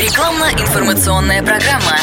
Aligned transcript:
Рекламно-информационная 0.00 1.42
программа. 1.42 1.98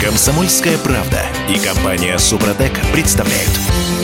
Комсомольская 0.00 0.78
правда 0.78 1.20
и 1.48 1.58
компания 1.58 2.16
Супротек 2.16 2.78
представляют. 2.92 3.50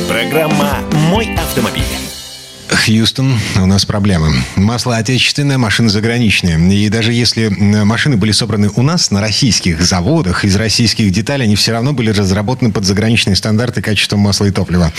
Программа 0.08 0.78
«Мой 1.10 1.32
автомобиль». 1.36 1.84
Хьюстон, 2.68 3.38
у 3.54 3.66
нас 3.66 3.84
проблемы. 3.84 4.34
Масло 4.56 4.96
отечественное, 4.96 5.58
машины 5.58 5.90
заграничные. 5.90 6.58
И 6.74 6.88
даже 6.88 7.12
если 7.12 7.46
машины 7.46 8.16
были 8.16 8.32
собраны 8.32 8.68
у 8.74 8.82
нас 8.82 9.12
на 9.12 9.20
российских 9.20 9.80
заводах, 9.80 10.44
из 10.44 10.56
российских 10.56 11.12
деталей, 11.12 11.44
они 11.44 11.54
все 11.54 11.70
равно 11.70 11.92
были 11.92 12.10
разработаны 12.10 12.72
под 12.72 12.84
заграничные 12.84 13.36
стандарты 13.36 13.80
качества 13.80 14.16
масла 14.16 14.46
и 14.46 14.50
топлива. 14.50 14.92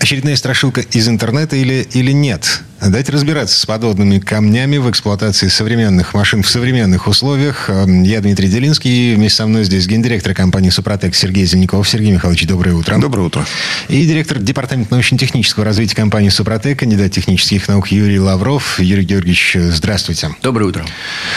Очередная 0.00 0.34
страшилка 0.34 0.80
из 0.80 1.08
интернета 1.08 1.54
или, 1.54 1.86
или 1.92 2.10
нет? 2.10 2.64
Дайте 2.80 3.12
разбираться 3.12 3.58
с 3.58 3.64
подводными 3.64 4.18
камнями 4.18 4.76
в 4.76 4.90
эксплуатации 4.90 5.48
современных 5.48 6.12
машин 6.12 6.42
в 6.42 6.48
современных 6.48 7.06
условиях. 7.06 7.70
Эм, 7.70 8.02
я 8.02 8.20
Дмитрий 8.20 8.48
Делинский. 8.48 9.14
Вместе 9.14 9.38
со 9.38 9.46
мной 9.46 9.64
здесь 9.64 9.86
гендиректор 9.86 10.34
компании 10.34 10.70
«Супротек» 10.70 11.14
Сергей 11.14 11.46
Зеленяков. 11.46 11.88
Сергей 11.88 12.12
Михайлович, 12.12 12.46
доброе 12.46 12.74
утро. 12.74 12.98
Доброе 12.98 13.22
утро. 13.22 13.46
И 13.88 14.04
директор 14.04 14.38
департамента 14.38 14.92
научно-технического 14.92 15.64
развития 15.64 15.96
компании 15.96 16.28
«Супротек», 16.28 16.80
кандидат 16.80 17.12
технических 17.12 17.66
наук 17.68 17.88
Юрий 17.88 18.20
Лавров. 18.20 18.78
Юрий 18.80 19.04
Георгиевич, 19.04 19.56
здравствуйте. 19.58 20.30
Доброе 20.42 20.66
утро. 20.66 20.84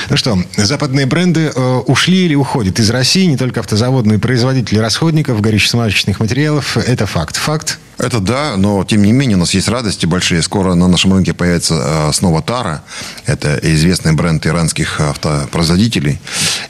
Ну 0.09 0.17
что, 0.17 0.37
западные 0.57 1.05
бренды 1.05 1.51
э, 1.55 1.81
ушли 1.85 2.25
или 2.25 2.35
уходят 2.35 2.79
из 2.79 2.89
России. 2.89 3.25
Не 3.25 3.37
только 3.37 3.61
автозаводные 3.61 4.19
производители 4.19 4.79
расходников, 4.79 5.39
горюче-смазочных 5.39 6.19
материалов. 6.19 6.77
Это 6.77 7.05
факт. 7.05 7.37
Факт 7.37 7.79
это 7.97 8.19
да, 8.19 8.55
но 8.57 8.83
тем 8.83 9.01
не 9.01 9.11
менее 9.11 9.37
у 9.37 9.39
нас 9.39 9.53
есть 9.53 9.67
радости 9.67 10.05
большие. 10.05 10.41
Скоро 10.41 10.75
на 10.75 10.87
нашем 10.87 11.13
рынке 11.13 11.33
появится 11.33 12.09
э, 12.09 12.13
снова 12.13 12.41
Тара. 12.41 12.83
Это 13.25 13.59
известный 13.61 14.13
бренд 14.13 14.45
иранских 14.45 15.01
автопроизводителей. 15.01 16.19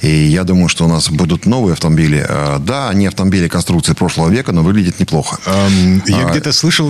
И 0.02 0.08
я 0.08 0.44
думаю, 0.44 0.70
что 0.70 0.86
у 0.86 0.88
нас 0.88 1.10
будут 1.10 1.46
новые 1.46 1.74
автомобили. 1.74 2.26
Э, 2.28 2.58
да, 2.60 2.90
они 2.90 3.08
автомобили 3.08 3.48
конструкции 3.48 3.94
прошлого 3.94 4.30
века, 4.30 4.52
но 4.54 4.64
выглядят 4.64 5.00
неплохо. 5.00 5.38
Я 6.06 6.28
а... 6.28 6.32
где-то 6.32 6.54
слышал 6.54 6.88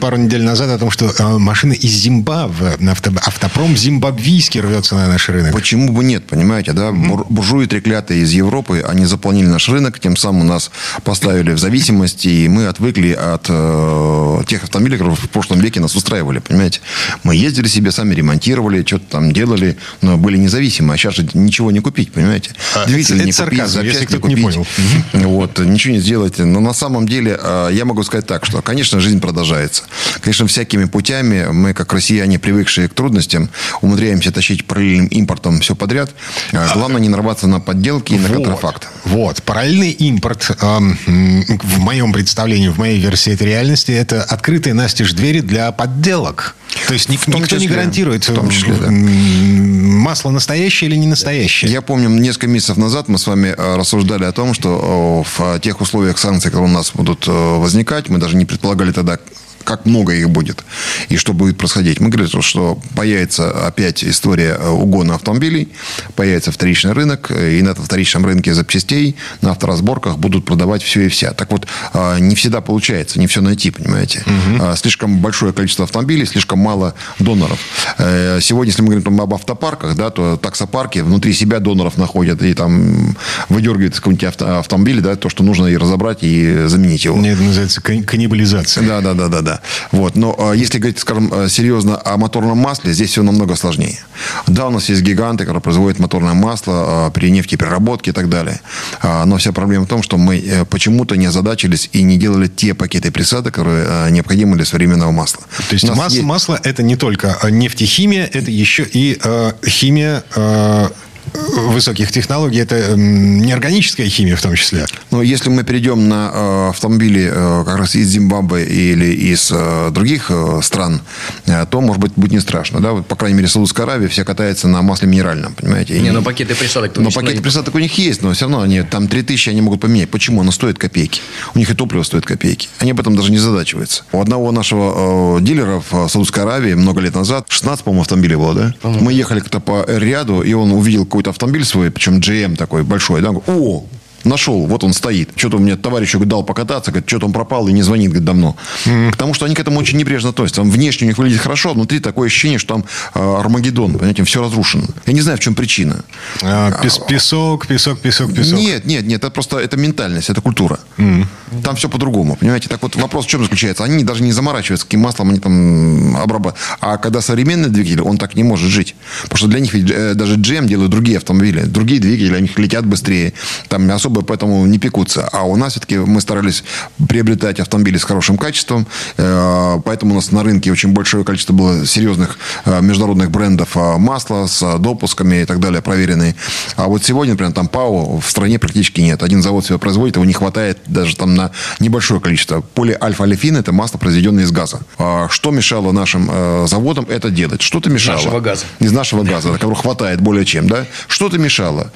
пару 0.00 0.16
недель 0.16 0.42
назад 0.42 0.70
о 0.70 0.78
том, 0.78 0.90
что 0.90 1.06
э, 1.06 1.38
машины 1.38 1.72
из 1.72 1.92
Зимбабве, 1.92 2.76
авто, 2.90 3.10
автопром 3.24 3.76
зимбабвийский 3.76 4.60
рвется 4.60 4.96
на 4.96 5.06
наш 5.06 5.28
рынок. 5.28 5.52
Почему 5.52 5.92
бы 5.92 6.04
нет, 6.04 6.26
понимаете, 6.26 6.72
да? 6.72 6.88
Mm-hmm. 6.88 7.26
Буржуи 7.30 7.66
треклятые 7.66 8.22
из 8.22 8.32
Европы, 8.32 8.84
они 8.86 9.06
заполнили 9.06 9.46
наш 9.46 9.68
рынок, 9.68 9.98
тем 9.98 10.16
самым 10.16 10.46
нас 10.46 10.70
поставили 11.04 11.52
в 11.52 11.58
зависимость, 11.58 12.26
и 12.26 12.48
мы 12.48 12.66
отвыкли 12.66 13.12
от 13.12 13.48
Э, 13.78 14.42
тех 14.46 14.64
автомобилей, 14.64 14.96
которые 14.96 15.16
в 15.16 15.28
прошлом 15.30 15.60
веке 15.60 15.80
нас 15.80 15.94
устраивали, 15.94 16.38
понимаете. 16.38 16.80
Мы 17.22 17.36
ездили 17.36 17.68
себе, 17.68 17.92
сами 17.92 18.14
ремонтировали, 18.14 18.84
что-то 18.84 19.04
там 19.10 19.32
делали, 19.32 19.76
но 20.00 20.16
были 20.16 20.36
независимы. 20.36 20.94
А 20.94 20.96
сейчас 20.96 21.14
же 21.14 21.28
ничего 21.34 21.70
не 21.70 21.80
купить, 21.80 22.12
понимаете. 22.12 22.50
А, 22.74 22.86
Двигатель 22.86 23.16
это, 23.16 23.24
не 23.24 23.30
это 23.30 23.44
купить, 23.44 24.06
кто-то 24.06 24.28
не 24.28 24.36
понял. 24.36 24.66
Вот, 25.12 25.58
ничего 25.58 25.94
не 25.94 26.00
сделать. 26.00 26.38
Но 26.38 26.60
на 26.60 26.72
самом 26.72 27.06
деле 27.06 27.38
э, 27.40 27.70
я 27.72 27.84
могу 27.84 28.02
сказать 28.02 28.26
так, 28.26 28.44
что, 28.46 28.62
конечно, 28.62 29.00
жизнь 29.00 29.20
продолжается. 29.20 29.84
Конечно, 30.20 30.46
всякими 30.46 30.84
путями 30.84 31.46
мы, 31.50 31.74
как 31.74 31.92
россияне, 31.92 32.38
привыкшие 32.38 32.88
к 32.88 32.94
трудностям, 32.94 33.50
умудряемся 33.80 34.32
тащить 34.32 34.66
параллельным 34.66 35.06
импортом 35.08 35.60
все 35.60 35.74
подряд. 35.74 36.10
Э, 36.52 36.66
главное 36.74 37.00
не 37.00 37.08
нарваться 37.08 37.46
на 37.46 37.60
подделки 37.60 38.14
и 38.14 38.18
на 38.18 38.28
контрафакт. 38.28 38.88
Вот. 39.04 39.42
Параллельный 39.42 39.90
импорт 39.90 40.56
в 40.58 41.78
моем 41.78 42.12
представлении, 42.12 42.68
в 42.68 42.78
моей 42.78 42.98
версии, 42.98 43.32
это 43.32 43.44
реально 43.44 43.67
реальности 43.68 43.92
это 43.92 44.22
открытые 44.22 44.74
настежь 44.74 45.12
двери 45.12 45.40
для 45.40 45.70
подделок. 45.72 46.56
То 46.86 46.94
есть 46.94 47.08
ник- 47.08 47.26
никто 47.26 47.44
числе, 47.46 47.58
не 47.58 47.68
гарантирует, 47.68 48.26
в 48.26 48.34
том 48.34 48.48
числе, 48.50 48.74
да. 48.74 48.88
масло 48.90 50.30
настоящее 50.30 50.90
или 50.90 50.96
не 50.96 51.06
настоящее. 51.06 51.70
Я 51.70 51.82
помню, 51.82 52.08
несколько 52.08 52.46
месяцев 52.46 52.76
назад 52.78 53.08
мы 53.08 53.18
с 53.18 53.26
вами 53.26 53.54
э, 53.56 53.76
рассуждали 53.76 54.24
о 54.24 54.32
том, 54.32 54.54
что 54.54 55.24
в 55.36 55.60
тех 55.60 55.80
условиях 55.80 56.18
санкций, 56.18 56.50
которые 56.50 56.70
у 56.70 56.74
нас 56.74 56.92
будут 56.94 57.28
э, 57.28 57.30
возникать, 57.30 58.08
мы 58.08 58.18
даже 58.18 58.36
не 58.36 58.46
предполагали 58.46 58.92
тогда, 58.92 59.18
как 59.64 59.86
много 59.86 60.14
их 60.14 60.30
будет 60.30 60.64
и 61.08 61.16
что 61.16 61.32
будет 61.32 61.58
происходить. 61.58 62.00
Мы 62.00 62.08
говорим, 62.08 62.42
что 62.42 62.78
появится 62.94 63.66
опять 63.66 64.04
история 64.04 64.56
э, 64.58 64.68
угона 64.68 65.14
автомобилей, 65.14 65.68
появится 66.16 66.52
вторичный 66.52 66.92
рынок, 66.92 67.30
и 67.30 67.62
на 67.62 67.70
этом 67.70 67.84
вторичном 67.84 68.24
рынке 68.24 68.54
запчастей 68.54 69.16
на 69.42 69.50
авторазборках 69.52 70.18
будут 70.18 70.44
продавать 70.44 70.82
все 70.82 71.02
и 71.02 71.08
вся. 71.08 71.32
Так 71.32 71.50
вот, 71.50 71.66
а, 71.92 72.18
не 72.18 72.34
всегда 72.34 72.60
получается, 72.60 73.18
не 73.18 73.26
все 73.26 73.40
найти, 73.40 73.70
понимаете. 73.70 74.24
Угу. 74.26 74.76
Слишком 74.76 75.18
большое 75.18 75.52
количество 75.52 75.84
автомобилей, 75.84 76.26
слишком 76.26 76.58
мало 76.58 76.94
доноров. 77.18 77.58
Э, 77.98 78.38
сегодня, 78.40 78.70
если 78.70 78.82
мы 78.82 78.94
говорим 78.94 79.20
об 79.20 79.34
автопарках, 79.34 79.96
да, 79.96 80.10
то 80.10 80.36
таксопарки 80.36 81.00
внутри 81.00 81.32
себя 81.32 81.60
доноров 81.60 81.96
находят 81.98 82.42
и 82.42 82.54
там 82.54 83.16
выдергивают 83.48 83.94
из 83.94 84.00
какого-нибудь 84.00 84.24
авто, 84.24 84.58
автомобиля, 84.58 85.00
да, 85.00 85.16
то, 85.16 85.28
что 85.28 85.42
нужно 85.42 85.66
и 85.66 85.76
разобрать, 85.76 86.18
и 86.22 86.66
заменить 86.66 87.04
его. 87.04 87.18
Это 87.24 87.42
называется 87.42 87.80
каннибализация. 87.80 88.86
Да, 88.86 89.00
да, 89.00 89.14
да, 89.14 89.28
да, 89.28 89.40
да. 89.40 89.57
Вот. 89.92 90.16
Но 90.16 90.34
а, 90.38 90.52
если 90.52 90.78
говорить, 90.78 90.98
скажем, 90.98 91.32
э, 91.32 91.48
серьезно 91.48 92.00
о 92.04 92.16
моторном 92.16 92.58
масле, 92.58 92.92
здесь 92.92 93.10
все 93.10 93.22
намного 93.22 93.56
сложнее. 93.56 93.98
Да, 94.46 94.68
у 94.68 94.70
нас 94.70 94.88
есть 94.88 95.02
гиганты, 95.02 95.44
которые 95.44 95.60
производят 95.60 95.98
моторное 95.98 96.34
масло 96.34 97.06
а, 97.06 97.10
при 97.10 97.30
нефтепереработке 97.30 98.10
и 98.10 98.14
так 98.14 98.28
далее. 98.28 98.60
А, 99.00 99.24
но 99.24 99.36
вся 99.36 99.52
проблема 99.52 99.84
в 99.84 99.88
том, 99.88 100.02
что 100.02 100.16
мы 100.16 100.38
э, 100.38 100.64
почему-то 100.64 101.16
не 101.16 101.26
озадачились 101.26 101.90
и 101.92 102.02
не 102.02 102.16
делали 102.16 102.48
те 102.48 102.74
пакеты 102.74 103.10
присадок, 103.10 103.54
которые 103.54 104.10
необходимы 104.10 104.56
для 104.56 104.64
современного 104.64 105.10
масла. 105.10 105.42
То 105.68 105.74
есть 105.74 105.88
мас- 105.88 106.12
есть... 106.12 106.24
масло 106.24 106.60
это 106.62 106.82
не 106.82 106.96
только 106.96 107.38
нефтехимия, 107.50 108.24
это 108.24 108.50
еще 108.50 108.84
и 108.84 109.18
э, 109.22 109.52
химия 109.66 110.24
э, 110.34 110.88
высоких 111.34 112.10
технологий 112.12 112.60
это 112.60 112.94
неорганическая 112.96 114.08
химия 114.08 114.36
в 114.36 114.42
том 114.42 114.54
числе. 114.54 114.86
Но 115.10 115.22
если 115.22 115.50
мы 115.50 115.64
перейдем 115.64 116.08
на 116.08 116.30
э, 116.32 116.68
автомобили 116.70 117.30
э, 117.32 117.64
как 117.64 117.78
раз 117.78 117.94
из 117.94 118.08
Зимбабве 118.08 118.64
или 118.64 119.12
из 119.12 119.50
э, 119.52 119.90
других 119.90 120.30
стран, 120.62 121.00
то, 121.44 121.80
может 121.80 122.00
быть, 122.00 122.12
будет 122.16 122.32
не 122.32 122.40
страшно. 122.40 122.80
Да? 122.80 122.92
Вот, 122.92 123.06
по 123.06 123.16
крайней 123.16 123.36
мере, 123.36 123.48
Саудовская 123.48 123.86
Аравия 123.86 124.08
все 124.08 124.24
катается 124.24 124.68
на 124.68 124.82
масле 124.82 125.08
минеральном, 125.08 125.54
понимаете? 125.54 125.98
Не, 126.00 126.10
но 126.10 126.22
пакеты 126.22 126.54
присадок... 126.54 126.96
Но 126.96 127.10
пакеты 127.10 127.40
присадок 127.40 127.74
у 127.74 127.78
них 127.78 127.96
есть, 127.98 128.22
но 128.22 128.32
все 128.32 128.44
равно 128.44 128.62
они 128.62 128.82
там 128.82 129.08
3000 129.08 129.50
они 129.50 129.60
могут 129.60 129.80
поменять. 129.80 130.10
Почему? 130.10 130.40
Оно 130.40 130.52
стоит 130.52 130.78
копейки. 130.78 131.20
У 131.54 131.58
них 131.58 131.70
и 131.70 131.74
топливо 131.74 132.02
стоит 132.02 132.26
копейки. 132.26 132.68
Они 132.78 132.90
об 132.90 133.00
этом 133.00 133.16
даже 133.16 133.30
не 133.30 133.38
задачиваются. 133.38 134.04
У 134.12 134.20
одного 134.20 134.52
нашего 134.52 135.38
э, 135.38 135.42
дилера 135.42 135.82
в 135.90 136.08
Саудовской 136.08 136.42
Аравии 136.42 136.74
много 136.74 137.00
лет 137.00 137.14
назад, 137.14 137.46
16, 137.48 137.84
по-моему, 137.84 138.02
автомобилей 138.02 138.36
было, 138.36 138.54
да? 138.54 138.74
Мы 138.82 139.12
ехали 139.12 139.40
как-то 139.40 139.60
по 139.60 139.84
ряду, 139.86 140.42
и 140.42 140.52
он 140.52 140.72
увидел 140.72 141.04
какой-то 141.18 141.30
автомобиль 141.30 141.64
свой, 141.64 141.90
причем 141.90 142.20
GM 142.20 142.54
такой 142.54 142.84
большой, 142.84 143.22
да, 143.22 143.30
о, 143.30 143.84
Нашел, 144.24 144.66
вот 144.66 144.84
он 144.84 144.92
стоит. 144.92 145.30
Что-то 145.36 145.58
мне 145.58 145.76
товарищу 145.76 146.18
дал 146.24 146.42
покататься, 146.42 146.90
говорит, 146.90 147.08
что-то 147.08 147.26
он 147.26 147.32
пропал 147.32 147.68
и 147.68 147.72
не 147.72 147.82
звонит 147.82 148.10
говорит, 148.10 148.24
давно. 148.24 148.56
Mm-hmm. 148.84 149.10
Потому 149.12 149.34
что 149.34 149.46
они 149.46 149.54
к 149.54 149.60
этому 149.60 149.78
очень 149.78 149.98
небрежно 149.98 150.30
относятся. 150.30 150.62
Там 150.62 150.70
внешне 150.70 151.06
у 151.06 151.08
них 151.08 151.18
выглядит 151.18 151.40
хорошо, 151.40 151.70
а 151.70 151.74
внутри 151.74 152.00
такое 152.00 152.26
ощущение, 152.26 152.58
что 152.58 152.74
там 152.74 152.84
э, 153.14 153.40
Армагеддон, 153.40 153.92
понимаете, 153.92 154.24
все 154.24 154.42
разрушено. 154.42 154.84
Я 155.06 155.12
не 155.12 155.20
знаю, 155.20 155.38
в 155.38 155.40
чем 155.40 155.54
причина. 155.54 156.04
А, 156.42 156.72
пес, 156.82 156.98
песок, 156.98 157.66
песок, 157.66 158.00
песок, 158.00 158.34
песок. 158.34 158.58
Нет, 158.58 158.86
нет, 158.86 159.06
нет, 159.06 159.22
это 159.22 159.30
просто 159.30 159.58
это 159.58 159.76
ментальность, 159.76 160.30
это 160.30 160.40
культура. 160.40 160.80
Mm-hmm. 160.98 161.62
Там 161.62 161.76
все 161.76 161.88
по-другому, 161.88 162.36
понимаете. 162.36 162.68
Так 162.68 162.82
вот, 162.82 162.96
вопрос 162.96 163.26
в 163.26 163.28
чем 163.28 163.42
заключается? 163.42 163.84
Они 163.84 164.04
даже 164.04 164.22
не 164.22 164.32
заморачиваются, 164.32 164.86
каким 164.86 165.00
маслом 165.00 165.30
они 165.30 165.38
там 165.38 166.16
обрабатывают. 166.16 166.56
А 166.80 166.96
когда 166.98 167.20
современный 167.20 167.68
двигатель, 167.68 168.02
он 168.02 168.18
так 168.18 168.34
не 168.34 168.42
может 168.42 168.70
жить. 168.70 168.94
Потому 169.22 169.38
что 169.38 169.46
для 169.48 169.60
них 169.60 169.72
ведь 169.74 169.90
э, 169.90 170.14
даже 170.14 170.36
GM 170.36 170.66
делают 170.66 170.90
другие 170.90 171.18
автомобили. 171.18 171.62
Другие 171.62 172.00
двигатели, 172.00 172.34
они 172.34 172.50
летят 172.56 172.86
быстрее. 172.86 173.32
Там 173.68 173.90
особо 173.90 174.07
поэтому 174.08 174.66
не 174.66 174.78
пекутся. 174.78 175.28
А 175.32 175.44
у 175.44 175.56
нас 175.56 175.72
все-таки 175.72 175.98
мы 175.98 176.20
старались 176.20 176.64
приобретать 177.08 177.60
автомобили 177.60 177.96
с 177.96 178.04
хорошим 178.04 178.36
качеством. 178.36 178.86
Э, 179.16 179.80
поэтому 179.84 180.12
у 180.12 180.14
нас 180.16 180.32
на 180.32 180.42
рынке 180.42 180.72
очень 180.72 180.92
большое 180.92 181.24
количество 181.24 181.52
было 181.52 181.86
серьезных 181.86 182.38
э, 182.64 182.80
международных 182.80 183.30
брендов 183.30 183.76
э, 183.76 183.98
масла 183.98 184.46
с 184.46 184.78
допусками 184.78 185.42
и 185.42 185.44
так 185.44 185.60
далее, 185.60 185.82
проверенные. 185.82 186.34
А 186.76 186.86
вот 186.86 187.04
сегодня, 187.04 187.34
например, 187.34 187.52
там 187.52 187.68
ПАО 187.68 188.20
в 188.20 188.30
стране 188.30 188.58
практически 188.58 189.00
нет. 189.00 189.22
Один 189.22 189.42
завод 189.42 189.66
себя 189.66 189.78
производит, 189.78 190.16
его 190.16 190.24
не 190.24 190.32
хватает 190.32 190.78
даже 190.86 191.16
там 191.16 191.34
на 191.34 191.50
небольшое 191.80 192.20
количество. 192.20 192.60
Полиальфа-алифин– 192.60 193.56
это 193.58 193.72
масло, 193.72 193.98
произведенное 193.98 194.44
из 194.44 194.50
газа. 194.50 194.80
А 194.98 195.28
что 195.28 195.50
мешало 195.50 195.92
нашим 195.92 196.66
заводам 196.66 197.06
это 197.08 197.30
делать? 197.30 197.62
Что-то 197.62 197.90
мешало. 197.90 198.18
Из 198.18 198.24
нашего 198.24 198.40
газа. 198.40 198.64
Из 198.80 198.92
нашего 198.92 199.22
газа, 199.22 199.52
которого 199.52 199.76
хватает 199.76 200.20
более 200.20 200.44
чем. 200.44 200.68
Да? 200.68 200.86
Что-то 201.06 201.38
мешало. 201.38 201.92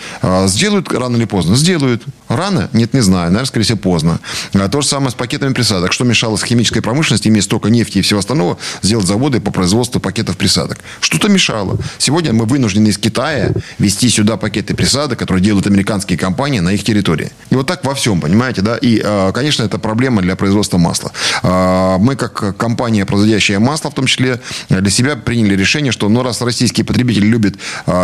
Сделают 0.46 0.92
рано 0.92 1.16
или 1.16 1.24
поздно? 1.24 1.56
Сделают. 1.56 2.01
Рано? 2.28 2.70
Нет, 2.72 2.94
не 2.94 3.00
знаю. 3.00 3.26
Наверное, 3.26 3.46
скорее 3.46 3.64
всего, 3.64 3.78
поздно. 3.78 4.20
А 4.54 4.68
то 4.68 4.80
же 4.80 4.86
самое 4.86 5.10
с 5.10 5.14
пакетами 5.14 5.52
присадок. 5.52 5.92
Что 5.92 6.04
мешало 6.04 6.36
с 6.36 6.42
химической 6.42 6.80
промышленности, 6.80 7.28
имея 7.28 7.42
столько 7.42 7.68
нефти 7.68 7.98
и 7.98 8.02
всего 8.02 8.20
остального, 8.20 8.58
сделать 8.82 9.06
заводы 9.06 9.40
по 9.40 9.50
производству 9.50 10.00
пакетов 10.00 10.36
присадок? 10.36 10.78
Что-то 11.00 11.28
мешало. 11.28 11.78
Сегодня 11.98 12.32
мы 12.32 12.46
вынуждены 12.46 12.88
из 12.88 12.98
Китая 12.98 13.52
вести 13.78 14.08
сюда 14.08 14.36
пакеты 14.36 14.74
присадок, 14.74 15.18
которые 15.18 15.42
делают 15.42 15.66
американские 15.66 16.18
компании 16.18 16.60
на 16.60 16.70
их 16.72 16.84
территории. 16.84 17.30
И 17.50 17.54
вот 17.54 17.66
так 17.66 17.84
во 17.84 17.94
всем, 17.94 18.20
понимаете, 18.20 18.62
да? 18.62 18.76
И, 18.76 19.00
а, 19.04 19.32
конечно, 19.32 19.62
это 19.62 19.78
проблема 19.78 20.22
для 20.22 20.36
производства 20.36 20.78
масла. 20.78 21.12
А, 21.42 21.98
мы, 21.98 22.16
как 22.16 22.56
компания, 22.56 23.04
производящая 23.04 23.58
масло, 23.58 23.90
в 23.90 23.94
том 23.94 24.06
числе, 24.06 24.40
для 24.68 24.90
себя 24.90 25.16
приняли 25.16 25.56
решение, 25.56 25.92
что, 25.92 26.08
ну, 26.08 26.22
раз 26.22 26.40
российские 26.40 26.84
потребители 26.84 27.26
любят 27.26 27.56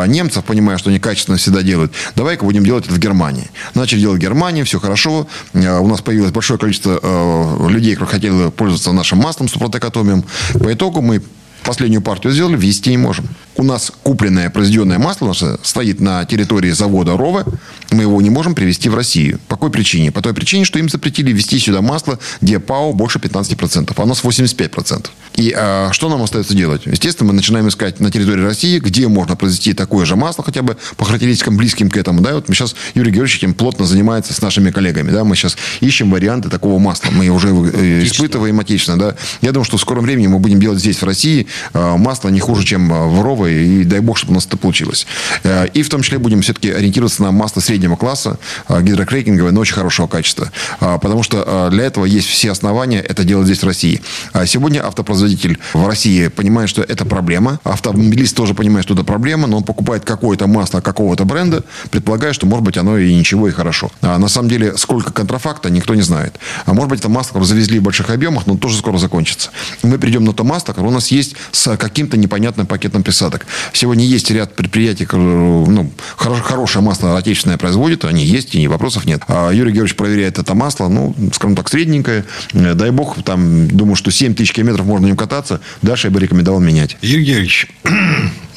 немцев, 0.07 0.45
понимая, 0.45 0.79
что 0.79 0.91
они 0.91 0.99
качественно 0.99 1.39
всегда 1.39 1.63
делают, 1.63 1.93
давай-ка 2.15 2.45
будем 2.45 2.65
делать 2.65 2.85
это 2.85 2.95
в 2.95 2.99
Германии. 2.99 3.51
Начали 3.89 4.01
делать 4.01 4.19
в 4.19 4.23
Германии, 4.23 4.65
все 4.65 4.79
хорошо. 4.79 5.27
У 5.55 5.89
нас 5.89 6.03
появилось 6.03 6.31
большое 6.31 6.59
количество 6.59 7.01
э, 7.03 7.69
людей, 7.71 7.95
которые 7.95 8.13
хотели 8.13 8.51
пользоваться 8.51 8.93
нашим 8.93 9.17
маслом 9.17 9.49
супротекатомием. 9.49 10.25
По 10.63 10.75
итогу 10.75 11.01
мы 11.01 11.23
последнюю 11.69 12.01
партию 12.01 12.33
сделали, 12.33 12.57
ввести 12.57 12.89
не 12.89 12.97
можем 12.97 13.29
у 13.59 13.65
нас 13.65 13.93
купленное 14.05 14.51
произведенное 14.51 14.99
масло 14.99 15.27
наше 15.27 15.59
стоит 15.63 16.01
на 16.01 16.25
территории 16.25 16.71
завода 16.71 17.17
РОВы, 17.17 17.45
мы 17.91 18.03
его 18.03 18.23
не 18.23 18.31
можем 18.31 18.55
привезти 18.55 18.89
в 18.89 18.95
Россию. 18.95 19.41
По 19.49 19.57
какой 19.57 19.71
причине? 19.71 20.13
По 20.13 20.23
той 20.23 20.33
причине, 20.33 20.65
что 20.65 20.79
им 20.79 20.89
запретили 20.89 21.33
ввести 21.33 21.59
сюда 21.59 21.83
масло, 21.83 22.21
где 22.41 22.61
ПАО 22.61 22.93
больше 22.93 23.19
15%, 23.19 23.93
а 23.95 24.03
у 24.03 24.07
нас 24.07 24.23
85%. 24.23 25.09
И 25.35 25.53
а, 25.57 25.91
что 25.93 26.09
нам 26.09 26.23
остается 26.23 26.55
делать? 26.55 26.83
Естественно, 26.87 27.29
мы 27.29 27.35
начинаем 27.35 27.69
искать 27.69 27.99
на 27.99 28.13
территории 28.13 28.43
России, 28.43 28.79
где 28.79 29.09
можно 29.09 29.35
произвести 29.35 29.73
такое 29.73 30.07
же 30.07 30.15
масло, 30.15 30.45
хотя 30.45 30.63
бы 30.63 30.77
по 30.97 31.05
характеристикам 31.05 31.57
близким 31.57 31.91
к 31.91 31.97
этому. 31.97 32.21
Да? 32.21 32.35
Вот 32.35 32.49
мы 32.49 32.55
сейчас, 32.55 32.77
Юрий 32.95 33.11
Георгиевич 33.11 33.39
этим 33.39 33.55
плотно 33.55 33.87
занимается 33.87 34.35
с 34.35 34.41
нашими 34.41 34.71
коллегами. 34.71 35.11
Да? 35.11 35.25
Мы 35.25 35.35
сейчас 35.35 35.57
ищем 35.81 36.11
варианты 36.11 36.49
такого 36.49 36.79
масла. 36.79 37.11
Мы 37.11 37.29
уже 37.29 37.49
э, 37.49 38.05
испытываем 38.05 38.61
отечественно. 38.61 38.99
Да? 38.99 39.17
Я 39.41 39.51
думаю, 39.51 39.65
что 39.65 39.79
в 39.79 39.81
скором 39.81 40.05
времени 40.05 40.29
мы 40.29 40.39
будем 40.39 40.61
делать 40.61 40.79
здесь, 40.79 41.01
в 41.01 41.05
России, 41.05 41.47
масло 41.75 42.29
не 42.29 42.41
хуже, 42.41 42.65
чем 42.65 42.89
в 42.89 43.23
РОВы 43.23 43.53
и 43.53 43.85
дай 43.85 44.01
бог, 44.01 44.17
чтобы 44.17 44.33
у 44.33 44.35
нас 44.35 44.47
это 44.47 44.57
получилось. 44.57 45.07
Э, 45.43 45.67
и 45.69 45.83
в 45.83 45.89
том 45.89 46.03
числе 46.03 46.19
будем 46.19 46.43
все-таки 46.43 46.71
ориентироваться 46.71 47.23
на 47.23 47.33
масло 47.33 47.61
среднего 47.61 47.97
класса, 47.97 48.39
э, 48.69 48.83
гидрокрекинговое, 48.83 49.53
но 49.53 49.61
очень 49.61 49.75
хорошего 49.75 50.07
качества. 50.07 50.51
Э, 50.81 50.99
потому 51.01 51.23
что 51.23 51.69
для 51.71 51.85
этого 51.85 52.05
есть 52.05 52.29
все 52.29 52.51
основания 52.51 53.01
это 53.01 53.25
делать 53.25 53.47
здесь 53.47 53.63
в 53.63 53.67
России. 53.67 54.01
А 54.33 54.47
сегодня 54.47 54.87
автопроизводитель 54.87 55.59
в 55.73 55.87
России 55.87 56.29
понимает, 56.29 56.71
что 56.71 56.83
это 56.83 57.05
проблема. 57.05 57.61
Автомобилист 57.65 58.37
тоже 58.37 58.55
понимает, 58.55 58.85
что 58.85 58.95
это 58.95 59.05
проблема, 59.05 59.47
но 59.47 59.59
он 59.59 59.63
покупает 59.63 60.05
какое-то 60.05 60.47
масло 60.47 60.81
какого-то 60.81 61.25
бренда, 61.25 61.65
предполагая, 61.91 62.33
что, 62.33 62.47
может 62.47 62.65
быть, 62.65 62.77
оно 62.77 62.99
и 62.99 63.15
ничего, 63.15 63.49
и 63.49 63.53
хорошо. 63.53 63.91
А 64.01 64.19
на 64.19 64.29
самом 64.29 64.49
деле, 64.49 64.77
сколько 64.77 65.13
контрафакта, 65.13 65.71
никто 65.71 65.95
не 65.95 66.03
знает. 66.03 66.39
А 66.67 66.75
может 66.75 66.91
быть, 66.91 67.01
это 67.01 67.09
масло, 67.09 67.43
завезли 67.45 67.79
в 67.79 67.83
больших 67.83 68.11
объемах, 68.11 68.47
но 68.47 68.57
тоже 68.57 68.79
скоро 68.79 68.99
закончится. 68.99 69.51
мы 69.83 69.99
придем 69.99 70.25
на 70.25 70.33
то 70.33 70.45
масло, 70.45 70.73
которое 70.73 70.89
у 70.89 70.93
нас 70.93 71.09
есть 71.09 71.35
с 71.53 71.77
каким-то 71.77 72.17
непонятным 72.17 72.67
пакетом 72.67 73.03
присадок. 73.03 73.47
Сегодня 73.73 74.05
есть 74.05 74.31
ряд 74.31 74.55
предприятий, 74.55 75.07
ну, 75.13 75.91
хорош, 76.17 76.41
хорошее 76.41 76.85
масло 76.85 77.17
отечественное 77.17 77.59
производит, 77.59 78.05
они 78.05 78.25
есть, 78.25 78.55
и 78.55 78.67
вопросов 78.69 79.05
нет. 79.07 79.23
А 79.29 79.51
Юрий 79.51 79.73
Георгиевич 79.73 79.97
проверяет 79.97 80.39
это 80.39 80.55
масло, 80.55 80.89
ну, 80.89 81.15
скажем 81.33 81.57
так, 81.57 81.69
средненькое. 81.69 82.25
Э, 82.53 82.75
дай 82.75 82.91
бог, 82.91 83.23
там, 83.23 83.69
думаю, 83.69 83.97
что 83.97 84.11
7 84.11 84.35
тысяч 84.35 84.53
километров 84.53 84.87
можно 84.87 85.07
нем 85.07 85.17
кататься. 85.17 85.61
Дальше 85.83 86.09
я 86.09 86.11
бы 86.11 86.21
рекомендовал 86.21 86.61
менять. 86.61 86.97
Юрий 87.03 87.25
Георгиевич, 87.25 87.69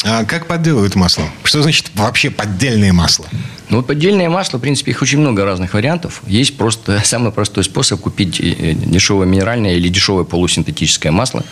а 0.03 0.25
как 0.25 0.47
подделывают 0.47 0.95
масло? 0.95 1.23
Что 1.43 1.61
значит 1.61 1.91
вообще 1.93 2.31
поддельное 2.31 2.91
масло? 2.91 3.27
Ну, 3.69 3.77
вот 3.77 3.87
поддельное 3.87 4.29
масло, 4.29 4.57
в 4.57 4.61
принципе, 4.61 4.91
их 4.91 5.01
очень 5.01 5.19
много 5.19 5.45
разных 5.45 5.75
вариантов. 5.75 6.23
Есть 6.25 6.57
просто 6.57 7.01
самый 7.05 7.31
простой 7.31 7.63
способ 7.63 8.01
купить 8.01 8.41
э, 8.41 8.73
дешевое 8.73 9.27
минеральное 9.27 9.75
или 9.75 9.87
дешевое 9.89 10.23
полусинтетическое 10.23 11.11
масло 11.11 11.43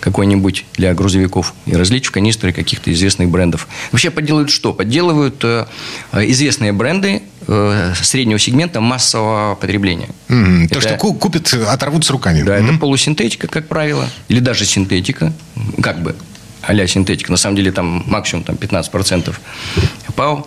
какое-нибудь 0.00 0.66
для 0.76 0.92
грузовиков 0.92 1.54
и 1.66 1.74
разлить 1.74 2.06
в 2.06 2.10
канистры 2.10 2.52
каких-то 2.52 2.92
известных 2.92 3.30
брендов. 3.30 3.68
Вообще 3.90 4.10
подделывают 4.10 4.50
что? 4.50 4.74
Подделывают 4.74 5.42
э, 5.42 5.66
известные 6.12 6.72
бренды 6.72 7.22
э, 7.48 7.94
среднего 8.00 8.38
сегмента 8.38 8.80
массового 8.80 9.54
потребления. 9.54 10.10
Mm, 10.28 10.66
это, 10.66 10.74
то, 10.74 10.80
что 10.82 10.96
купят, 10.98 11.52
оторвут 11.54 12.04
с 12.04 12.10
руками. 12.10 12.42
Да, 12.42 12.58
mm-hmm. 12.58 12.70
это 12.70 12.78
полусинтетика, 12.78 13.48
как 13.48 13.66
правило, 13.66 14.08
или 14.28 14.40
даже 14.40 14.66
синтетика, 14.66 15.32
как 15.80 16.02
бы 16.02 16.14
а 16.66 16.86
синтетика. 16.86 17.30
На 17.30 17.36
самом 17.36 17.56
деле 17.56 17.72
там 17.72 18.04
максимум 18.06 18.44
там, 18.44 18.56
15% 18.56 19.34
ПАО 20.16 20.46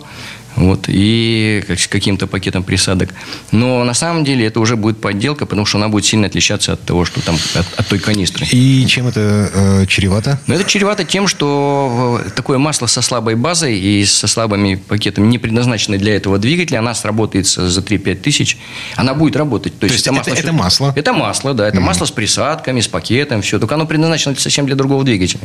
вот, 0.58 0.86
и 0.88 1.62
каким-то 1.88 2.26
пакетом 2.26 2.64
присадок. 2.64 3.10
Но 3.52 3.84
на 3.84 3.94
самом 3.94 4.24
деле 4.24 4.46
это 4.46 4.60
уже 4.60 4.76
будет 4.76 5.00
подделка, 5.00 5.46
потому 5.46 5.66
что 5.66 5.78
она 5.78 5.88
будет 5.88 6.04
сильно 6.04 6.26
отличаться 6.26 6.72
от 6.72 6.82
того, 6.82 7.04
что 7.04 7.20
там 7.20 7.36
от, 7.54 7.66
от 7.76 7.86
той 7.86 7.98
канистры. 7.98 8.46
И 8.50 8.84
чем 8.86 9.06
это 9.06 9.50
э, 9.54 9.86
чревато? 9.86 10.40
Ну, 10.46 10.54
это 10.54 10.64
чревато 10.64 11.04
тем, 11.04 11.28
что 11.28 12.20
э, 12.26 12.30
такое 12.30 12.58
масло 12.58 12.86
со 12.86 13.02
слабой 13.02 13.36
базой 13.36 13.78
и 13.78 14.04
со 14.04 14.26
слабыми 14.26 14.74
пакетами, 14.74 15.26
не 15.26 15.38
предназначенное 15.38 15.98
для 15.98 16.16
этого 16.16 16.38
двигателя, 16.38 16.78
она 16.78 16.94
сработает 16.94 17.46
за 17.46 17.80
3-5 17.80 18.14
тысяч. 18.16 18.58
Она 18.96 19.14
будет 19.14 19.36
работать. 19.36 19.74
То, 19.74 19.86
То 19.86 19.92
есть, 19.92 20.06
это, 20.06 20.12
масло, 20.12 20.32
это, 20.32 20.40
это 20.40 20.52
масло? 20.52 20.92
Это 20.96 21.12
масло, 21.12 21.54
да. 21.54 21.68
Это 21.68 21.78
mm-hmm. 21.78 21.80
масло 21.80 22.04
с 22.04 22.10
присадками, 22.10 22.80
с 22.80 22.88
пакетом, 22.88 23.42
все. 23.42 23.58
Только 23.60 23.76
оно 23.76 23.86
предназначено 23.86 24.34
совсем 24.34 24.66
для 24.66 24.74
другого 24.74 25.04
двигателя. 25.04 25.40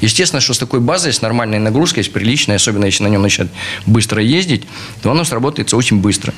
Естественно, 0.00 0.40
что 0.40 0.52
с 0.52 0.58
такой 0.58 0.80
базой, 0.80 1.12
с 1.12 1.22
нормальной 1.22 1.60
нагрузкой, 1.60 2.02
с 2.02 2.08
приличной, 2.08 2.56
особенно 2.56 2.86
если 2.86 3.04
на 3.04 3.08
нем 3.08 3.22
начать 3.22 3.48
быстро 3.86 4.20
ездить, 4.20 4.47
ездить, 4.48 4.68
то 5.02 5.10
оно 5.10 5.24
сработается 5.24 5.76
очень 5.76 6.00
быстро. 6.00 6.32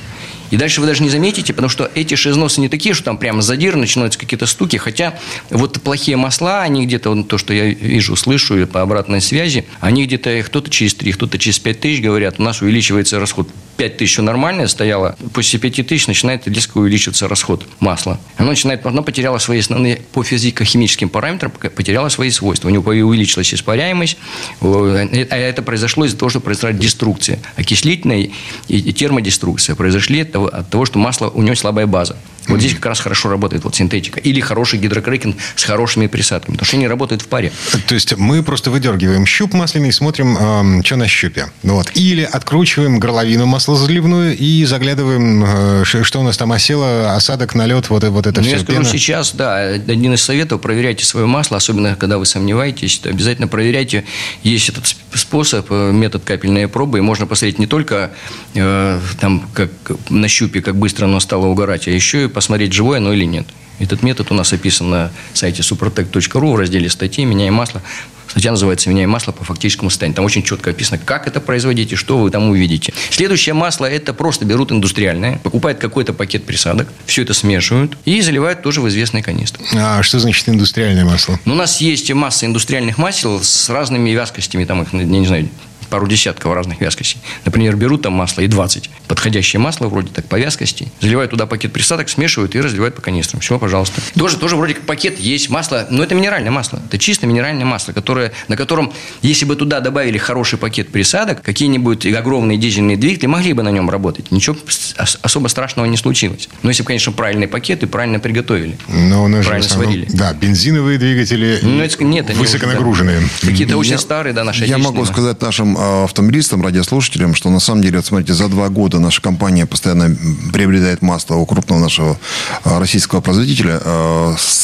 И 0.51 0.57
дальше 0.57 0.81
вы 0.81 0.87
даже 0.87 1.01
не 1.01 1.09
заметите, 1.09 1.53
потому 1.53 1.69
что 1.69 1.89
эти 1.95 2.15
шизносы 2.15 2.61
не 2.61 2.69
такие, 2.69 2.93
что 2.93 3.05
там 3.05 3.17
прямо 3.17 3.41
задир, 3.41 3.75
начинаются 3.75 4.19
какие-то 4.19 4.45
стуки. 4.45 4.77
Хотя 4.77 5.17
вот 5.49 5.81
плохие 5.81 6.17
масла, 6.17 6.61
они 6.61 6.85
где-то, 6.85 7.09
вот 7.15 7.27
то, 7.27 7.37
что 7.37 7.53
я 7.53 7.65
вижу, 7.65 8.15
слышу 8.15 8.67
по 8.67 8.81
обратной 8.81 9.21
связи, 9.21 9.65
они 9.79 10.05
где-то 10.05 10.43
кто-то 10.43 10.69
через 10.69 10.93
3, 10.93 11.11
кто-то 11.13 11.39
через 11.39 11.59
5 11.59 11.79
тысяч 11.79 12.01
говорят, 12.01 12.35
у 12.39 12.43
нас 12.43 12.61
увеличивается 12.61 13.19
расход 13.19 13.49
5 13.77 13.97
тысяч 13.97 14.17
нормально 14.17 14.67
стояло, 14.67 15.15
после 15.33 15.57
5 15.57 15.87
тысяч 15.87 16.05
начинает 16.07 16.47
резко 16.47 16.77
увеличиваться 16.77 17.27
расход 17.27 17.65
масла. 17.79 18.19
Оно 18.37 18.49
начинает, 18.49 18.85
оно 18.85 19.01
потеряло 19.01 19.39
свои 19.39 19.59
основные 19.59 20.01
по 20.11 20.23
физико-химическим 20.23 21.09
параметрам, 21.09 21.51
потеряло 21.51 22.09
свои 22.09 22.29
свойства. 22.29 22.67
У 22.67 22.71
него 22.71 22.91
увеличилась 22.91 23.53
испаряемость, 23.53 24.17
а 24.61 25.35
это 25.35 25.63
произошло 25.63 26.05
из-за 26.05 26.17
того, 26.17 26.29
что 26.29 26.41
произошла 26.41 26.73
деструкция. 26.73 27.39
Окислительная 27.55 28.29
и 28.67 28.93
термодеструкция 28.93 29.75
произошли 29.75 30.19
от 30.47 30.69
того, 30.69 30.85
что 30.85 30.99
масло, 30.99 31.29
у 31.29 31.41
него 31.41 31.55
слабая 31.55 31.87
база. 31.87 32.15
Вот 32.47 32.59
здесь 32.59 32.73
как 32.73 32.87
раз 32.87 32.99
хорошо 32.99 33.29
работает 33.29 33.63
вот 33.63 33.75
синтетика. 33.75 34.19
Или 34.19 34.39
хороший 34.39 34.79
гидрокрекинг 34.79 35.37
с 35.55 35.63
хорошими 35.63 36.07
присадками. 36.07 36.55
Потому 36.55 36.65
что 36.65 36.77
они 36.77 36.87
работают 36.87 37.21
в 37.21 37.27
паре. 37.27 37.51
То 37.87 37.95
есть 37.95 38.17
мы 38.17 38.43
просто 38.43 38.71
выдергиваем 38.71 39.25
щуп 39.25 39.53
масляный 39.53 39.89
и 39.89 39.91
смотрим, 39.91 40.37
э, 40.79 40.83
что 40.83 40.95
на 40.95 41.07
щупе. 41.07 41.47
Вот. 41.63 41.91
Или 41.95 42.23
откручиваем 42.23 42.99
горловину 42.99 43.45
маслозаливную 43.45 44.37
и 44.37 44.65
заглядываем, 44.65 45.43
э, 45.45 45.83
что 45.83 46.19
у 46.19 46.23
нас 46.23 46.37
там 46.37 46.51
осело, 46.51 47.15
осадок, 47.15 47.55
налет, 47.55 47.89
вот, 47.89 48.03
вот 48.03 48.27
это 48.27 48.41
ну, 48.41 48.47
все. 48.47 48.57
Я 48.57 48.61
скажу 48.61 48.79
пена. 48.79 48.89
сейчас, 48.91 49.33
да, 49.33 49.57
один 49.57 50.13
из 50.13 50.21
советов, 50.21 50.61
проверяйте 50.61 51.05
свое 51.05 51.25
масло, 51.25 51.57
особенно 51.57 51.95
когда 51.95 52.17
вы 52.17 52.25
сомневаетесь, 52.25 52.99
то 52.99 53.09
обязательно 53.09 53.47
проверяйте. 53.47 54.05
Есть 54.43 54.69
этот 54.69 54.95
способ, 55.13 55.67
э, 55.69 55.91
метод 55.91 56.23
капельной 56.23 56.67
пробы, 56.67 56.97
и 56.97 57.01
можно 57.01 57.27
посмотреть 57.27 57.59
не 57.59 57.67
только 57.67 58.11
э, 58.55 58.99
там, 59.19 59.47
как 59.53 59.69
на 60.09 60.27
щупе, 60.27 60.61
как 60.61 60.75
быстро 60.75 61.05
оно 61.05 61.19
стало 61.19 61.47
угорать, 61.47 61.87
а 61.87 61.91
еще 61.91 62.25
и 62.25 62.27
посмотреть, 62.31 62.73
живое 62.73 62.97
оно 62.97 63.13
или 63.13 63.25
нет. 63.25 63.45
Этот 63.79 64.03
метод 64.03 64.31
у 64.31 64.35
нас 64.35 64.53
описан 64.53 64.89
на 64.89 65.11
сайте 65.33 65.63
suprotec.ru 65.63 66.53
в 66.53 66.55
разделе 66.55 66.89
статьи 66.89 67.25
«Меняем 67.25 67.55
масло». 67.55 67.81
Статья 68.27 68.51
называется 68.51 68.89
«Меняем 68.89 69.09
масло 69.09 69.31
по 69.31 69.43
фактическому 69.43 69.89
состоянию». 69.89 70.15
Там 70.15 70.23
очень 70.23 70.43
четко 70.43 70.69
описано, 70.69 70.99
как 70.99 71.27
это 71.27 71.41
производить 71.41 71.91
и 71.91 71.95
что 71.95 72.19
вы 72.19 72.29
там 72.29 72.49
увидите. 72.49 72.93
Следующее 73.09 73.53
масло– 73.53 73.85
это 73.87 74.13
просто 74.13 74.45
берут 74.45 74.71
индустриальное, 74.71 75.39
покупают 75.39 75.79
какой-то 75.79 76.13
пакет 76.13 76.45
присадок, 76.45 76.87
все 77.05 77.23
это 77.23 77.33
смешивают 77.33 77.97
и 78.05 78.21
заливают 78.21 78.61
тоже 78.61 78.81
в 78.81 78.87
известные 78.87 79.23
канистры. 79.23 79.65
А 79.75 80.01
что 80.03 80.19
значит 80.19 80.47
индустриальное 80.47 81.03
масло? 81.03 81.39
Ну, 81.43 81.53
у 81.53 81.57
нас 81.57 81.81
есть 81.81 82.09
масса 82.13 82.45
индустриальных 82.45 82.97
масел 82.97 83.43
с 83.43 83.69
разными 83.69 84.11
вязкостями, 84.11 84.63
там 84.63 84.83
их, 84.83 84.93
я 84.93 85.03
не 85.03 85.25
знаю, 85.25 85.49
пару 85.91 86.07
десятков 86.07 86.53
разных 86.53 86.81
вязкостей. 86.81 87.21
Например, 87.45 87.75
берут 87.75 88.01
там 88.01 88.13
масло 88.13 88.41
и 88.41 88.47
20. 88.47 88.89
Подходящее 89.07 89.59
масло 89.59 89.87
вроде 89.87 90.07
так 90.07 90.25
по 90.25 90.39
вязкости. 90.39 90.91
Заливают 91.01 91.31
туда 91.31 91.45
пакет 91.45 91.73
присадок, 91.73 92.09
смешивают 92.09 92.55
и 92.55 92.61
разливают 92.61 92.95
по 92.95 93.01
канистрам. 93.01 93.41
Все, 93.41 93.59
пожалуйста. 93.59 94.01
Тоже, 94.17 94.37
тоже 94.37 94.55
вроде 94.55 94.73
как 94.73 94.85
пакет 94.85 95.19
есть 95.19 95.49
масло, 95.49 95.85
но 95.91 96.01
это 96.01 96.15
минеральное 96.15 96.49
масло. 96.49 96.81
Это 96.87 96.97
чисто 96.97 97.27
минеральное 97.27 97.65
масло, 97.65 97.91
которое, 97.91 98.31
на 98.47 98.55
котором, 98.55 98.93
если 99.21 99.45
бы 99.45 99.55
туда 99.55 99.81
добавили 99.81 100.17
хороший 100.17 100.57
пакет 100.57 100.89
присадок, 100.89 101.41
какие-нибудь 101.41 102.05
огромные 102.05 102.57
дизельные 102.57 102.95
двигатели 102.97 103.27
могли 103.27 103.53
бы 103.53 103.61
на 103.61 103.69
нем 103.69 103.89
работать. 103.89 104.31
Ничего 104.31 104.55
особо 104.95 105.49
страшного 105.49 105.85
не 105.87 105.97
случилось. 105.97 106.47
Но 106.63 106.69
если 106.69 106.83
бы, 106.83 106.87
конечно, 106.87 107.11
правильный 107.11 107.49
пакет 107.49 107.83
и 107.83 107.85
правильно 107.85 108.19
приготовили. 108.19 108.77
Но 108.87 109.25
у 109.25 109.27
нас 109.27 109.45
правильно 109.45 109.67
основном, 109.67 109.91
сварили. 109.91 110.07
Да, 110.13 110.33
бензиновые 110.33 110.97
двигатели 110.97 111.59
ну, 111.61 111.81
это, 111.81 112.01
нет, 112.03 112.33
высоконагруженные. 112.33 113.19
Да. 113.19 113.47
Какие-то 113.49 113.77
очень 113.77 113.97
старые, 113.97 114.33
да, 114.33 114.45
наши 114.45 114.65
Я 114.65 114.77
могу 114.77 115.05
сказать 115.05 115.41
нашим 115.41 115.77
автомобилистам, 116.03 116.61
радиослушателям, 116.61 117.35
что 117.35 117.49
на 117.49 117.59
самом 117.59 117.81
деле, 117.81 117.97
вот 117.97 118.05
смотрите, 118.05 118.33
за 118.33 118.47
два 118.47 118.69
года 118.69 118.99
наша 118.99 119.21
компания 119.21 119.65
постоянно 119.65 120.15
приобретает 120.53 121.01
масло 121.01 121.35
у 121.35 121.45
крупного 121.45 121.79
нашего 121.79 122.17
э, 122.63 122.79
российского 122.79 123.21
производителя. 123.21 123.79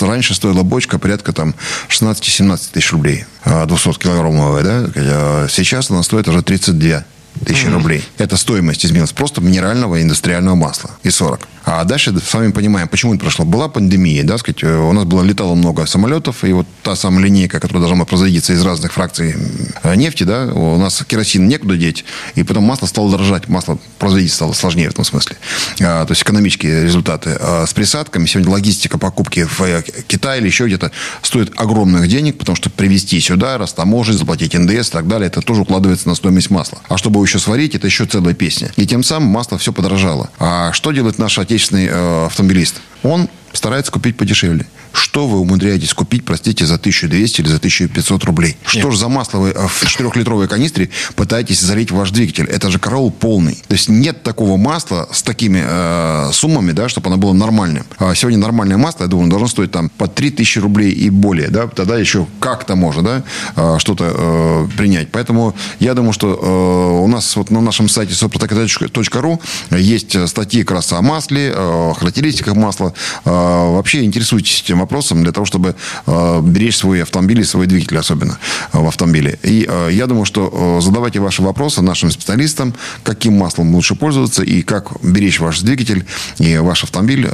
Раньше 0.02 0.34
стоила 0.34 0.64
бочка 0.64 1.00
порядка 1.00 1.34
там 1.34 1.56
16-17 1.90 2.72
тысяч 2.74 2.92
рублей, 2.92 3.26
200-килограммовая, 3.46 4.64
да? 4.64 5.48
Сейчас 5.50 5.90
она 5.90 6.04
стоит 6.04 6.28
уже 6.28 6.42
32 6.42 7.04
тысячи 7.46 7.66
mm-hmm. 7.66 7.74
рублей. 7.74 8.04
Это 8.18 8.38
стоимость 8.38 8.86
изменилась 8.86 9.12
просто 9.12 9.42
минерального 9.42 10.02
индустриального 10.02 10.56
масла 10.56 10.92
и 11.04 11.10
40. 11.10 11.48
А 11.70 11.84
дальше 11.84 12.18
с 12.18 12.34
вами 12.34 12.52
понимаем, 12.54 12.88
почему 12.88 13.14
это 13.14 13.24
прошло. 13.24 13.44
Была 13.44 13.68
пандемия, 13.68 14.24
да, 14.24 14.38
сказать, 14.38 14.64
э, 14.64 14.74
у 14.74 14.94
нас 14.94 15.04
было 15.04 15.22
летало 15.22 15.54
много 15.54 15.86
самолетов, 15.86 16.46
и 16.46 16.54
вот 16.54 16.66
та 16.82 16.96
самая 16.96 17.26
линейка, 17.26 17.60
которая 17.60 17.82
должна 17.82 17.98
была 17.98 18.06
производиться 18.06 18.54
из 18.54 18.64
разных 18.64 18.94
фракций 18.94 19.36
э, 19.84 19.96
нефти, 19.96 20.24
да, 20.24 20.46
у 20.46 20.78
нас 20.78 21.04
керосин 21.06 21.46
некуда 21.50 21.76
деть, 21.76 22.06
и 22.36 22.44
потом 22.44 22.64
масло 22.64 22.86
стало 22.86 23.12
дорожать, 23.12 23.50
масло 23.50 23.78
производить 24.00 24.32
стало 24.32 24.54
сложнее 24.54 24.88
в 24.88 24.94
этом 24.94 25.04
смысле. 25.04 25.36
А, 25.82 26.06
то 26.06 26.12
есть 26.12 26.24
экономические 26.24 26.86
результаты. 26.86 27.38
А 27.38 27.66
с 27.68 27.74
присадками 27.74 28.28
сегодня 28.28 28.50
логистика 28.50 28.98
покупки 28.98 29.44
в 29.44 29.60
э, 29.60 29.84
Китае 30.08 30.40
или 30.40 30.48
еще 30.48 30.68
где-то 30.68 30.92
стоит 31.22 31.52
огромных 31.58 32.08
денег, 32.08 32.38
потому 32.38 32.56
что 32.56 32.70
привезти 32.70 33.20
сюда, 33.20 33.58
растаможить, 33.58 34.18
заплатить 34.18 34.54
НДС 34.54 34.88
и 34.88 34.92
так 34.94 35.10
далее, 35.10 35.28
это 35.28 35.42
тоже 35.42 35.64
укладывается 35.64 36.08
на 36.08 36.16
стоимость 36.16 36.50
масла. 36.50 36.78
А 36.88 36.98
чтобы 36.98 37.20
еще 37.28 37.40
сварить, 37.40 37.76
это 37.76 37.88
еще 37.88 38.06
целая 38.06 38.34
песня. 38.34 38.72
И 38.76 38.86
тем 38.86 39.04
самым 39.04 39.30
масло 39.30 39.58
все 39.58 39.72
подорожало. 39.72 40.30
А 40.40 40.72
что 40.74 40.92
делает 40.92 41.20
отечественная 41.20 41.42
отечественный 41.42 41.88
э, 41.88 42.26
автомобилист, 42.26 42.82
он 43.04 43.30
старается 43.58 43.92
купить 43.92 44.18
подешевле. 44.18 44.66
Что 44.94 45.28
вы 45.28 45.40
умудряетесь 45.40 45.94
купить, 45.94 46.26
простите, 46.26 46.66
за 46.66 46.76
1200 46.76 47.42
или 47.42 47.48
за 47.48 47.58
1500 47.58 48.24
рублей? 48.24 48.58
Нет. 48.62 48.68
Что 48.68 48.92
же 48.92 48.98
за 48.98 49.10
масло 49.10 49.40
вы 49.40 49.54
в 49.54 49.84
4-литровой 49.84 50.48
канистре 50.48 50.90
пытаетесь 51.16 51.60
залить 51.60 51.92
в 51.92 51.96
ваш 51.96 52.12
двигатель? 52.12 52.46
Это 52.46 52.72
же 52.72 52.80
караул 52.80 53.12
полный. 53.12 53.56
То 53.68 53.74
есть 53.74 53.90
нет 53.90 54.24
такого 54.24 54.58
масла 54.58 55.08
с 55.12 55.22
такими 55.22 55.64
э, 55.64 56.32
суммами, 56.34 56.72
да, 56.72 56.90
чтобы 56.90 57.08
оно 57.08 57.18
было 57.18 57.34
нормальным. 57.34 57.86
А 58.00 58.16
сегодня 58.16 58.40
нормальное 58.40 58.78
масло, 58.78 59.04
я 59.04 59.08
думаю, 59.10 59.30
должно 59.30 59.48
стоить 59.48 59.72
там 59.72 59.90
по 59.90 60.08
3000 60.08 60.60
рублей 60.60 60.92
и 60.92 61.10
более. 61.10 61.50
Да? 61.50 61.68
Тогда 61.68 61.98
еще 61.98 62.28
как-то 62.40 62.76
можно 62.76 63.04
да, 63.04 63.24
э, 63.56 63.78
что-то 63.80 64.14
э, 64.14 64.68
принять. 64.78 65.10
Поэтому 65.12 65.56
я 65.80 65.94
думаю, 65.94 66.14
что 66.14 66.34
э, 66.34 67.04
у 67.04 67.08
нас 67.08 67.36
вот 67.36 67.52
на 67.52 67.62
нашем 67.62 67.90
сайте 67.90 68.14
soprotec.ru 68.14 69.40
есть 69.78 70.28
статьи 70.28 70.64
как 70.64 70.78
раз 70.78 70.94
о 70.94 71.02
масле, 71.02 71.54
о 71.56 71.94
характеристиках 71.94 72.56
масла. 72.56 72.94
Э, 73.26 73.47
вообще 73.48 74.04
интересуйтесь 74.04 74.62
этим 74.64 74.80
вопросом 74.80 75.24
для 75.24 75.32
того, 75.32 75.46
чтобы 75.46 75.76
э, 76.06 76.42
беречь 76.44 76.78
свой 76.78 77.04
автомобиль 77.04 77.40
и 77.42 77.44
свой 77.44 77.68
двигатель 77.68 77.98
особенно 77.98 78.38
э, 78.74 78.80
в 78.80 78.88
автомобиле. 78.88 79.40
И 79.44 79.66
э, 79.68 79.90
я 79.92 80.08
думаю, 80.08 80.26
что 80.26 80.80
задавайте 80.82 81.20
ваши 81.20 81.42
вопросы 81.42 81.82
нашим 81.82 82.12
специалистам, 82.12 82.74
каким 83.04 83.38
маслом 83.38 83.74
лучше 83.76 83.96
пользоваться 83.96 84.44
и 84.44 84.62
как 84.62 84.92
беречь 85.04 85.40
ваш 85.40 85.62
двигатель 85.62 86.06
и 86.40 86.58
ваш 86.58 86.84
автомобиль 86.84 87.28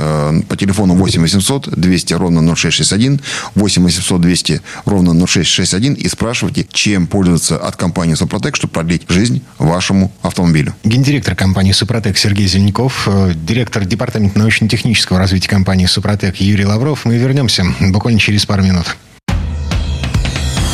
по 0.48 0.56
телефону 0.58 0.96
8 0.96 1.22
800 1.22 1.70
200 1.80 2.14
ровно 2.14 2.56
0661, 2.56 3.22
8 3.56 3.84
800 3.84 4.22
200 4.22 4.62
ровно 4.86 5.14
0661 5.28 5.94
и 5.94 6.08
спрашивайте, 6.08 6.68
чем 6.72 7.08
пользоваться 7.08 7.58
от 7.58 7.76
компании 7.76 8.16
Супротек, 8.16 8.56
чтобы 8.56 8.74
продлить 8.74 9.04
жизнь 9.10 9.42
вашему 9.58 10.12
автомобилю. 10.22 10.76
Гендиректор 10.84 11.36
компании 11.36 11.72
Супротек 11.72 12.18
Сергей 12.18 12.48
Зеленяков, 12.48 13.08
директор 13.36 13.86
департамента 13.86 14.40
научно-технического 14.40 15.20
развития 15.20 15.50
компании 15.50 15.86
Супротек 15.94 16.38
Юрий 16.38 16.66
Лавров. 16.66 17.06
Мы 17.06 17.18
вернемся 17.18 17.64
буквально 17.80 18.20
через 18.20 18.48
пару 18.48 18.64
минут. 18.64 18.98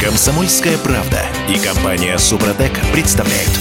Комсомольская 0.01 0.77
правда 0.77 1.25
и 1.49 1.59
компания 1.59 2.17
Супротек 2.17 2.71
представляют. 2.93 3.51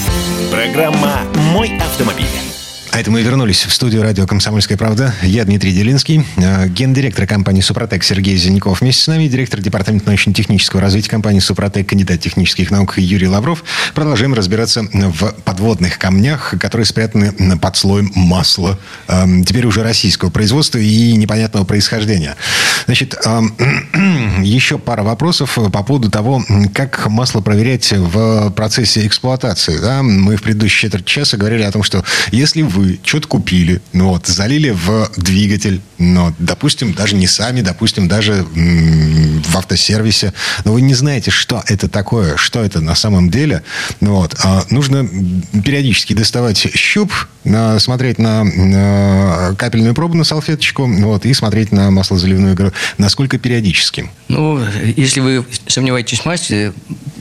Программа 0.52 1.22
«Мой 1.52 1.76
автомобиль». 1.78 2.47
Это 2.98 3.12
мы 3.12 3.22
вернулись 3.22 3.64
в 3.64 3.72
студию 3.72 4.02
радио 4.02 4.26
«Комсомольская 4.26 4.76
правда». 4.76 5.14
Я 5.22 5.44
Дмитрий 5.44 5.72
Делинский, 5.72 6.26
э, 6.36 6.66
гендиректор 6.66 7.28
компании 7.28 7.60
«Супротек» 7.60 8.02
Сергей 8.02 8.36
Зеленяков. 8.36 8.80
Вместе 8.80 9.04
с 9.04 9.06
нами 9.06 9.28
директор 9.28 9.60
департамента 9.60 10.08
научно-технического 10.08 10.82
развития 10.82 11.08
компании 11.08 11.38
«Супротек», 11.38 11.88
кандидат 11.88 12.18
технических 12.18 12.72
наук 12.72 12.98
Юрий 12.98 13.28
Лавров. 13.28 13.62
Продолжаем 13.94 14.34
разбираться 14.34 14.82
в 14.92 15.32
подводных 15.44 15.96
камнях, 16.00 16.56
которые 16.58 16.86
спрятаны 16.86 17.56
под 17.56 17.76
слоем 17.76 18.10
масла. 18.16 18.80
Эм, 19.06 19.44
теперь 19.44 19.66
уже 19.66 19.84
российского 19.84 20.30
производства 20.30 20.78
и 20.78 21.12
непонятного 21.12 21.64
происхождения. 21.64 22.34
Значит, 22.86 23.14
эм, 23.24 24.42
еще 24.42 24.76
пара 24.76 25.04
вопросов 25.04 25.56
по 25.72 25.82
поводу 25.84 26.10
того, 26.10 26.42
как 26.74 27.06
масло 27.06 27.42
проверять 27.42 27.92
в 27.92 28.50
процессе 28.50 29.06
эксплуатации. 29.06 29.78
Да? 29.78 30.02
Мы 30.02 30.34
в 30.34 30.42
предыдущие 30.42 30.90
четверть 30.90 31.06
часа 31.06 31.36
говорили 31.36 31.62
о 31.62 31.70
том, 31.70 31.84
что 31.84 32.04
если 32.32 32.62
вы 32.62 32.87
вы 32.88 33.00
что-то 33.02 33.28
купили, 33.28 33.80
ну 33.92 34.08
вот, 34.08 34.26
залили 34.26 34.70
в 34.70 35.10
двигатель, 35.16 35.80
но, 35.98 36.34
допустим, 36.38 36.92
даже 36.92 37.14
не 37.14 37.26
сами, 37.26 37.60
допустим, 37.60 38.08
даже 38.08 38.44
в 38.44 39.56
автосервисе, 39.56 40.32
но 40.64 40.72
вы 40.72 40.80
не 40.80 40.94
знаете, 40.94 41.30
что 41.30 41.62
это 41.66 41.88
такое, 41.88 42.36
что 42.36 42.62
это 42.62 42.80
на 42.80 42.94
самом 42.94 43.30
деле, 43.30 43.62
ну 44.00 44.14
вот, 44.14 44.36
а 44.42 44.64
нужно 44.70 45.08
периодически 45.64 46.14
доставать 46.14 46.58
щуп, 46.74 47.12
смотреть 47.78 48.18
на, 48.18 49.54
капельную 49.58 49.94
пробу 49.94 50.14
на 50.16 50.24
салфеточку, 50.24 50.86
вот, 50.86 51.24
и 51.24 51.34
смотреть 51.34 51.72
на 51.72 51.90
маслозаливную 51.90 52.54
игру. 52.54 52.72
Насколько 52.98 53.38
периодически? 53.38 54.10
Ну, 54.28 54.60
если 54.96 55.20
вы 55.20 55.44
сомневаетесь 55.66 56.20
в 56.20 56.26
массе, 56.26 56.72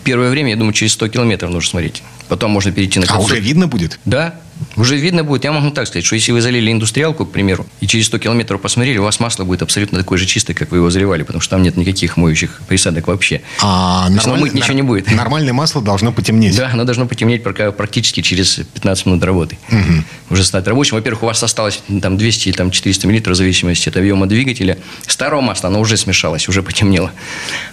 первое 0.04 0.30
время, 0.30 0.52
я 0.52 0.56
думаю, 0.56 0.74
через 0.74 0.94
100 0.94 1.10
километров 1.10 1.52
нужно 1.52 1.70
смотреть. 1.70 2.04
Потом 2.28 2.52
можно 2.52 2.72
перейти 2.72 3.00
на 3.00 3.06
А 3.08 3.20
уже 3.20 3.40
видно 3.40 3.68
будет? 3.68 4.00
Да. 4.06 4.36
Уже 4.76 4.98
видно 4.98 5.24
будет, 5.24 5.44
я 5.44 5.52
могу 5.52 5.72
так 5.72 5.88
сказать, 5.88 6.06
что 6.06 6.16
если 6.16 6.32
вы 6.32 6.42
залили 6.42 6.72
индустриалку, 6.72 7.26
к 7.26 7.32
примеру, 7.32 7.66
и 7.82 7.88
через 7.88 8.08
100 8.08 8.20
километров 8.20 8.62
посмотрели, 8.62 8.98
у 8.98 9.04
вас 9.04 9.20
масло 9.20 9.44
будет 9.44 9.62
абсолютно 9.62 10.00
такое 10.00 10.18
же 10.18 10.26
чистое, 10.26 10.56
как 10.56 10.72
вы 10.72 10.78
его 10.78 10.90
заливали, 10.90 11.24
потому 11.24 11.42
что 11.42 11.52
там 11.52 11.64
нет 11.64 11.78
никаких 11.78 12.18
моющих 12.18 12.62
присадок 12.68 13.08
вообще. 13.08 13.42
А 13.62 14.10
нормаль... 14.10 14.40
мыть 14.40 14.54
ничего 14.54 14.74
не 14.74 14.84
будет. 14.84 15.12
Нормальное 15.12 15.54
масло 15.54 15.82
должно 15.82 16.12
потемнеть. 16.12 16.56
Да, 16.56 16.70
оно 16.72 16.84
должно 16.84 17.08
потемнеть 17.08 17.44
практически 17.44 18.22
через 18.22 18.56
15 18.56 19.06
минут 19.08 19.24
работы. 19.24 19.58
Угу. 19.72 20.04
Уже 20.32 20.44
стать 20.44 20.68
рабочим. 20.68 20.98
Во-первых, 20.98 21.24
у 21.24 21.26
вас 21.28 21.42
осталось 21.44 21.82
там 22.02 22.18
200 22.18 22.50
или 22.50 22.56
там, 22.56 22.72
400 22.72 23.08
миллилитров, 23.08 23.36
в 23.36 23.38
зависимости 23.38 23.90
от 23.90 23.98
объема 23.98 24.28
двигателя. 24.28 24.78
Старого 25.08 25.42
масла, 25.42 25.70
оно 25.70 25.80
уже 25.80 25.98
смешалось, 25.98 26.48
уже 26.48 26.64
потемнело. 26.64 27.12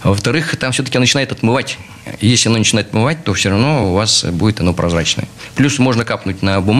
Во-вторых, 0.03 0.57
там 0.57 0.73
все-таки 0.73 0.97
оно 0.99 1.03
начинает 1.03 1.33
отмывать. 1.33 1.79
Если 2.21 2.49
оно 2.49 2.59
начинает 2.59 2.89
отмывать, 2.89 3.25
то 3.25 3.33
все 3.33 3.49
равно 3.51 3.91
у 3.91 3.95
вас 3.95 4.25
будет 4.25 4.61
оно 4.61 4.75
прозрачное. 4.75 5.27
Плюс 5.55 5.79
можно 5.79 6.05
капнуть 6.05 6.43
на 6.43 6.61
бумагу, 6.61 6.74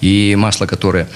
и 0.00 0.34
масло, 0.36 0.66
которое 0.66 1.08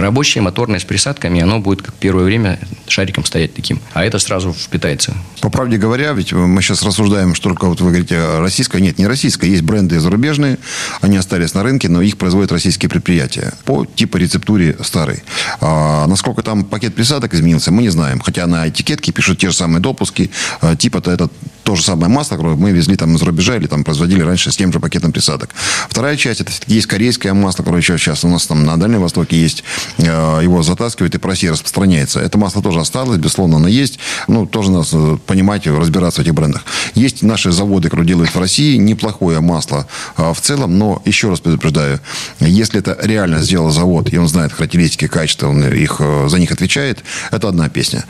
рабочее, 0.00 0.42
моторное, 0.42 0.78
с 0.78 0.84
присадками, 0.84 1.40
оно 1.40 1.60
будет 1.60 1.82
как 1.82 1.94
первое 1.94 2.24
время 2.24 2.58
шариком 2.88 3.24
стоять 3.24 3.54
таким. 3.54 3.80
А 3.92 4.04
это 4.04 4.18
сразу 4.18 4.52
впитается. 4.52 5.14
По 5.40 5.50
правде 5.50 5.76
говоря, 5.76 6.12
ведь 6.12 6.32
мы 6.32 6.62
сейчас 6.62 6.82
рассуждаем, 6.82 7.34
что 7.34 7.44
только 7.44 7.66
вот 7.66 7.80
вы 7.80 7.88
говорите 7.90 8.38
российское. 8.38 8.80
Нет, 8.80 8.98
не 8.98 9.06
российское. 9.06 9.48
Есть 9.48 9.62
бренды 9.62 9.98
зарубежные, 10.00 10.58
они 11.00 11.16
остались 11.16 11.54
на 11.54 11.62
рынке, 11.62 11.88
но 11.88 12.02
их 12.02 12.16
производят 12.16 12.52
российские 12.52 12.88
предприятия 12.88 13.52
по 13.64 13.84
типа 13.84 14.16
рецептуре 14.18 14.76
старой. 14.82 15.22
А, 15.60 16.06
насколько 16.06 16.42
там 16.42 16.64
пакет 16.64 16.94
присадок 16.94 17.34
изменился, 17.34 17.72
мы 17.72 17.82
не 17.82 17.88
знаем. 17.88 18.20
Хотя 18.20 18.46
на 18.46 18.68
этикетке 18.68 19.12
пишут 19.12 19.38
те 19.38 19.50
же 19.50 19.56
самые 19.56 19.80
допуски. 19.80 20.30
А, 20.60 20.76
типа-то 20.76 21.10
это 21.10 21.28
то 21.64 21.76
же 21.76 21.82
самое 21.82 22.08
масло, 22.08 22.36
которое 22.36 22.56
мы 22.56 22.72
везли 22.72 22.96
там 22.96 23.14
из 23.14 23.22
рубежа 23.22 23.56
или 23.56 23.66
там 23.66 23.84
производили 23.84 24.22
раньше 24.22 24.50
с 24.50 24.56
тем 24.56 24.72
же 24.72 24.80
пакетом 24.80 25.12
присадок. 25.12 25.50
Вторая 25.88 26.16
часть, 26.16 26.40
это 26.40 26.52
есть 26.66 26.86
корейское 26.86 27.34
масло, 27.34 27.62
которое 27.62 27.78
еще 27.78 27.98
сейчас 27.98 28.24
у 28.24 28.28
нас 28.28 28.46
там 28.46 28.64
на 28.64 28.76
Дальнем 28.76 29.00
Востоке 29.00 29.40
есть. 29.40 29.64
Э, 29.98 30.40
его 30.42 30.62
затаскивают 30.62 31.14
и 31.14 31.18
по 31.18 31.28
России 31.28 31.48
распространяется. 31.48 32.20
Это 32.20 32.38
масло 32.38 32.62
тоже 32.62 32.80
осталось, 32.80 33.18
безусловно, 33.18 33.56
оно 33.56 33.68
есть. 33.68 33.98
Ну, 34.28 34.46
тоже 34.46 34.70
надо 34.70 35.16
понимать 35.26 35.66
и 35.66 35.70
разбираться 35.70 36.20
в 36.20 36.24
этих 36.24 36.34
брендах. 36.34 36.62
Есть 36.94 37.22
наши 37.22 37.52
заводы, 37.52 37.88
которые 37.88 38.06
делают 38.06 38.34
в 38.34 38.38
России 38.38 38.76
неплохое 38.76 39.40
масло 39.40 39.86
э, 40.16 40.32
в 40.32 40.40
целом, 40.40 40.78
но 40.78 41.02
еще 41.04 41.28
раз 41.28 41.40
предупреждаю, 41.40 42.00
если 42.40 42.80
это 42.80 42.96
реально 43.00 43.40
сделал 43.40 43.70
завод, 43.70 44.12
и 44.12 44.18
он 44.18 44.28
знает 44.28 44.52
характеристики, 44.52 45.06
качества, 45.06 45.48
он 45.48 45.62
их, 45.64 45.96
э, 46.00 46.28
за 46.28 46.38
них 46.38 46.50
отвечает, 46.50 47.02
это 47.30 47.48
одна 47.48 47.68
песня. 47.68 48.04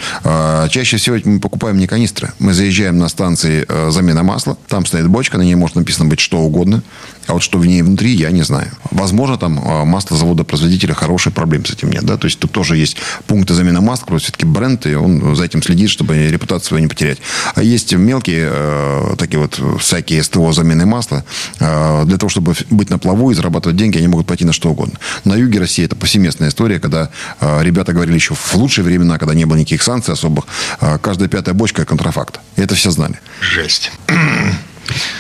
Чаще 0.70 0.96
всего 0.96 1.16
мы 1.24 1.40
покупаем 1.40 1.78
не 1.78 1.86
канистры. 1.86 2.32
Мы 2.38 2.54
заезжаем 2.54 2.98
на 2.98 3.08
станции 3.08 3.66
замена 3.90 4.22
масла, 4.22 4.56
там 4.68 4.86
стоит 4.86 5.08
бочка, 5.08 5.38
на 5.38 5.42
ней 5.42 5.54
может 5.54 5.76
написано 5.76 6.08
быть 6.08 6.20
что 6.20 6.38
угодно. 6.38 6.82
А 7.26 7.34
вот 7.34 7.42
что 7.42 7.58
в 7.58 7.66
ней 7.66 7.82
внутри, 7.82 8.10
я 8.12 8.30
не 8.30 8.42
знаю. 8.42 8.70
Возможно, 8.90 9.38
там 9.38 9.54
масло 9.86 10.16
завода-производителя 10.16 10.94
хорошие, 10.94 11.32
проблем 11.32 11.61
с 11.66 11.72
этим 11.72 11.90
нет. 11.90 12.04
Да? 12.04 12.16
То 12.16 12.26
есть 12.26 12.38
тут 12.38 12.52
тоже 12.52 12.76
есть 12.76 12.96
пункты 13.26 13.54
замены 13.54 13.80
масла, 13.80 14.06
просто 14.06 14.28
все-таки 14.28 14.46
бренд, 14.46 14.86
и 14.86 14.94
он 14.94 15.34
за 15.36 15.44
этим 15.44 15.62
следит, 15.62 15.90
чтобы 15.90 16.30
репутацию 16.30 16.68
свою 16.68 16.82
не 16.82 16.88
потерять. 16.88 17.18
А 17.54 17.62
есть 17.62 17.92
мелкие 17.92 18.48
э, 18.50 19.14
такие 19.18 19.40
вот 19.40 19.60
всякие 19.80 20.22
СТО 20.22 20.52
замены 20.52 20.86
масла. 20.86 21.24
Э, 21.60 22.04
для 22.04 22.18
того, 22.18 22.28
чтобы 22.28 22.54
быть 22.70 22.90
на 22.90 22.98
плаву 22.98 23.30
и 23.30 23.34
зарабатывать 23.34 23.76
деньги, 23.76 23.98
они 23.98 24.08
могут 24.08 24.26
пойти 24.26 24.44
на 24.44 24.52
что 24.52 24.70
угодно. 24.70 24.98
На 25.24 25.34
юге 25.34 25.58
России 25.58 25.84
это 25.84 25.96
повсеместная 25.96 26.48
история, 26.48 26.80
когда 26.80 27.10
э, 27.40 27.62
ребята 27.62 27.92
говорили 27.92 28.14
еще 28.14 28.34
в 28.34 28.54
лучшие 28.54 28.84
времена, 28.84 29.18
когда 29.18 29.34
не 29.34 29.44
было 29.44 29.56
никаких 29.56 29.82
санкций 29.82 30.14
особых, 30.14 30.44
э, 30.80 30.98
каждая 30.98 31.28
пятая 31.28 31.54
бочка 31.54 31.84
контрафакт. 31.84 32.40
Это 32.56 32.74
все 32.74 32.90
знали. 32.90 33.18
Жесть. 33.40 33.92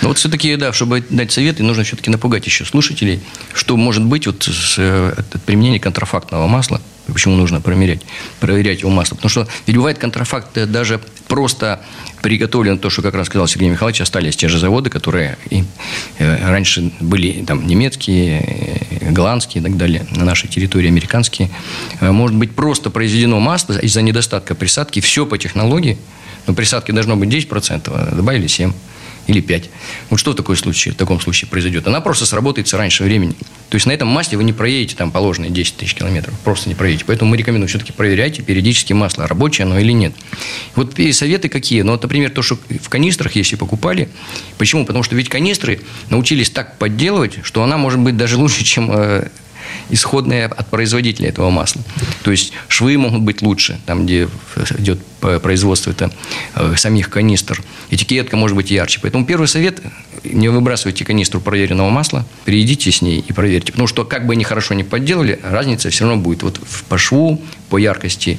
Но 0.00 0.08
вот 0.08 0.18
все-таки, 0.18 0.56
да, 0.56 0.72
чтобы 0.72 1.04
дать 1.08 1.32
советы, 1.32 1.62
нужно 1.62 1.84
все-таки 1.84 2.10
напугать 2.10 2.46
еще 2.46 2.64
слушателей, 2.64 3.20
что 3.54 3.76
может 3.76 4.04
быть 4.04 4.26
вот 4.26 4.42
с 4.42 4.76
э, 4.78 5.14
от 5.16 5.42
применения 5.42 5.78
контрафактного 5.78 6.46
масла, 6.46 6.80
почему 7.06 7.36
нужно 7.36 7.60
проверять, 7.60 8.02
проверять 8.40 8.80
его 8.80 8.90
масло. 8.90 9.14
Потому 9.14 9.30
что 9.30 9.48
ведь 9.66 9.76
бывает 9.76 9.98
контрафакт 9.98 10.56
э, 10.58 10.66
даже 10.66 11.00
просто 11.28 11.80
приготовлен, 12.20 12.78
то, 12.78 12.90
что 12.90 13.02
как 13.02 13.14
раз 13.14 13.28
сказал 13.28 13.46
Сергей 13.46 13.70
Михайлович, 13.70 14.00
остались 14.00 14.36
те 14.36 14.48
же 14.48 14.58
заводы, 14.58 14.90
которые 14.90 15.38
и, 15.50 15.64
э, 16.18 16.48
раньше 16.48 16.92
были 17.00 17.44
там 17.44 17.66
немецкие, 17.66 18.82
голландские 19.00 19.60
и 19.60 19.64
так 19.64 19.76
далее, 19.76 20.04
на 20.10 20.24
нашей 20.24 20.48
территории 20.48 20.88
американские. 20.88 21.50
Может 22.00 22.36
быть, 22.36 22.52
просто 22.54 22.90
произведено 22.90 23.38
масло 23.38 23.78
из-за 23.78 24.02
недостатка 24.02 24.54
присадки, 24.56 25.00
все 25.00 25.26
по 25.26 25.38
технологии, 25.38 25.96
но 26.46 26.54
присадки 26.54 26.90
должно 26.90 27.16
быть 27.16 27.28
10%, 27.28 27.82
а 27.86 28.14
добавили 28.14 28.46
7% 28.46 28.72
или 29.26 29.40
5. 29.40 29.70
Вот 30.10 30.18
что 30.18 30.32
в, 30.32 30.34
такой 30.34 30.56
в 30.56 30.94
таком 30.96 31.20
случае 31.20 31.48
произойдет? 31.48 31.86
Она 31.86 32.00
просто 32.00 32.26
сработается 32.26 32.76
раньше 32.76 33.04
времени. 33.04 33.34
То 33.68 33.76
есть 33.76 33.86
на 33.86 33.92
этом 33.92 34.08
масле 34.08 34.36
вы 34.36 34.44
не 34.44 34.52
проедете 34.52 34.96
там 34.96 35.10
положенные 35.10 35.50
10 35.50 35.76
тысяч 35.76 35.94
километров. 35.94 36.38
Просто 36.40 36.68
не 36.68 36.74
проедете. 36.74 37.04
Поэтому 37.06 37.30
мы 37.30 37.36
рекомендуем 37.36 37.68
все-таки 37.68 37.92
проверяйте 37.92 38.42
периодически 38.42 38.92
масло, 38.92 39.26
рабочее 39.26 39.64
оно 39.64 39.78
или 39.78 39.92
нет. 39.92 40.12
Вот 40.74 40.98
советы 41.12 41.48
какие? 41.48 41.82
Ну, 41.82 41.92
вот, 41.92 42.02
например, 42.02 42.30
то, 42.30 42.42
что 42.42 42.56
в 42.56 42.88
канистрах, 42.88 43.36
если 43.36 43.56
покупали. 43.56 44.08
Почему? 44.58 44.84
Потому 44.84 45.02
что 45.02 45.14
ведь 45.16 45.28
канистры 45.28 45.80
научились 46.10 46.50
так 46.50 46.78
подделывать, 46.78 47.38
что 47.42 47.62
она 47.62 47.76
может 47.76 48.00
быть 48.00 48.16
даже 48.16 48.36
лучше, 48.36 48.64
чем 48.64 48.90
э, 48.90 49.28
исходные 49.90 50.46
от 50.46 50.68
производителя 50.68 51.28
этого 51.28 51.50
масла. 51.50 51.82
То 52.22 52.30
есть 52.30 52.52
швы 52.68 52.96
могут 52.98 53.22
быть 53.22 53.42
лучше, 53.42 53.80
там, 53.86 54.04
где 54.04 54.28
идет 54.78 54.98
производство 55.22 55.90
это, 55.90 56.12
э, 56.54 56.74
самих 56.76 57.10
канистр. 57.10 57.62
Этикетка 57.90 58.36
может 58.36 58.56
быть 58.56 58.70
ярче. 58.70 59.00
Поэтому 59.02 59.24
первый 59.24 59.48
совет– 59.48 59.80
не 60.24 60.48
выбрасывайте 60.48 61.04
канистру 61.04 61.40
проверенного 61.40 61.90
масла, 61.90 62.24
перейдите 62.44 62.90
с 62.90 63.02
ней 63.02 63.24
и 63.26 63.32
проверьте. 63.32 63.72
Потому 63.72 63.88
что 63.88 64.04
как 64.04 64.26
бы 64.26 64.34
они 64.34 64.44
хорошо 64.44 64.74
не 64.74 64.84
подделали, 64.84 65.38
разница 65.42 65.90
все 65.90 66.04
равно 66.04 66.22
будет 66.22 66.42
вот 66.42 66.60
по 66.88 66.98
шву, 66.98 67.42
по 67.68 67.78
яркости 67.78 68.38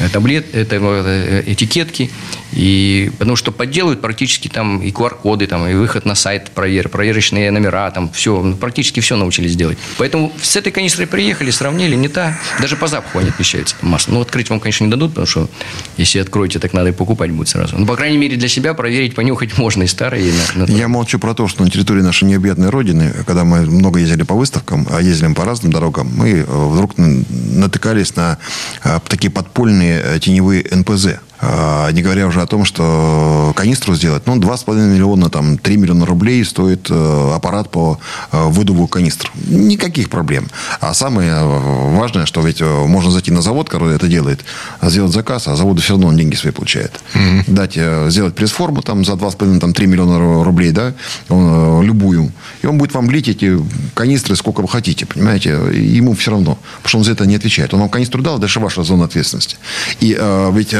э, 0.00 0.08
таблет, 0.08 0.54
это, 0.54 0.76
э, 0.80 1.42
этикетки. 1.46 2.10
И, 2.52 3.10
потому 3.18 3.36
что 3.36 3.50
подделывают 3.50 4.00
практически 4.00 4.48
там 4.48 4.82
и 4.82 4.90
QR-коды, 4.90 5.46
там, 5.46 5.66
и 5.66 5.74
выход 5.74 6.04
на 6.04 6.14
сайт 6.14 6.50
провер, 6.50 6.88
проверочные 6.88 7.50
номера, 7.50 7.90
там 7.90 8.10
все, 8.12 8.42
ну, 8.42 8.56
практически 8.56 9.00
все 9.00 9.16
научились 9.16 9.56
делать. 9.56 9.78
Поэтому 9.96 10.32
с 10.42 10.56
этой 10.56 10.70
канистрой 10.70 11.06
приехали, 11.06 11.50
сравнили, 11.50 11.94
не 11.94 12.08
та, 12.08 12.38
даже 12.60 12.76
по 12.76 12.88
запаху 12.88 13.20
они 13.20 13.30
отличаются, 13.30 13.76
масло. 13.80 14.12
Ну, 14.12 14.20
открыть 14.20 14.50
вам, 14.50 14.60
конечно, 14.60 14.84
не 14.84 14.90
дадут, 14.90 15.10
потому 15.10 15.26
что 15.26 15.48
если 15.96 16.18
откроете, 16.22 16.58
так 16.58 16.72
надо 16.72 16.90
и 16.90 16.92
покупать 16.92 17.30
будет 17.30 17.48
сразу. 17.48 17.76
Ну, 17.78 17.86
по 17.86 17.96
крайней 17.96 18.18
мере, 18.18 18.36
для 18.36 18.48
себя 18.48 18.74
проверить, 18.74 19.14
понюхать 19.14 19.58
можно 19.58 19.82
и 19.82 19.86
старые. 19.86 20.28
И 20.28 20.32
на, 20.56 20.66
на... 20.66 20.70
Я 20.70 20.88
молчу 20.88 21.18
про 21.18 21.34
то, 21.34 21.48
что 21.48 21.64
на 21.64 21.70
территории 21.70 22.02
нашей 22.02 22.24
необъятной 22.24 22.70
родины, 22.70 23.12
когда 23.26 23.44
мы 23.44 23.62
много 23.62 24.00
ездили 24.00 24.22
по 24.22 24.34
выставкам, 24.34 24.86
а 24.90 25.00
ездили 25.00 25.32
по 25.34 25.44
разным 25.44 25.72
дорогам, 25.72 26.10
мы 26.16 26.30
э, 26.30 26.44
вдруг 26.46 26.94
натыкались 26.96 28.16
на 28.16 28.38
э, 28.84 28.98
такие 29.08 29.30
подпольные 29.30 30.02
э, 30.02 30.18
теневые 30.20 30.64
НПЗ. 30.70 31.20
А, 31.44 31.90
не 31.90 32.02
говоря 32.02 32.28
уже 32.28 32.40
о 32.40 32.46
том, 32.46 32.64
что 32.64 33.52
канистру 33.56 33.96
сделать, 33.96 34.22
ну, 34.26 34.36
2,5 34.36 34.76
миллиона, 34.76 35.28
там, 35.28 35.58
3 35.58 35.76
миллиона 35.76 36.06
рублей 36.06 36.44
стоит 36.44 36.86
э, 36.88 37.32
аппарат 37.34 37.68
по 37.68 37.98
э, 38.30 38.44
выдуву 38.46 38.86
канистр. 38.86 39.28
Никаких 39.48 40.08
проблем. 40.08 40.46
А 40.80 40.94
самое 40.94 41.32
э, 41.32 41.98
важное, 41.98 42.26
что 42.26 42.42
ведь 42.42 42.60
можно 42.60 43.10
зайти 43.10 43.32
на 43.32 43.42
завод, 43.42 43.68
который 43.68 43.96
это 43.96 44.06
делает, 44.06 44.44
сделать 44.82 45.12
заказ, 45.12 45.48
а 45.48 45.56
заводу 45.56 45.82
все 45.82 45.94
равно 45.94 46.08
он 46.08 46.16
деньги 46.16 46.36
свои 46.36 46.52
получает. 46.52 47.00
Mm-hmm. 47.14 47.44
Дать, 47.48 48.12
сделать 48.12 48.36
пресс-форму 48.36 48.82
там 48.82 49.04
за 49.04 49.14
2,5, 49.14 49.58
там, 49.58 49.74
3 49.74 49.86
миллиона 49.88 50.44
рублей, 50.44 50.70
да, 50.70 50.92
любую. 51.28 52.30
И 52.62 52.66
он 52.66 52.78
будет 52.78 52.94
вам 52.94 53.10
лить 53.10 53.28
эти 53.28 53.58
канистры 53.94 54.36
сколько 54.36 54.60
вы 54.60 54.68
хотите, 54.68 55.06
понимаете? 55.06 55.50
Ему 55.72 56.14
все 56.14 56.30
равно, 56.30 56.58
потому 56.82 56.88
что 56.88 56.98
он 56.98 57.04
за 57.04 57.12
это 57.12 57.26
не 57.26 57.34
отвечает. 57.34 57.74
Он 57.74 57.80
вам 57.80 57.88
канистру 57.88 58.22
дал, 58.22 58.38
дальше 58.38 58.60
ваша 58.60 58.84
зона 58.84 59.06
ответственности. 59.06 59.56
И 59.98 60.16
ведь 60.52 60.74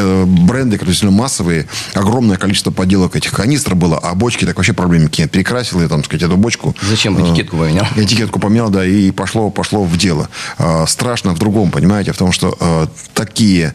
бренды, 0.52 0.76
которые 0.76 0.92
действительно 0.92 1.16
массовые, 1.16 1.66
огромное 1.94 2.36
количество 2.36 2.70
подделок 2.70 3.16
этих 3.16 3.32
канистр 3.32 3.74
было, 3.74 3.98
а 3.98 4.14
бочки 4.14 4.44
так 4.44 4.56
вообще 4.56 4.72
проблем 4.72 5.10
нет. 5.16 5.30
Перекрасил 5.30 5.80
я, 5.80 5.88
там, 5.88 6.04
сказать, 6.04 6.22
эту 6.22 6.36
бочку. 6.36 6.74
Зачем? 6.82 7.16
Э, 7.16 7.22
этикетку 7.22 7.56
поменял? 7.56 7.86
Этикетку 7.96 8.38
поменял, 8.38 8.70
да, 8.70 8.84
и 8.84 9.10
пошло, 9.10 9.50
пошло 9.50 9.84
в 9.84 9.96
дело. 9.96 10.28
Э, 10.58 10.84
страшно 10.86 11.34
в 11.34 11.38
другом, 11.38 11.70
понимаете, 11.70 12.12
в 12.12 12.18
том, 12.18 12.32
что 12.32 12.56
э, 12.60 12.86
такие 13.14 13.74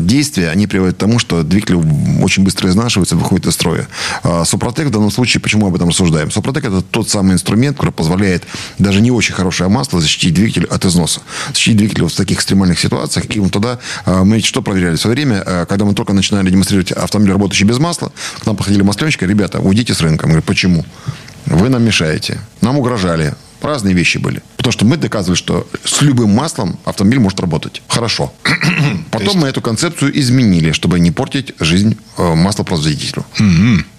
действия, 0.00 0.50
они 0.50 0.66
приводят 0.66 0.96
к 0.96 0.98
тому, 0.98 1.18
что 1.18 1.42
двигатель 1.42 1.76
очень 2.22 2.44
быстро 2.44 2.68
изнашивается, 2.68 3.16
выходит 3.16 3.46
из 3.46 3.54
строя. 3.54 3.88
Супротек 4.44 4.86
в 4.86 4.90
данном 4.90 5.10
случае, 5.10 5.40
почему 5.40 5.66
об 5.66 5.74
этом 5.74 5.88
рассуждаем? 5.88 6.30
Супротек 6.30 6.64
это 6.64 6.80
тот 6.82 7.08
самый 7.08 7.34
инструмент, 7.34 7.76
который 7.76 7.90
позволяет 7.90 8.44
даже 8.78 9.00
не 9.00 9.10
очень 9.10 9.34
хорошее 9.34 9.68
масло 9.68 10.00
защитить 10.00 10.34
двигатель 10.34 10.66
от 10.66 10.84
износа. 10.84 11.20
Защитить 11.48 11.76
двигатель 11.76 12.04
в 12.04 12.14
таких 12.14 12.38
экстремальных 12.38 12.78
ситуациях. 12.78 13.26
И 13.34 13.40
вот 13.40 13.52
тогда 13.52 13.78
мы 14.06 14.40
что 14.40 14.62
проверяли 14.62 14.96
в 14.96 15.00
свое 15.00 15.16
время, 15.16 15.66
когда 15.68 15.84
мы 15.84 15.87
только 15.94 16.12
начинали 16.12 16.50
демонстрировать 16.50 16.92
автомобиль, 16.92 17.32
работающий 17.32 17.66
без 17.66 17.78
масла, 17.78 18.12
к 18.40 18.46
нам 18.46 18.56
подходили 18.56 18.82
масленщики, 18.82 19.24
ребята, 19.24 19.60
уйдите 19.60 19.94
с 19.94 20.00
рынка. 20.00 20.26
Мы 20.26 20.32
говорим, 20.32 20.46
почему? 20.46 20.84
Вы 21.46 21.68
нам 21.68 21.82
мешаете. 21.82 22.40
Нам 22.60 22.78
угрожали. 22.78 23.34
Разные 23.60 23.94
вещи 23.94 24.18
были. 24.18 24.40
Потому 24.56 24.72
что 24.72 24.84
мы 24.84 24.96
доказывали, 24.96 25.36
что 25.36 25.66
с 25.84 26.00
любым 26.02 26.30
маслом 26.30 26.78
автомобиль 26.84 27.18
может 27.18 27.40
работать. 27.40 27.82
Хорошо. 27.88 28.32
Потом 29.10 29.26
есть... 29.26 29.36
мы 29.36 29.48
эту 29.48 29.60
концепцию 29.60 30.16
изменили, 30.18 30.72
чтобы 30.72 31.00
не 31.00 31.10
портить 31.10 31.54
жизнь 31.58 31.96
э, 32.18 32.34
маслопроизводителю. 32.34 33.24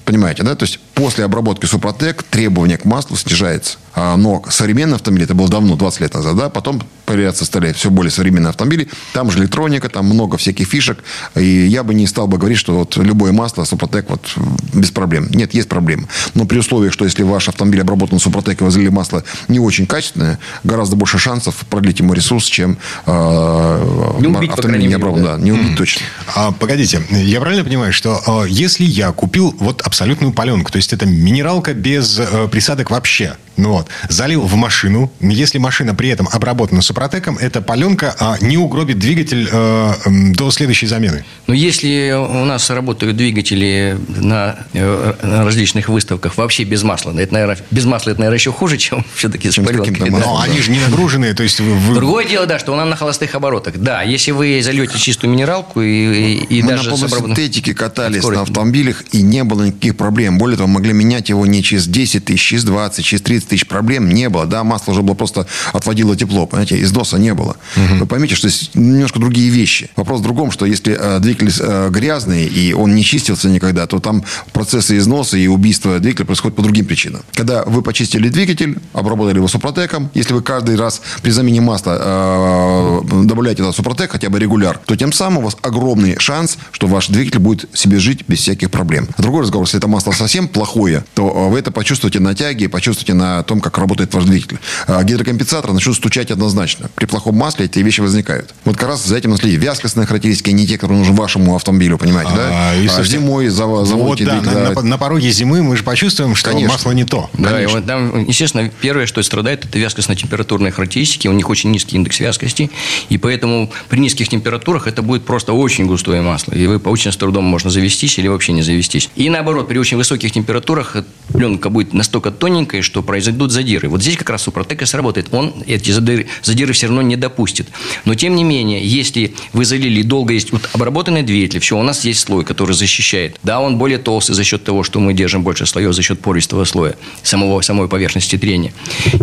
Понимаете, 0.05 0.43
да? 0.43 0.55
То 0.55 0.63
есть 0.63 0.79
после 0.93 1.25
обработки 1.25 1.65
Супротек 1.65 2.23
требования 2.23 2.77
к 2.77 2.85
маслу 2.85 3.17
снижается. 3.17 3.77
А, 3.95 4.15
но 4.17 4.43
современный 4.49 4.95
автомобиль, 4.95 5.23
это 5.23 5.35
было 5.35 5.49
давно, 5.49 5.75
20 5.75 6.01
лет 6.01 6.13
назад, 6.13 6.35
да, 6.35 6.49
потом 6.49 6.81
появляться 7.09 7.43
стали 7.43 7.73
все 7.73 7.89
более 7.89 8.11
современные 8.11 8.49
автомобили. 8.49 8.87
Там 9.13 9.31
же 9.31 9.39
электроника, 9.39 9.89
там 9.89 10.05
много 10.05 10.37
всяких 10.37 10.67
фишек. 10.67 11.03
И 11.35 11.65
я 11.65 11.83
бы 11.83 11.95
не 11.95 12.05
стал 12.05 12.27
бы 12.27 12.37
говорить, 12.37 12.59
что 12.59 12.77
вот 12.77 12.97
любое 12.97 13.31
масло 13.31 13.63
Супротек 13.63 14.09
вот 14.09 14.29
без 14.73 14.91
проблем. 14.91 15.27
Нет, 15.31 15.55
есть 15.55 15.67
проблемы. 15.67 16.07
Но 16.35 16.45
при 16.45 16.59
условии, 16.59 16.91
что 16.91 17.05
если 17.05 17.23
ваш 17.23 17.49
автомобиль 17.49 17.81
обработан 17.81 18.19
Супротек 18.19 18.61
и 18.61 18.63
вы 18.63 18.69
залили 18.69 18.89
масло 18.89 19.23
не 19.47 19.59
очень 19.59 19.87
качественное, 19.87 20.37
гораздо 20.63 20.95
больше 20.95 21.17
шансов 21.17 21.55
продлить 21.67 21.99
ему 21.99 22.13
ресурс, 22.13 22.45
чем 22.45 22.77
э, 23.07 24.15
не 24.19 24.27
убить, 24.27 24.51
автомобиль 24.51 24.87
не 24.87 24.93
обработан. 24.93 25.25
Да. 25.25 25.37
да, 25.37 25.43
не 25.43 25.51
убить 25.51 25.71
mm-hmm. 25.71 25.77
точно. 25.77 26.01
А, 26.35 26.51
погодите, 26.51 27.01
я 27.09 27.41
правильно 27.41 27.63
понимаю, 27.63 27.91
что 27.91 28.21
э, 28.45 28.49
если 28.49 28.83
я 28.83 29.11
купил 29.13 29.55
вот 29.59 29.81
абсолютную 29.81 30.31
паленку, 30.31 30.71
то 30.71 30.77
есть 30.77 30.93
это 30.93 31.07
минералка 31.07 31.73
без 31.73 32.19
э, 32.19 32.47
присадок 32.51 32.91
вообще, 32.91 33.35
ну 33.57 33.78
вот, 33.79 33.89
залил 34.09 34.41
в 34.41 34.55
машину. 34.55 35.11
Если 35.19 35.57
машина 35.57 35.95
при 35.95 36.09
этом 36.09 36.27
обработана 36.31 36.81
супротеком, 36.81 37.37
эта 37.37 37.61
паленка 37.61 38.15
а, 38.19 38.37
не 38.41 38.57
угробит 38.57 38.99
двигатель 38.99 39.49
э, 39.51 39.93
до 40.33 40.51
следующей 40.51 40.87
замены. 40.87 41.23
Но 41.47 41.53
если 41.53 42.11
у 42.11 42.45
нас 42.45 42.69
работают 42.69 43.17
двигатели 43.17 43.97
на, 44.07 44.57
э, 44.73 45.13
на 45.23 45.45
различных 45.45 45.89
выставках 45.89 46.37
вообще 46.37 46.63
без 46.63 46.83
масла, 46.83 47.17
это, 47.17 47.33
наверное, 47.33 47.57
без 47.71 47.85
масла 47.85 48.11
это, 48.11 48.19
наверное, 48.19 48.37
еще 48.37 48.51
хуже, 48.51 48.77
чем 48.77 49.05
все-таки 49.15 49.51
чем 49.51 49.65
с 49.65 49.67
паленкой. 49.67 50.09
Да. 50.09 50.17
Но 50.17 50.41
они 50.41 50.61
же 50.61 50.71
не 50.71 50.79
нагруженные, 50.79 51.33
то 51.33 51.43
есть... 51.43 51.59
Вы... 51.59 51.95
Другое 51.95 52.25
дело, 52.25 52.45
да, 52.45 52.59
что 52.59 52.73
она 52.73 52.85
на 52.85 52.95
холостых 52.95 53.33
оборотах. 53.35 53.77
Да, 53.77 54.03
если 54.03 54.31
вы 54.31 54.61
зальете 54.61 54.97
чистую 54.97 55.31
минералку 55.31 55.81
и, 55.81 56.35
и, 56.49 56.61
Мы 56.63 56.69
даже... 56.69 56.91
Мы 56.91 56.97
на 56.97 57.09
синтетике 57.09 57.73
катались 57.73 58.23
на 58.23 58.41
автомобилях, 58.41 59.03
и 59.11 59.21
не 59.21 59.43
было 59.43 59.63
никаких 59.63 59.97
проблем. 59.97 60.37
Более 60.37 60.57
того, 60.57 60.67
могли 60.67 60.93
менять 60.93 61.29
его 61.29 61.45
не 61.45 61.63
через 61.63 61.87
10 61.87 62.25
тысяч, 62.25 62.41
через 62.41 62.63
20, 62.63 63.05
через 63.05 63.21
30 63.21 63.49
тысяч 63.49 63.67
проблем 63.69 64.09
не 64.09 64.29
было. 64.29 64.45
Да, 64.45 64.63
масло 64.63 64.91
уже 64.91 65.01
было 65.01 65.15
просто 65.15 65.47
отводило 65.71 66.15
тепло, 66.15 66.45
понимаете, 66.45 66.81
износа 66.81 67.17
не 67.17 67.33
было. 67.33 67.55
Угу. 67.75 67.95
Вы 67.99 68.05
поймите, 68.05 68.35
что 68.35 68.49
здесь 68.49 68.71
немножко 68.73 69.19
другие 69.19 69.49
вещи. 69.49 69.89
Вопрос 69.95 70.19
в 70.19 70.23
другом, 70.23 70.51
что 70.51 70.65
если 70.65 70.97
э, 70.99 71.19
двигатель 71.19 71.53
э, 71.59 71.89
грязный, 71.89 72.45
и 72.45 72.73
он 72.73 72.95
не 72.95 73.03
чистился 73.03 73.49
никогда, 73.49 73.87
то 73.87 73.99
там 73.99 74.23
процессы 74.51 74.97
износа 74.97 75.37
и 75.37 75.47
убийства 75.47 75.99
двигателя 75.99 76.25
происходят 76.25 76.55
по 76.55 76.61
другим 76.61 76.85
причинам. 76.85 77.21
Когда 77.33 77.63
вы 77.63 77.81
почистили 77.81 78.29
двигатель, 78.29 78.77
обработали 78.93 79.37
его 79.37 79.47
супротеком, 79.47 80.09
если 80.13 80.33
вы 80.33 80.41
каждый 80.41 80.75
раз 80.75 81.01
при 81.21 81.31
замене 81.31 81.61
масла 81.61 81.97
э, 81.99 83.01
добавляете 83.23 83.63
туда 83.63 83.73
супротек, 83.73 84.11
хотя 84.11 84.29
бы 84.29 84.39
регуляр, 84.39 84.79
то 84.85 84.95
тем 84.95 85.13
самым 85.13 85.39
у 85.39 85.41
вас 85.45 85.57
огромный 85.61 86.17
шанс, 86.19 86.57
что 86.71 86.87
ваш 86.87 87.07
двигатель 87.07 87.39
будет 87.39 87.69
себе 87.73 87.99
жить 87.99 88.25
без 88.27 88.39
всяких 88.39 88.71
проблем. 88.71 89.07
Другой 89.17 89.43
разговор, 89.43 89.65
если 89.67 89.77
это 89.77 89.87
масло 89.87 90.11
совсем 90.11 90.47
плохое, 90.47 91.03
то 91.13 91.29
э, 91.29 91.51
вы 91.51 91.59
это 91.59 91.71
почувствуете 91.71 92.19
на 92.19 92.33
тяге, 92.33 92.69
почувствуете 92.69 93.13
на 93.13 93.43
том, 93.43 93.58
том, 93.59 93.61
как 93.61 93.77
работает 93.77 94.13
ваш 94.13 94.23
двигатель. 94.25 94.59
А 94.87 95.03
гидрокомпенсатор 95.03 95.71
начнут 95.73 95.95
стучать 95.95 96.31
однозначно. 96.31 96.89
При 96.95 97.05
плохом 97.05 97.35
масле 97.35 97.65
эти 97.65 97.79
вещи 97.79 98.01
возникают. 98.01 98.53
Вот 98.65 98.77
как 98.77 98.87
раз 98.89 99.05
за 99.05 99.17
этим 99.17 99.31
наследить. 99.31 99.59
Вязкостные 99.59 100.07
характеристики, 100.07 100.49
не 100.51 100.65
те, 100.65 100.77
которые 100.77 100.99
нужны 100.99 101.15
вашему 101.15 101.55
автомобилю, 101.55 101.97
понимаете, 101.97 102.31
да? 102.35 102.49
А, 102.71 102.75
и, 102.75 102.87
А 102.87 103.03
зимой 103.03 103.49
Вот, 103.49 104.17
да, 104.19 104.39
двигатель, 104.39 104.45
на, 104.45 104.69
да. 104.69 104.73
на- 104.73 104.81
на 104.81 104.97
пороге 104.97 105.29
зимы 105.31 105.61
мы 105.61 105.75
же 105.77 105.83
почувствуем, 105.83 106.35
что 106.35 106.51
Конечно. 106.51 106.73
масло 106.73 106.91
не 106.91 107.03
то. 107.05 107.29
Да, 107.33 107.61
и 107.61 107.65
вот 107.67 107.85
там, 107.85 108.25
естественно, 108.25 108.69
первое, 108.81 109.05
что 109.05 109.21
страдает, 109.23 109.65
это 109.65 109.77
вязкостно-температурные 109.79 110.71
характеристики. 110.71 111.27
У 111.27 111.33
них 111.33 111.49
очень 111.49 111.71
низкий 111.71 111.95
индекс 111.97 112.19
вязкости. 112.19 112.71
И 113.09 113.17
поэтому 113.17 113.71
при 113.89 113.99
низких 113.99 114.29
температурах 114.29 114.87
это 114.87 115.01
будет 115.01 115.25
просто 115.25 115.53
очень 115.53 115.85
густое 115.85 116.21
масло. 116.21 116.53
И 116.53 116.65
вы 116.67 116.79
по 116.79 116.89
очень 116.89 117.11
с 117.11 117.17
трудом 117.17 117.43
можно 117.45 117.69
завестись 117.69 118.17
или 118.19 118.27
вообще 118.27 118.53
не 118.53 118.61
завестись. 118.61 119.09
И 119.15 119.29
наоборот, 119.29 119.67
при 119.67 119.77
очень 119.77 119.97
высоких 119.97 120.31
температурах 120.31 120.95
пленка 121.33 121.69
будет 121.69 121.93
настолько 121.93 122.31
тоненькая, 122.31 122.81
что 122.81 123.01
произойдут 123.01 123.48
задиры. 123.51 123.89
Вот 123.89 124.01
здесь 124.01 124.17
как 124.17 124.29
раз 124.29 124.43
Супротек 124.43 124.81
и 124.81 124.85
сработает. 124.85 125.27
Он 125.31 125.53
эти 125.67 125.91
задиры, 125.91 126.27
задиры 126.41 126.73
все 126.73 126.87
равно 126.87 127.01
не 127.01 127.15
допустит. 127.15 127.67
Но 128.05 128.15
тем 128.15 128.35
не 128.35 128.43
менее, 128.43 128.85
если 128.85 129.33
вы 129.53 129.65
залили 129.65 130.01
долго 130.01 130.33
есть 130.33 130.51
вот 130.51 130.69
обработанный 130.73 131.23
двигатель, 131.23 131.59
все, 131.59 131.77
у 131.77 131.83
нас 131.83 132.03
есть 132.05 132.19
слой, 132.21 132.43
который 132.45 132.73
защищает. 132.75 133.37
Да, 133.43 133.59
он 133.61 133.77
более 133.77 133.97
толстый 133.97 134.33
за 134.33 134.43
счет 134.43 134.63
того, 134.63 134.83
что 134.83 134.99
мы 134.99 135.13
держим 135.13 135.43
больше 135.43 135.65
слоев 135.65 135.93
за 135.93 136.01
счет 136.01 136.19
пористого 136.19 136.65
слоя, 136.65 136.95
самого, 137.23 137.61
самой 137.61 137.87
поверхности 137.87 138.37
трения. 138.37 138.73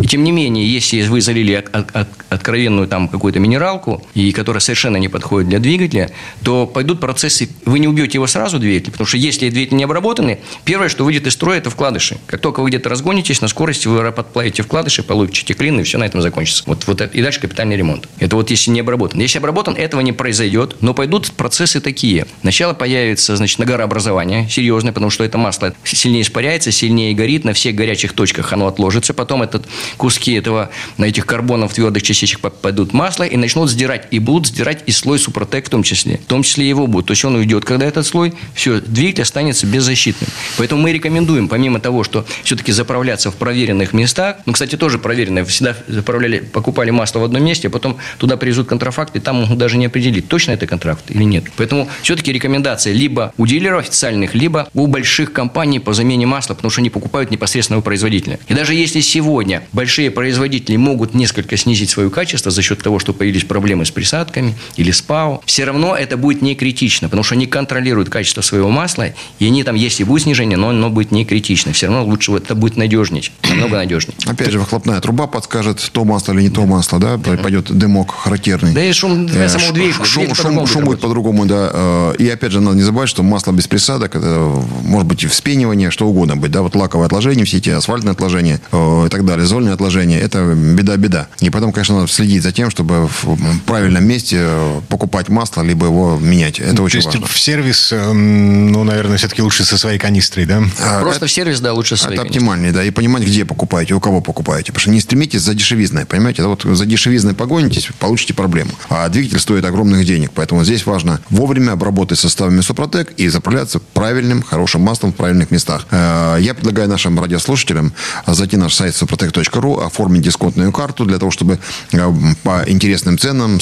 И 0.01 0.07
тем 0.07 0.23
не 0.23 0.31
менее, 0.31 0.67
если 0.71 1.01
вы 1.07 1.21
залили 1.21 1.53
от- 1.53 1.95
от- 1.95 2.07
откровенную 2.29 2.87
там 2.87 3.07
какую-то 3.07 3.39
минералку, 3.39 4.05
и 4.13 4.31
которая 4.31 4.61
совершенно 4.61 4.97
не 4.97 5.07
подходит 5.09 5.49
для 5.49 5.59
двигателя, 5.59 6.09
то 6.43 6.65
пойдут 6.65 6.99
процессы, 6.99 7.49
вы 7.65 7.79
не 7.79 7.87
убьете 7.87 8.17
его 8.17 8.27
сразу, 8.27 8.59
двигатель, 8.59 8.91
потому 8.91 9.07
что 9.07 9.17
если 9.17 9.49
двигатель 9.49 9.77
не 9.77 9.83
обработанный, 9.83 10.39
первое, 10.65 10.89
что 10.89 11.03
выйдет 11.05 11.27
из 11.27 11.33
строя, 11.33 11.57
это 11.57 11.69
вкладыши. 11.69 12.17
Как 12.27 12.41
только 12.41 12.61
вы 12.61 12.69
где-то 12.69 12.89
разгонитесь 12.89 13.41
на 13.41 13.47
скорости, 13.47 13.87
вы 13.87 14.01
подплавите 14.17 14.63
вкладыши, 14.63 15.03
получите 15.03 15.53
клин, 15.53 15.79
и 15.79 15.83
все 15.83 15.99
на 15.99 16.05
этом 16.05 16.21
закончится. 16.21 16.63
Вот, 16.65 16.87
вот 16.87 17.01
это- 17.01 17.15
и 17.15 17.21
дальше 17.21 17.39
капитальный 17.39 17.77
ремонт. 17.77 18.09
Это 18.17 18.35
вот 18.35 18.49
если 18.49 18.71
не 18.71 18.79
обработан. 18.79 19.21
Если 19.21 19.37
обработан, 19.37 19.75
этого 19.75 20.01
не 20.01 20.11
произойдет, 20.11 20.77
но 20.81 20.95
пойдут 20.95 21.31
процессы 21.31 21.79
такие. 21.79 22.25
Сначала 22.41 22.73
появится, 22.73 23.35
значит, 23.37 23.59
нагорообразование 23.59 24.49
серьезное, 24.49 24.91
потому 24.91 25.11
что 25.11 25.23
это 25.23 25.37
масло 25.37 25.73
сильнее 25.83 26.23
испаряется, 26.23 26.71
сильнее 26.71 27.13
горит, 27.13 27.43
на 27.43 27.53
всех 27.53 27.75
горячих 27.75 28.13
точках 28.13 28.51
оно 28.53 28.67
отложится, 28.67 29.13
потом 29.13 29.43
этот 29.43 29.67
куски 29.97 30.33
этого, 30.33 30.71
на 30.97 31.05
этих 31.05 31.25
карбонов 31.27 31.73
твердых 31.73 32.01
частичек 32.01 32.39
попадут 32.39 32.91
в 32.91 32.93
масло 32.93 33.23
и 33.23 33.37
начнут 33.37 33.69
сдирать, 33.69 34.07
и 34.09 34.17
будут 34.17 34.47
сдирать 34.47 34.81
и 34.87 34.91
слой 34.91 35.19
супротек 35.19 35.67
в 35.67 35.69
том 35.69 35.83
числе. 35.83 36.17
В 36.17 36.25
том 36.25 36.41
числе 36.41 36.67
его 36.67 36.87
будут. 36.87 37.07
То 37.07 37.11
есть 37.11 37.23
он 37.23 37.35
уйдет, 37.35 37.65
когда 37.65 37.85
этот 37.85 38.05
слой, 38.07 38.33
все, 38.55 38.81
двигатель 38.81 39.21
останется 39.21 39.67
беззащитным. 39.67 40.29
Поэтому 40.57 40.81
мы 40.81 40.91
рекомендуем, 40.91 41.47
помимо 41.47 41.79
того, 41.79 42.03
что 42.03 42.25
все-таки 42.43 42.71
заправляться 42.71 43.29
в 43.29 43.35
проверенных 43.35 43.93
местах, 43.93 44.06
ну, 44.45 44.53
кстати, 44.53 44.75
тоже 44.75 44.99
проверенное, 44.99 45.45
всегда 45.45 45.75
заправляли, 45.87 46.39
покупали 46.39 46.89
масло 46.89 47.19
в 47.19 47.23
одном 47.23 47.43
месте, 47.43 47.67
а 47.67 47.71
потом 47.71 47.97
туда 48.17 48.37
привезут 48.37 48.67
контрафакт, 48.67 49.15
и 49.15 49.19
там 49.19 49.37
могут 49.37 49.57
даже 49.57 49.77
не 49.77 49.85
определить, 49.85 50.27
точно 50.27 50.51
это 50.51 50.67
контракт 50.67 51.03
или 51.09 51.23
нет. 51.23 51.45
Поэтому 51.57 51.87
все-таки 52.01 52.31
рекомендация 52.31 52.93
либо 52.93 53.33
у 53.37 53.45
дилеров 53.45 53.81
официальных, 53.81 54.35
либо 54.35 54.69
у 54.73 54.87
больших 54.87 55.33
компаний 55.33 55.79
по 55.79 55.93
замене 55.93 56.25
масла, 56.25 56.53
потому 56.53 56.71
что 56.71 56.81
они 56.81 56.89
покупают 56.89 57.31
непосредственно 57.31 57.79
у 57.79 57.81
производителя. 57.81 58.39
И 58.47 58.53
даже 58.53 58.73
если 58.73 59.01
сегодня 59.01 59.63
большие 59.73 60.11
производители 60.11 60.77
могут 60.77 61.13
несколько 61.13 61.57
снизить 61.57 61.89
свое 61.89 62.09
качество 62.09 62.51
за 62.51 62.61
счет 62.61 62.81
того, 62.81 62.99
что 62.99 63.13
появились 63.13 63.43
проблемы 63.43 63.85
с 63.85 63.91
присадками 63.91 64.55
или 64.75 64.91
с 64.91 65.01
ПАО, 65.01 65.41
все 65.45 65.65
равно 65.65 65.95
это 65.95 66.17
будет 66.17 66.41
не 66.41 66.55
критично, 66.55 67.09
потому 67.09 67.23
что 67.23 67.35
они 67.35 67.45
контролируют 67.45 68.09
качество 68.09 68.41
своего 68.41 68.69
масла, 68.69 69.13
и 69.39 69.45
они 69.45 69.63
там, 69.63 69.75
если 69.75 70.03
будет 70.03 70.23
снижение, 70.23 70.57
но 70.57 70.69
оно 70.69 70.89
будет 70.89 71.11
не 71.11 71.25
критично. 71.25 71.73
Все 71.73 71.87
равно 71.87 72.05
лучше 72.05 72.31
вот 72.31 72.43
это 72.43 72.55
будет 72.55 72.77
надежнее, 72.77 73.23
намного 73.43 73.77
надежнее. 73.77 73.96
Опять 74.25 74.51
же, 74.51 74.59
выхлопная 74.59 74.99
труба 75.01 75.27
подскажет, 75.27 75.79
то 75.91 76.03
масло 76.05 76.33
или 76.33 76.43
не 76.43 76.49
то 76.49 76.65
масло, 76.65 76.99
да, 76.99 77.17
пойдет 77.17 77.71
дымок 77.75 78.11
характерный. 78.13 78.73
Да 78.73 78.83
и 78.83 78.91
шум 78.93 79.25
для 79.27 79.45
Э, 79.45 79.49
самого 79.49 79.67
ш- 79.69 79.73
двигателя. 79.73 80.05
Шум, 80.05 80.23
шум- 80.25 80.35
по-другому 80.35 80.67
шум 80.67 80.83
будет 80.85 80.99
по-другому, 81.01 81.45
да. 81.45 81.69
Э, 81.73 82.13
И 82.19 82.27
опять 82.29 82.51
же, 82.51 82.61
надо 82.61 82.75
не 82.77 82.83
забывать, 82.83 83.09
что 83.09 83.23
масло 83.23 83.51
без 83.51 83.67
присадок, 83.67 84.15
это 84.15 84.51
может 84.83 85.07
быть 85.07 85.23
и 85.23 85.27
вспенивание, 85.27 85.91
что 85.91 86.07
угодно 86.07 86.35
быть, 86.37 86.51
да, 86.51 86.61
вот 86.61 86.75
лаковые 86.75 87.05
отложения, 87.07 87.43
все 87.45 87.57
эти 87.57 87.69
асфальтные 87.69 88.11
отложения 88.13 88.59
э, 88.71 89.03
и 89.05 89.09
так 89.09 89.25
далее, 89.25 89.45
зольные 89.45 89.73
отложения, 89.73 90.19
это 90.19 90.43
беда-беда. 90.55 91.27
И 91.39 91.49
потом, 91.49 91.71
конечно, 91.71 91.95
надо 91.95 92.07
следить 92.11 92.43
за 92.43 92.51
тем, 92.51 92.69
чтобы 92.69 93.07
в 93.07 93.37
правильном 93.65 94.05
месте 94.05 94.45
покупать 94.89 95.29
масло, 95.29 95.61
либо 95.61 95.85
его 95.87 96.17
менять. 96.21 96.59
Это 96.59 96.75
То 96.77 96.83
очень 96.83 96.97
есть 96.97 97.07
важно. 97.07 97.25
в 97.27 97.37
сервис, 97.39 97.91
эм, 97.91 98.71
ну, 98.71 98.83
наверное, 98.83 99.17
все-таки 99.17 99.41
лучше 99.41 99.63
со 99.65 99.77
своей 99.77 99.99
канистрой, 99.99 100.45
да? 100.45 100.61
А, 100.81 101.01
Просто 101.01 101.27
в 101.27 101.31
сервис, 101.31 101.59
да, 101.59 101.73
лучше 101.73 101.97
свои, 101.97 102.13
Это 102.13 102.23
конечно. 102.23 102.37
оптимальнее, 102.37 102.71
да, 102.71 102.83
и 102.83 102.91
понимать, 102.91 103.23
где 103.23 103.45
покупаете, 103.87 103.93
у 103.93 103.99
кого 103.99 104.21
покупаете. 104.21 104.71
Потому 104.71 104.81
что 104.81 104.91
не 104.91 105.01
стремитесь 105.01 105.41
за 105.41 105.53
дешевизной, 105.53 106.05
понимаете? 106.05 106.43
Вот 106.43 106.63
за 106.63 106.85
дешевизной 106.85 107.33
погонитесь, 107.33 107.89
получите 107.99 108.33
проблему. 108.33 108.71
А 108.89 109.07
двигатель 109.09 109.39
стоит 109.39 109.65
огромных 109.65 110.05
денег, 110.05 110.31
поэтому 110.33 110.63
здесь 110.63 110.85
важно 110.85 111.19
вовремя 111.29 111.71
обработать 111.71 112.19
составами 112.19 112.61
Супротек 112.61 113.11
и 113.17 113.29
заправляться 113.29 113.79
правильным, 113.79 114.41
хорошим 114.41 114.81
маслом 114.81 115.11
в 115.11 115.15
правильных 115.15 115.51
местах. 115.51 115.87
Э, 115.91 116.37
Я 116.39 116.53
предлагаю 116.53 116.89
нашим 116.89 117.19
радиослушателям 117.19 117.93
зайти 118.25 118.57
на 118.57 118.63
наш 118.63 118.73
сайт 118.73 118.93
suprotec.ru, 118.93 119.85
оформить 119.85 120.21
дисконтную 120.21 120.71
карту 120.71 121.05
для 121.05 121.17
того, 121.17 121.31
чтобы 121.31 121.59
э, 121.91 122.13
по 122.43 122.63
интересным 122.67 123.17
ценам 123.17 123.59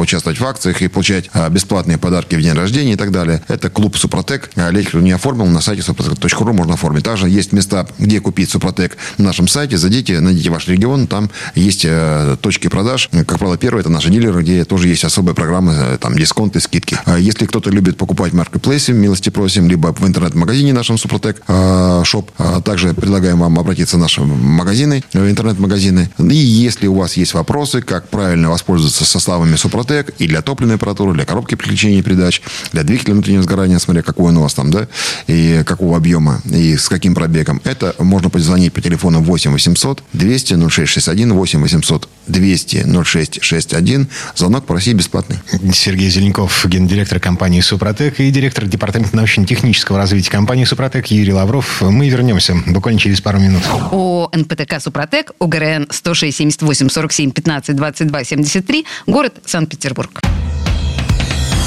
участвовать 0.00 0.40
в 0.40 0.44
акциях 0.44 0.82
и 0.82 0.88
получать 0.88 1.30
э, 1.34 1.48
бесплатные 1.50 1.98
подарки 1.98 2.34
в 2.36 2.42
день 2.42 2.54
рождения 2.54 2.92
и 2.92 2.96
так 2.96 3.12
далее. 3.12 3.42
Это 3.48 3.70
клуб 3.70 3.96
Супротек. 3.96 4.50
Кто 4.88 5.00
не 5.00 5.12
оформил, 5.12 5.46
на 5.46 5.60
сайте 5.60 5.82
suprotec.ru 5.82 6.52
можно 6.52 6.74
оформить. 6.74 7.04
Также 7.04 7.28
есть 7.28 7.52
места, 7.52 7.86
где 7.98 8.20
купить 8.20 8.50
Супротек 8.50 8.96
на 9.18 9.26
нашем 9.26 9.48
сайте. 9.48 9.57
Зайдите, 9.66 10.20
найдите 10.20 10.50
ваш 10.50 10.68
регион, 10.68 11.06
там 11.06 11.30
есть 11.54 11.84
э, 11.84 12.36
точки 12.40 12.68
продаж. 12.68 13.08
Как 13.12 13.38
правило, 13.38 13.56
первый 13.56 13.80
это 13.80 13.88
наши 13.88 14.10
дилеры, 14.10 14.42
где 14.42 14.64
тоже 14.64 14.88
есть 14.88 15.04
особые 15.04 15.34
программы, 15.34 15.72
э, 15.74 15.98
там 15.98 16.16
дисконты, 16.16 16.60
скидки. 16.60 16.98
А 17.04 17.18
Если 17.18 17.46
кто-то 17.46 17.70
любит 17.70 17.96
покупать 17.96 18.32
в 18.32 18.36
маркетплейсе, 18.36 18.92
милости 18.92 19.30
просим, 19.30 19.68
либо 19.68 19.92
в 19.92 20.06
интернет-магазине 20.06 20.72
нашем 20.72 20.98
Супротек 20.98 21.42
э, 21.48 22.02
шоп. 22.04 22.30
А 22.38 22.60
Также 22.60 22.94
предлагаем 22.94 23.40
вам 23.40 23.58
обратиться 23.58 23.96
в 23.96 24.00
наши 24.00 24.20
магазины, 24.22 25.02
э, 25.12 25.30
интернет-магазины. 25.30 26.10
И 26.18 26.34
если 26.34 26.86
у 26.86 26.94
вас 26.94 27.16
есть 27.16 27.34
вопросы, 27.34 27.82
как 27.82 28.08
правильно 28.08 28.50
воспользоваться 28.50 29.04
составами 29.04 29.56
Супротек 29.56 30.10
и 30.18 30.26
для 30.26 30.42
топливной 30.42 30.76
аппаратуры, 30.76 31.14
для 31.14 31.24
коробки 31.24 31.54
переключения 31.54 32.02
передач, 32.02 32.42
для 32.72 32.84
двигателя 32.84 33.14
внутреннего 33.14 33.42
сгорания, 33.42 33.78
смотря 33.78 34.02
какой 34.02 34.28
он 34.28 34.36
у 34.36 34.42
вас 34.42 34.54
там, 34.54 34.70
да, 34.70 34.88
и 35.26 35.62
какого 35.64 35.96
объема, 35.96 36.40
и 36.44 36.76
с 36.76 36.88
каким 36.88 37.14
пробегом. 37.14 37.60
Это 37.64 37.94
можно 37.98 38.30
позвонить 38.30 38.72
по 38.72 38.80
телефону 38.80 39.20
8 39.20 39.47
800 39.52 40.02
200 40.12 40.54
0661, 40.68 41.32
8 41.32 41.60
800 41.60 42.08
200 42.26 42.84
0661. 43.04 44.08
Звонок 44.34 44.66
по 44.66 44.74
России 44.74 44.92
бесплатный. 44.92 45.38
Сергей 45.72 46.10
Зеленков, 46.10 46.66
гендиректор 46.66 47.20
компании 47.20 47.60
«Супротек» 47.60 48.20
и 48.20 48.30
директор 48.30 48.66
департамента 48.66 49.16
научно-технического 49.16 49.98
развития 49.98 50.30
компании 50.30 50.64
«Супротек» 50.64 51.06
Юрий 51.06 51.32
Лавров. 51.32 51.82
Мы 51.82 52.08
вернемся 52.08 52.56
буквально 52.66 53.00
через 53.00 53.20
пару 53.20 53.38
минут. 53.38 53.62
ООО 53.66 54.30
«НПТК 54.34 54.80
Супротек», 54.80 55.32
УГРН 55.38 55.88
106 55.90 56.36
78 56.36 56.88
47 56.88 57.30
15 57.30 57.76
22 57.76 58.24
73, 58.24 58.86
город 59.06 59.34
Санкт-Петербург. 59.44 60.20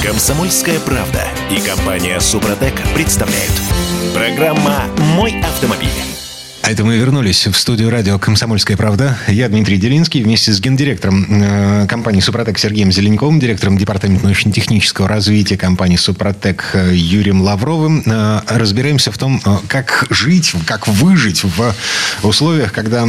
Комсомольская 0.04 0.80
правда 0.80 1.28
и 1.52 1.62
компания 1.62 2.20
Супротек 2.20 2.74
представляют. 2.96 3.54
Программа 4.16 4.86
«Мой 5.16 5.40
автомобиль». 5.42 6.11
Это 6.72 6.86
мы 6.86 6.96
вернулись 6.96 7.48
в 7.48 7.54
студию 7.56 7.90
радио 7.90 8.18
«Комсомольская 8.18 8.78
правда». 8.78 9.18
Я 9.28 9.50
Дмитрий 9.50 9.76
Делинский 9.76 10.24
вместе 10.24 10.54
с 10.54 10.62
гендиректором 10.62 11.28
э, 11.30 11.86
компании 11.86 12.22
«Супротек» 12.22 12.58
Сергеем 12.58 12.94
Зеленковым, 12.94 13.42
директором 13.42 13.78
департамента 13.78 14.24
научно-технического 14.24 15.10
развития 15.10 15.58
компании 15.58 15.98
«Супротек» 15.98 16.74
Юрием 16.94 17.42
Лавровым 17.42 18.04
э, 18.06 18.42
разбираемся 18.48 19.12
в 19.12 19.18
том, 19.18 19.42
э, 19.46 19.58
как 19.68 20.08
жить, 20.12 20.54
как 20.66 20.88
выжить 20.88 21.44
в 21.44 21.76
условиях, 22.24 22.72
когда 22.72 23.06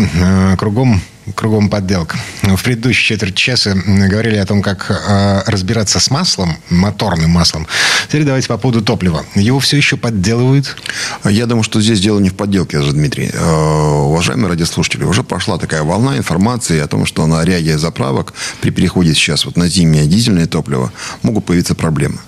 кругом 0.59 1.01
кругом 1.35 1.69
подделка. 1.69 2.19
В 2.43 2.63
предыдущей 2.63 3.15
четверть 3.15 3.35
часа 3.35 3.75
говорили 3.75 4.37
о 4.37 4.47
том, 4.47 4.63
как 4.63 4.91
э, 4.91 5.43
разбираться 5.47 6.01
с 6.01 6.11
маслом, 6.11 6.57
моторным 6.71 7.31
маслом. 7.31 7.67
Теперь 8.09 8.25
давайте 8.25 8.49
по 8.49 8.59
поводу 8.59 8.83
топлива. 8.83 9.25
Его 9.35 9.61
все 9.61 9.77
еще 9.77 9.97
подделывают? 9.97 10.77
Я 11.25 11.47
думаю, 11.47 11.63
что 11.63 11.81
здесь 11.81 12.01
дело 12.01 12.19
не 12.19 12.31
в 12.31 12.35
подделке, 12.35 12.79
даже, 12.79 12.93
Дмитрий. 12.93 13.31
Э, 13.33 14.03
Уважаемые 14.13 14.51
радиослушатели, 14.51 15.05
уже 15.05 15.23
пошла 15.23 15.59
такая 15.59 15.83
волна 15.83 16.17
информации 16.17 16.81
о 16.81 16.87
том, 16.89 17.07
что 17.07 17.27
на 17.27 17.45
ряде 17.45 17.79
заправок 17.79 18.35
при 18.61 18.71
переходе 18.71 19.15
сейчас 19.15 19.45
вот 19.45 19.57
на 19.57 19.69
зимнее 19.69 20.07
дизельное 20.07 20.47
топливо 20.47 20.93
могут 21.23 21.47
появиться 21.47 21.75
проблемы. 21.75 22.19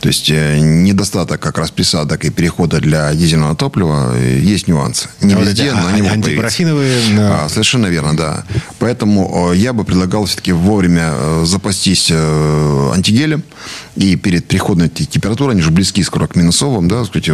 То 0.00 0.08
есть 0.08 0.30
э, 0.30 0.58
недостаток 0.58 1.40
как 1.40 1.58
раз 1.58 1.70
присадок 1.70 2.24
и 2.24 2.30
перехода 2.30 2.80
для 2.80 3.12
дизельного 3.14 3.56
топлива 3.56 4.12
э, 4.14 4.38
есть 4.40 4.68
нюансы. 4.68 5.08
Не 5.20 5.34
А 5.34 5.38
вот 5.38 5.46
везде, 5.46 5.66
эти 5.66 5.72
но 5.72 5.86
они 5.88 6.02
могут 6.02 6.26
антипарафиновые, 6.26 7.00
да. 7.16 7.44
А, 7.44 7.48
совершенно 7.48 7.86
верно, 7.86 8.16
да. 8.16 8.44
Поэтому 8.78 9.52
э, 9.52 9.56
я 9.56 9.72
бы 9.72 9.84
предлагал 9.84 10.26
все-таки 10.26 10.52
вовремя 10.52 11.44
запастись 11.44 12.10
антигелем. 12.10 13.42
И 13.96 14.16
перед 14.16 14.46
переходной 14.46 14.88
те- 14.88 15.06
температурой, 15.06 15.54
они 15.54 15.62
же 15.62 15.70
близки 15.70 16.02
скоро 16.02 16.26
к 16.26 16.36
минусовым, 16.36 16.86
да, 16.86 17.04
сказать, 17.04 17.30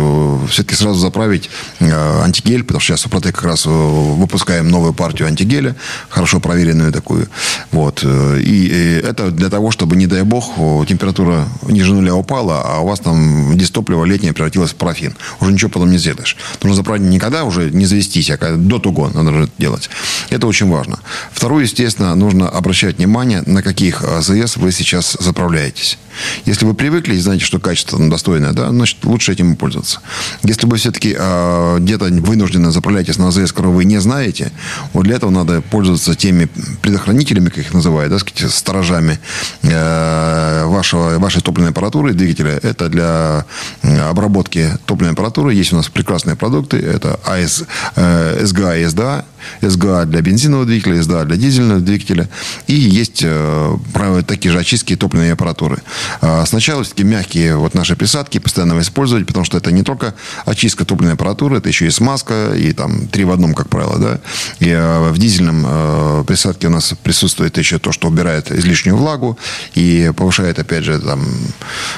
все-таки 0.49 0.77
сразу 0.77 0.99
заправить 1.01 1.51
антигель, 1.81 2.63
потому 2.63 2.81
что 2.81 2.93
сейчас 2.93 3.01
Супротек 3.01 3.35
как 3.35 3.45
раз 3.45 3.67
выпускаем 3.67 4.69
новую 4.69 4.95
партию 4.95 5.27
антигеля, 5.27 5.75
хорошо 6.09 6.39
проверенную 6.39 6.93
такую. 6.93 7.29
Вот. 7.73 8.05
И 8.05 9.01
это 9.05 9.31
для 9.31 9.51
того, 9.51 9.73
чтобы, 9.73 9.97
не 9.97 10.07
дай 10.07 10.23
бог, 10.23 10.55
температура 10.87 11.49
ниже 11.67 11.93
нуля 11.95 12.15
упала, 12.23 12.63
а 12.65 12.81
у 12.81 12.87
вас 12.87 13.01
там 13.01 13.57
дистопливо 13.59 14.05
летнее 14.05 14.33
превратилось 14.33 14.71
в 14.71 14.75
парафин. 14.77 15.15
Уже 15.41 15.53
ничего 15.53 15.71
потом 15.71 15.91
не 15.91 15.99
сделаешь. 15.99 16.37
Нужно 16.63 16.77
заправить 16.77 17.03
никогда 17.03 17.45
уже 17.45 17.71
не 17.71 17.85
завестись, 17.87 18.31
а 18.31 18.37
когда- 18.37 18.57
до 18.57 18.79
туго 18.79 19.11
надо 19.15 19.31
это 19.31 19.51
делать. 19.59 19.91
Это 20.31 20.47
очень 20.47 20.71
важно. 20.71 20.99
Второе, 21.33 21.65
естественно, 21.65 22.15
нужно 22.15 22.49
обращать 22.49 22.99
внимание, 22.99 23.43
на 23.47 23.63
каких 23.63 24.03
АЗС 24.03 24.57
вы 24.57 24.73
сейчас 24.73 25.17
заправляетесь. 25.21 25.99
Если 26.45 26.65
вы 26.65 26.75
привыкли 26.75 27.15
и 27.15 27.19
знаете, 27.19 27.45
что 27.45 27.59
качество 27.59 27.99
достойное, 27.99 28.53
да, 28.53 28.71
значит, 28.71 29.05
лучше 29.05 29.33
этим 29.33 29.53
и 29.53 29.57
пользоваться. 29.57 30.01
Если 30.43 30.67
вы 30.67 30.77
все-таки 30.77 31.15
э, 31.19 31.77
где-то 31.81 32.07
вынуждены 32.07 32.71
заправляетесь 32.71 33.19
на 33.19 33.29
АЗС, 33.29 33.53
который 33.53 33.73
вы 33.73 33.85
не 33.85 33.99
знаете, 33.99 34.53
вот 34.93 35.05
для 35.05 35.17
этого 35.17 35.31
надо 35.31 35.61
пользоваться 35.61 36.15
теми 36.15 36.49
предохранителями, 36.83 37.49
как 37.49 37.59
их 37.59 37.75
называют, 37.75 38.13
да, 38.13 38.19
сказать, 38.19 38.53
сторожами 38.53 39.19
э, 39.63 40.65
вашего, 40.67 41.19
вашей 41.19 41.43
топливной 41.43 41.71
аппаратуры, 41.71 42.13
двигателя. 42.13 42.59
Это 42.63 42.89
для 42.89 43.45
обработки 43.83 44.79
топливной 44.87 45.15
аппаратуры. 45.15 45.55
Есть 45.55 45.73
у 45.73 45.77
нас 45.77 45.89
прекрасные 45.89 46.37
продукты. 46.37 46.79
Это 46.79 47.19
АС, 47.25 47.65
э, 47.97 48.45
СГА 48.45 48.77
и 48.79 48.87
СДА. 48.87 49.25
СГА 49.61 50.05
для 50.07 50.21
бензинового 50.21 50.67
двигателя, 50.67 51.03
СДА 51.03 51.25
для 51.25 51.37
дизельного 51.37 51.81
двигателя. 51.81 52.29
И 52.67 52.75
есть 52.75 53.21
э, 53.25 53.77
правда, 53.93 54.23
такие 54.23 54.53
же 54.53 54.59
очистки 54.59 54.97
топливной 54.97 55.33
аппаратуры. 55.33 55.79
А 56.21 56.45
Сначала 56.47 56.83
все-таки 56.83 57.05
мягкие 57.05 57.57
вот 57.57 57.75
наши 57.75 57.97
присадки 57.97 58.39
постоянно 58.39 58.79
использовать, 58.81 59.27
потому 59.27 59.45
что 59.45 59.57
это 59.59 59.73
не 59.73 59.83
только 59.83 60.15
очистка 60.45 60.85
топливной 60.85 61.15
аппаратуры, 61.15 61.59
это 61.59 61.69
еще 61.69 61.87
и 61.87 61.91
смазка, 61.91 62.53
и 62.55 62.73
там 62.73 63.09
три 63.09 63.25
в 63.25 63.31
одном, 63.31 63.55
как 63.55 63.69
правило, 63.69 63.99
да. 63.99 64.21
И 64.61 64.69
э, 64.69 65.11
в 65.11 65.19
дизельном 65.19 65.65
э, 65.67 66.25
присадке 66.27 66.67
у 66.67 66.71
нас 66.71 66.95
присутствует 67.03 67.57
еще 67.59 67.79
то, 67.79 67.93
что 67.93 68.09
убирает 68.09 68.51
излишнюю 68.51 68.97
влагу 68.97 69.39
и 69.75 70.13
повышает, 70.17 70.59
опять 70.59 70.85
же, 70.85 70.99
там 70.99 71.25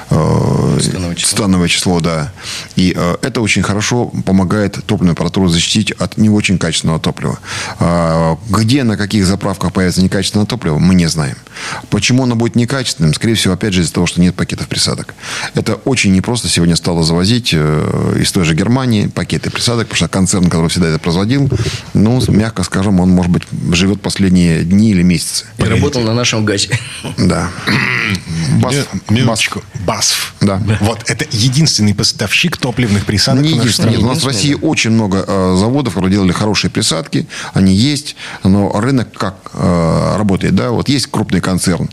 Становое 0.09 1.15
число. 1.15 1.37
становое 1.37 1.69
число, 1.69 2.01
да. 2.01 2.33
И 2.77 2.97
это 3.23 3.41
очень 3.41 3.63
хорошо 3.63 4.07
помогает 4.25 4.79
топливную 4.87 5.13
аппаратуру 5.13 5.49
защитить 5.49 5.93
от 5.93 6.17
не 6.19 6.31
очень 6.31 6.59
качественного 6.59 7.01
топлива. 7.01 7.34
А, 7.79 8.38
где, 8.49 8.85
на 8.85 8.97
каких 8.97 9.27
заправках 9.27 9.73
появится 9.73 10.03
некачественное 10.03 10.47
топливо, 10.47 10.79
мы 10.79 10.94
не 10.94 11.07
знаем. 11.07 11.37
Почему 11.90 12.25
оно 12.25 12.35
будет 12.37 12.57
некачественным? 12.57 13.14
Скорее 13.14 13.35
всего, 13.35 13.55
опять 13.55 13.73
же, 13.75 13.83
из-за 13.83 13.92
того, 13.92 14.07
что 14.07 14.20
нет 14.20 14.35
пакетов 14.35 14.68
присадок. 14.68 15.14
Это 15.55 15.75
очень 15.77 16.12
непросто 16.12 16.49
сегодня 16.49 16.77
стало 16.77 17.03
завозить 17.05 17.51
э, 17.53 18.18
из 18.20 18.33
той 18.33 18.44
же 18.44 18.55
Германии 18.55 19.07
пакеты 19.07 19.51
присадок, 19.51 19.88
потому 19.88 19.97
что 19.97 20.09
концерн, 20.09 20.44
который 20.47 20.68
всегда 20.68 20.88
это 20.88 20.99
производил, 20.99 21.49
ну, 21.94 22.20
мягко 22.29 22.62
скажем, 22.64 23.01
он, 23.01 23.11
может 23.11 23.31
быть, 23.31 23.42
живет 23.73 24.01
последние 24.03 24.62
дни 24.64 24.90
или 24.90 25.03
месяцы. 25.03 25.47
И 25.59 25.62
работал 25.64 26.03
на 26.03 26.14
нашем 26.14 26.44
газе. 26.44 26.68
Да. 27.18 27.51
Бас- 28.61 28.75
Ми- 29.09 29.20
Минуточку. 29.20 29.62
БАСФ. 29.87 30.35
Да. 30.40 30.62
Вот 30.81 31.03
это 31.11 31.25
единственный 31.31 31.94
поставщик 31.94 32.57
топливных 32.57 33.05
присадок 33.05 33.42
Не 33.42 33.49
в 33.55 33.57
нашей 33.57 33.61
единственное. 33.68 33.90
стране. 33.92 33.97
Нет, 33.97 34.05
у 34.07 34.14
нас 34.14 34.23
в 34.23 34.27
России 34.27 34.55
очень 34.55 34.90
много 34.90 35.25
э, 35.27 35.57
заводов, 35.59 35.94
которые 35.94 36.12
делали 36.12 36.33
хорошие 36.33 36.70
присадки. 36.70 37.24
Они 37.53 37.75
есть, 37.75 38.17
но 38.43 38.71
рынок 38.81 39.13
как 39.17 39.37
э, 39.53 40.17
работает, 40.17 40.55
да? 40.55 40.71
Вот 40.71 40.89
есть 40.89 41.07
крупный 41.09 41.41
концерн, 41.41 41.91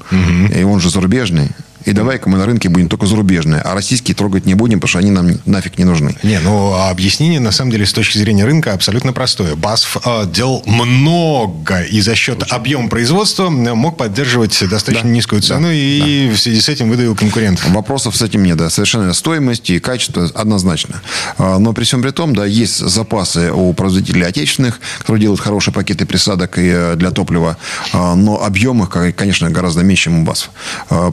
и 0.53 0.63
он 0.63 0.79
же 0.79 0.89
зарубежный. 0.89 1.49
И 1.85 1.91
давай-ка 1.93 2.29
мы 2.29 2.37
на 2.37 2.45
рынке 2.45 2.69
будем 2.69 2.89
только 2.89 3.05
зарубежные, 3.05 3.61
а 3.61 3.73
российские 3.73 4.15
трогать 4.15 4.45
не 4.45 4.53
будем, 4.55 4.79
потому 4.79 4.89
что 4.89 4.99
они 4.99 5.11
нам 5.11 5.31
нафиг 5.45 5.77
не 5.77 5.83
нужны. 5.85 6.15
Не, 6.23 6.39
ну 6.39 6.73
а 6.73 6.89
объяснение 6.89 7.39
на 7.39 7.51
самом 7.51 7.71
деле 7.71 7.85
с 7.85 7.93
точки 7.93 8.17
зрения 8.17 8.45
рынка 8.45 8.73
абсолютно 8.73 9.13
простое. 9.13 9.55
БАСФ 9.55 9.97
э, 10.05 10.25
делал 10.31 10.63
много 10.65 11.81
и 11.81 12.01
за 12.01 12.15
счет 12.15 12.43
объема 12.49 12.89
производства 12.89 13.45
э, 13.45 13.73
мог 13.73 13.97
поддерживать 13.97 14.57
достаточно 14.69 15.03
Да, 15.07 15.15
низкую 15.15 15.41
цену 15.41 15.69
и 15.71 16.29
в 16.29 16.37
связи 16.37 16.61
с 16.61 16.69
этим 16.69 16.89
выдавил 16.89 17.15
конкурентов. 17.15 17.69
Вопросов 17.69 18.15
с 18.15 18.21
этим 18.21 18.43
нет, 18.43 18.57
да. 18.57 18.69
Совершенно 18.69 19.13
стоимость 19.13 19.69
и 19.69 19.79
качество 19.79 20.29
однозначно. 20.35 21.01
А, 21.37 21.57
Но 21.59 21.73
при 21.73 21.83
всем 21.83 22.01
при 22.01 22.11
том, 22.11 22.35
да, 22.35 22.45
есть 22.45 22.77
запасы 22.79 23.51
у 23.51 23.73
производителей 23.73 24.25
отечественных, 24.25 24.79
которые 24.99 25.21
делают 25.21 25.41
хорошие 25.41 25.73
пакеты 25.73 26.05
присадок 26.05 26.57
э, 26.57 26.95
для 26.95 27.11
топлива, 27.11 27.57
А, 27.93 28.15
но 28.15 28.43
объем 28.43 28.83
их, 28.83 28.89
ка- 28.89 29.11
конечно, 29.11 29.49
гораздо 29.49 29.81
меньше, 29.83 30.05
чем 30.05 30.21
у 30.21 30.23
БАСФ. 30.25 30.49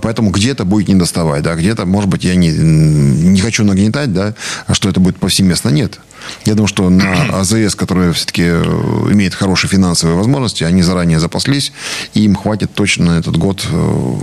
Поэтому 0.03 0.31
где-то 0.59 0.65
будет 0.65 0.89
недоставать, 0.89 1.43
да, 1.43 1.55
где-то, 1.55 1.87
может 1.87 2.11
быть, 2.11 2.25
я 2.25 2.35
не, 2.35 2.51
не 2.51 3.41
хочу 3.41 3.65
нагнетать, 3.65 4.13
да, 4.13 4.35
а 4.67 4.75
что 4.75 4.89
это 4.89 4.99
будет 4.99 5.17
повсеместно, 5.19 5.69
нет. 5.69 6.01
Я 6.47 6.55
думаю, 6.55 6.69
что 6.69 6.91
на 6.91 7.29
АЗС, 7.41 7.77
которые 7.77 8.13
все-таки 8.13 8.43
имеют 8.43 9.35
хорошие 9.35 9.71
финансовые 9.71 10.17
возможности, 10.17 10.65
они 10.65 10.83
заранее 10.83 11.21
запаслись, 11.21 11.73
и 12.15 12.25
им 12.25 12.35
хватит 12.35 12.75
точно 12.75 13.15
на 13.15 13.19
этот 13.19 13.37
год, 13.37 13.65
э, 13.71 14.15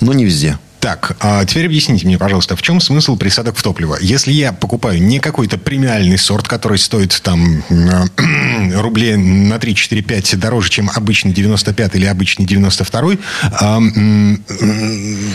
но 0.00 0.12
не 0.12 0.24
везде. 0.24 0.58
Так, 0.86 1.16
а 1.18 1.44
теперь 1.44 1.66
объясните 1.66 2.06
мне, 2.06 2.16
пожалуйста, 2.16 2.54
в 2.54 2.62
чем 2.62 2.80
смысл 2.80 3.16
присадок 3.16 3.56
в 3.56 3.62
топливо? 3.64 3.98
Если 4.00 4.30
я 4.30 4.52
покупаю 4.52 5.02
не 5.02 5.18
какой-то 5.18 5.58
премиальный 5.58 6.16
сорт, 6.16 6.46
который 6.46 6.78
стоит 6.78 7.20
там 7.24 7.64
э, 7.68 8.70
рублей 8.80 9.16
на 9.16 9.54
3-4-5 9.54 10.36
дороже, 10.36 10.70
чем 10.70 10.88
обычный 10.94 11.32
95 11.32 11.96
или 11.96 12.06
обычный 12.06 12.46
92, 12.46 13.14
а, 13.42 13.80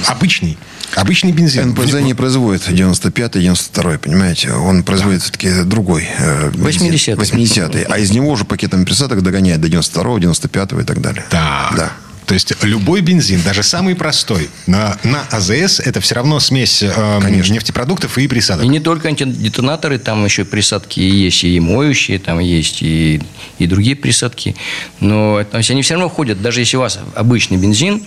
обычный, 0.08 0.58
обычный 0.96 1.34
бензин. 1.34 1.72
НПЗ 1.72 1.96
не 1.96 2.14
производит 2.14 2.70
95-й, 2.70 3.46
92-й, 3.46 3.98
понимаете? 3.98 4.54
Он 4.54 4.84
производит 4.84 5.22
все-таки 5.22 5.64
другой. 5.66 6.08
э, 6.18 6.52
бензин. 6.52 6.94
80-й. 6.94 7.14
80-й. 7.16 7.84
А 7.90 7.98
из 7.98 8.12
него 8.12 8.30
уже 8.30 8.46
пакетами 8.46 8.86
присадок 8.86 9.22
догоняет 9.22 9.60
до 9.60 9.68
92-го, 9.68 10.18
95-го 10.18 10.80
и 10.80 10.86
так 10.86 11.02
далее. 11.02 11.26
Так. 11.30 11.74
Да. 11.76 11.92
То 12.32 12.36
есть 12.36 12.54
любой 12.64 13.02
бензин, 13.02 13.42
даже 13.44 13.62
самый 13.62 13.94
простой, 13.94 14.50
на, 14.66 14.98
на 15.04 15.24
АЗС 15.32 15.82
это 15.82 16.00
все 16.00 16.16
равно 16.16 16.40
смесь 16.40 16.82
э, 16.82 17.20
Конечно. 17.22 17.52
нефтепродуктов 17.52 18.18
и 18.18 18.26
присадок. 18.30 18.64
И 18.64 18.70
не 18.70 18.80
только 18.80 19.10
антидетонаторы, 19.10 20.00
там 20.00 20.24
еще 20.24 20.46
присадки 20.46 21.02
есть 21.02 21.44
и 21.44 21.60
моющие, 21.60 22.20
там 22.20 22.40
есть 22.40 22.84
и, 22.84 23.22
и 23.60 23.68
другие 23.68 23.98
присадки. 23.98 24.56
Но 25.02 25.44
то 25.44 25.58
есть 25.58 25.72
они 25.72 25.82
все 25.82 25.96
равно 25.96 26.08
входят, 26.08 26.42
даже 26.42 26.62
если 26.62 26.78
у 26.78 26.80
вас 26.80 27.00
обычный 27.16 27.58
бензин, 27.58 28.02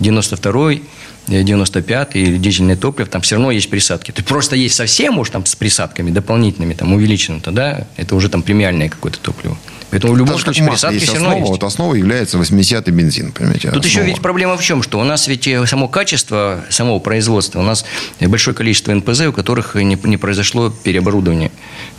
92-й, 0.00 0.82
э, 1.28 1.42
95 1.42 2.16
или 2.16 2.38
дизельное 2.38 2.76
топливо, 2.76 3.10
там 3.10 3.20
все 3.20 3.34
равно 3.34 3.50
есть 3.50 3.68
присадки. 3.68 4.10
Есть 4.16 4.26
просто 4.26 4.56
есть 4.56 4.74
совсем 4.74 5.18
уж 5.18 5.28
там 5.28 5.44
с 5.44 5.54
присадками 5.54 6.10
дополнительными, 6.10 6.72
там 6.72 6.94
увеличенным, 6.94 7.42
тогда 7.42 7.86
это 7.98 8.16
уже 8.16 8.30
там 8.30 8.40
премиальное 8.40 8.88
какое-то 8.88 9.18
топливо. 9.18 9.58
Поэтому 9.90 10.14
в 10.14 10.16
любом 10.16 10.34
Так 10.34 10.38
же, 10.40 10.44
как 10.46 10.54
случае 10.54 10.92
есть 10.94 11.04
все 11.04 11.14
равно 11.14 11.28
основа, 11.28 11.40
есть. 11.40 11.50
вот 11.50 11.64
основой 11.64 11.98
является 11.98 12.38
80-й 12.38 12.90
бензин, 12.90 13.32
понимаете? 13.32 13.70
Тут 13.70 13.84
еще 13.84 14.00
основа. 14.00 14.06
ведь 14.08 14.20
проблема 14.20 14.56
в 14.56 14.62
чем, 14.62 14.82
что 14.82 14.98
у 14.98 15.04
нас 15.04 15.28
ведь 15.28 15.46
э, 15.46 15.64
само 15.66 15.88
качество 15.88 16.64
самого 16.70 16.98
производства, 16.98 17.60
у 17.60 17.62
нас 17.62 17.84
большое 18.20 18.54
количество 18.56 18.92
НПЗ, 18.92 19.22
у 19.22 19.32
которых 19.32 19.74
не, 19.74 19.98
не 20.02 20.16
произошло 20.16 20.70
переоборудование, 20.70 21.50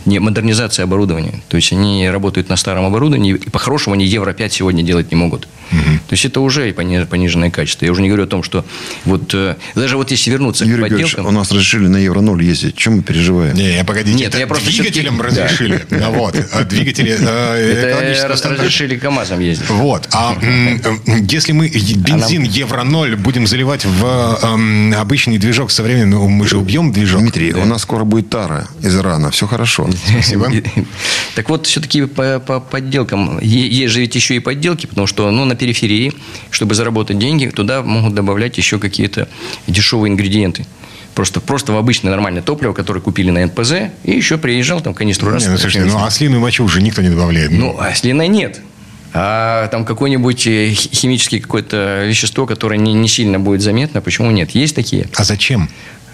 не 0.04 0.18
модернизация 0.18 0.84
оборудования. 0.84 1.40
То 1.48 1.56
есть 1.56 1.72
они 1.72 2.08
работают 2.08 2.48
на 2.48 2.56
старом 2.56 2.84
оборудовании, 2.84 3.34
и 3.34 3.50
по-хорошему 3.50 3.94
они 3.94 4.04
Евро-5 4.06 4.50
сегодня 4.50 4.82
делать 4.82 5.10
не 5.10 5.16
могут. 5.16 5.48
То 5.70 6.12
есть 6.12 6.24
это 6.24 6.40
уже 6.40 6.72
пони- 6.72 7.04
пониженное 7.04 7.50
качество. 7.50 7.84
Я 7.84 7.92
уже 7.92 8.00
не 8.00 8.08
говорю 8.08 8.24
о 8.24 8.26
том, 8.26 8.42
что 8.42 8.64
вот 9.04 9.34
э, 9.34 9.56
даже 9.74 9.96
вот 9.98 10.10
если 10.10 10.30
вернуться 10.30 10.64
Юрий 10.64 10.84
к 10.84 10.88
подделкам... 10.88 11.26
у 11.26 11.30
нас 11.30 11.50
разрешили 11.50 11.88
на 11.88 11.98
Евро-0 11.98 12.42
ездить. 12.42 12.76
Чем 12.76 12.96
мы 12.96 13.02
переживаем? 13.02 13.54
Не, 13.54 13.74
я 13.74 13.84
погодите, 13.84 14.16
Нет, 14.16 14.28
это 14.30 14.38
я 14.38 14.46
просто 14.46 14.70
двигателем 14.70 15.20
разрешили. 15.20 15.84
Ну 15.90 16.12
вот, 16.12 16.36
а 16.52 16.64
двигатели 16.64 17.16
э, 17.20 17.77
Это 17.78 18.48
разрешили 18.50 18.96
КАМАЗом 18.96 19.40
ездить. 19.40 19.68
Вот. 19.70 20.08
А 20.12 20.36
если 21.06 21.52
мы 21.52 21.68
бензин 21.68 22.42
Евро-0 22.42 23.16
будем 23.16 23.46
заливать 23.46 23.84
в 23.84 24.38
обычный 24.96 25.38
движок 25.38 25.70
современный, 25.70 26.16
ну, 26.16 26.28
мы 26.28 26.46
же 26.46 26.58
убьем 26.58 26.92
движок. 26.92 27.20
Дмитрий, 27.20 27.52
у 27.52 27.64
нас 27.64 27.82
скоро 27.82 28.04
будет 28.04 28.30
Тара 28.30 28.66
из 28.82 28.96
Ирана. 28.96 29.30
Все 29.30 29.46
хорошо. 29.46 29.88
Спасибо. 30.10 30.50
Так 31.34 31.50
вот, 31.50 31.66
все-таки 31.66 32.06
по, 32.06 32.40
по 32.40 32.58
подделкам, 32.58 33.38
есть 33.40 33.92
же 33.92 34.00
ведь 34.00 34.14
еще 34.14 34.34
и 34.34 34.40
подделки, 34.40 34.86
потому 34.86 35.06
что 35.06 35.30
ну, 35.30 35.44
на 35.44 35.54
периферии, 35.54 36.12
чтобы 36.50 36.74
заработать 36.74 37.18
деньги, 37.18 37.46
туда 37.46 37.82
могут 37.82 38.14
добавлять 38.14 38.58
еще 38.58 38.78
какие-то 38.78 39.28
дешевые 39.68 40.12
ингредиенты. 40.12 40.66
Просто, 41.18 41.40
просто 41.40 41.72
в 41.72 41.76
обычное 41.76 42.12
нормальное 42.12 42.42
топливо, 42.42 42.72
которое 42.72 43.00
купили 43.00 43.32
на 43.32 43.44
НПЗ, 43.44 43.72
и 44.04 44.12
еще 44.12 44.38
приезжал, 44.38 44.80
там 44.80 44.94
канистру 44.94 45.30
раз. 45.32 45.44
Ну, 45.48 45.58
слушайте, 45.58 45.84
ну 45.90 46.04
ослиную 46.04 46.40
мочу 46.40 46.62
уже 46.62 46.80
никто 46.80 47.02
не 47.02 47.08
добавляет. 47.08 47.50
Ну, 47.50 47.76
а 47.76 47.92
слиной 47.92 48.28
нет. 48.28 48.60
А 49.12 49.66
там 49.66 49.84
какое-нибудь 49.84 50.46
э, 50.46 50.70
хи- 50.70 50.90
химическое 50.94 51.40
какое-то 51.40 52.04
вещество, 52.06 52.46
которое 52.46 52.76
не, 52.78 52.92
не 52.92 53.08
сильно 53.08 53.40
будет 53.40 53.62
заметно, 53.62 54.00
почему 54.00 54.30
нет? 54.30 54.50
Есть 54.52 54.76
такие. 54.76 55.08
А 55.16 55.24
зачем? 55.24 55.68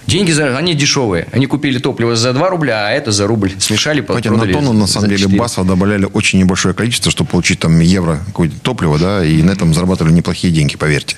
Деньги, 0.06 0.32
за, 0.32 0.56
они 0.56 0.74
дешевые. 0.74 1.26
Они 1.32 1.46
купили 1.46 1.78
топливо 1.78 2.16
за 2.16 2.32
2 2.32 2.50
рубля, 2.50 2.86
а 2.86 2.90
это 2.90 3.10
за 3.10 3.26
рубль. 3.26 3.52
Смешали, 3.58 4.04
Хотя 4.06 4.30
на 4.30 4.46
тонну, 4.46 4.72
на 4.72 4.86
самом 4.86 5.08
деле, 5.08 5.22
4. 5.22 5.38
БАСа 5.38 5.64
добавляли 5.64 6.06
очень 6.12 6.38
небольшое 6.38 6.74
количество, 6.74 7.10
чтобы 7.10 7.30
получить 7.30 7.60
там 7.60 7.80
евро 7.80 8.20
какое-то 8.26 8.58
топливо, 8.60 8.98
да, 8.98 9.24
и 9.24 9.42
на 9.42 9.52
этом 9.52 9.72
зарабатывали 9.72 10.12
неплохие 10.12 10.52
деньги, 10.52 10.76
поверьте. 10.76 11.16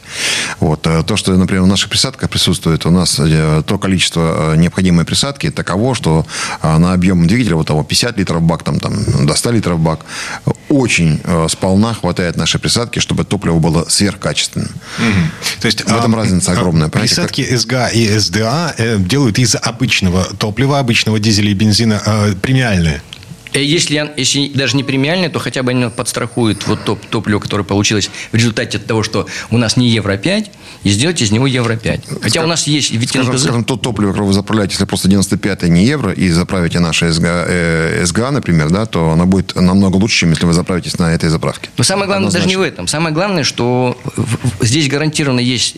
Вот. 0.61 0.87
э, 0.87 1.03
То, 1.05 1.17
что, 1.17 1.33
например, 1.37 1.65
в 1.65 1.67
наших 1.67 1.91
присадках 1.91 2.31
присутствует, 2.31 2.87
у 2.87 2.91
нас 2.91 3.19
э, 3.19 3.63
то 3.67 3.79
количество 3.79 4.55
э, 4.55 4.57
необходимой 4.57 5.05
присадки 5.05 5.51
таково, 5.51 5.95
что 5.95 6.27
на 6.63 6.93
объем 6.93 7.27
двигателя, 7.27 7.57
вот 7.57 7.67
того 7.67 7.83
50 7.83 8.19
литров 8.19 8.43
бак, 8.43 8.63
там, 8.63 8.81
там, 8.81 9.27
до 9.27 9.35
100 9.35 9.51
литров 9.53 9.81
бак, 9.81 10.01
очень 10.69 11.21
э, 11.25 11.47
сполна 11.49 11.95
хватает 11.95 12.37
нашей 12.37 12.61
присадки, 12.61 12.99
чтобы 12.99 13.25
топливо 13.25 13.59
было 13.59 13.87
сверхкачественным. 13.89 14.71
То 15.61 15.67
есть, 15.67 15.83
В 15.85 15.97
этом 15.97 16.15
разница 16.15 16.53
огромная, 16.53 16.89
понимаете, 16.89 17.15
Присадки 17.15 17.57
СГА 17.57 17.89
и 17.89 18.19
СДА 18.19 18.75
э, 18.79 18.99
делают 18.99 19.39
из 19.39 19.55
обычного 19.55 20.25
топлива, 20.25 20.79
обычного 20.79 21.19
дизеля 21.19 21.51
и 21.51 21.55
бензина 21.55 22.03
э, 22.05 22.33
премиальные. 22.41 23.03
Э, 23.57 23.63
Если, 23.63 24.13
если 24.17 24.49
даже 24.49 24.77
не 24.77 24.85
премиальный, 24.85 25.29
то 25.31 25.39
хотя 25.39 25.63
бы 25.63 25.71
они 25.71 25.89
подстрахуют 25.89 26.67
вот 26.67 26.85
топ, 26.85 27.05
топливо, 27.07 27.39
которое 27.41 27.65
получилось 27.65 28.11
в 28.31 28.35
результате 28.37 28.79
того, 28.79 29.03
что 29.03 29.27
у 29.51 29.57
нас 29.57 29.77
не 29.79 29.89
Евро-5, 29.89 30.49
и 30.83 30.91
сделать 30.91 31.23
из 31.23 31.31
него 31.33 31.47
Евро-5. 31.47 32.21
Хотя 32.23 32.45
у 32.45 32.47
нас 32.47 32.67
есть 32.67 32.91
ведь 32.91 33.09
Скажем, 33.11 33.33
НПЗ. 33.33 33.43
скажем, 33.45 33.65
то 33.65 33.77
топливо, 33.77 34.11
которое 34.11 34.27
вы 34.27 34.33
заправляете, 34.35 34.75
если 34.75 34.85
просто 34.85 35.09
95 35.09 35.63
не 35.65 35.87
евро, 35.87 36.13
и 36.13 36.29
заправите 36.29 36.81
наше 36.81 37.11
СГА, 37.11 37.47
э, 37.49 38.05
СГА, 38.05 38.31
например, 38.31 38.69
да, 38.71 38.85
то 38.85 39.11
оно 39.11 39.25
будет 39.27 39.55
намного 39.55 39.97
лучше, 39.97 40.19
чем 40.21 40.31
если 40.31 40.45
вы 40.45 40.53
заправитесь 40.53 40.99
на 40.99 41.15
этой 41.15 41.31
заправке. 41.31 41.71
Но 41.79 41.85
самое 41.85 42.07
главное 42.07 42.31
даже 42.31 42.47
не 42.47 42.57
в 42.57 42.61
Однозначно. 42.61 42.75
этом. 42.75 42.89
Самое 42.89 43.15
главное, 43.15 43.43
что 43.45 43.99
здесь 44.61 44.89
гарантированно 44.89 45.41
есть 45.41 45.77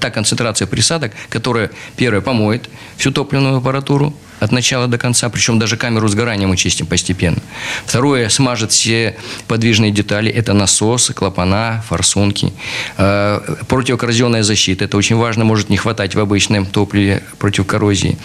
та 0.00 0.10
концентрация 0.10 0.66
присадок, 0.66 1.12
которая, 1.28 1.70
первое, 1.96 2.20
помоет 2.20 2.70
всю 2.96 3.10
топливную 3.10 3.56
аппаратуру 3.56 4.14
от 4.40 4.52
начала 4.52 4.86
до 4.86 4.98
конца, 4.98 5.28
причем 5.28 5.58
даже 5.58 5.76
камеру 5.76 6.08
сгорания 6.08 6.46
мы 6.46 6.56
чистим 6.56 6.86
постепенно. 6.86 7.38
Второе, 7.84 8.28
смажет 8.28 8.72
все 8.72 9.16
подвижные 9.46 9.90
детали, 9.90 10.30
это 10.30 10.52
насосы, 10.52 11.12
клапана, 11.14 11.82
форсунки. 11.88 12.52
Э, 12.96 13.40
Противокоррозионная 13.68 14.42
защита, 14.42 14.84
это 14.84 14.96
очень 14.96 15.16
важно, 15.16 15.44
может 15.44 15.68
не 15.68 15.76
хватать 15.76 16.14
в 16.14 16.20
обычном 16.20 16.66
топливе 16.66 17.22
против 17.38 17.66
коррозии. 17.66 18.18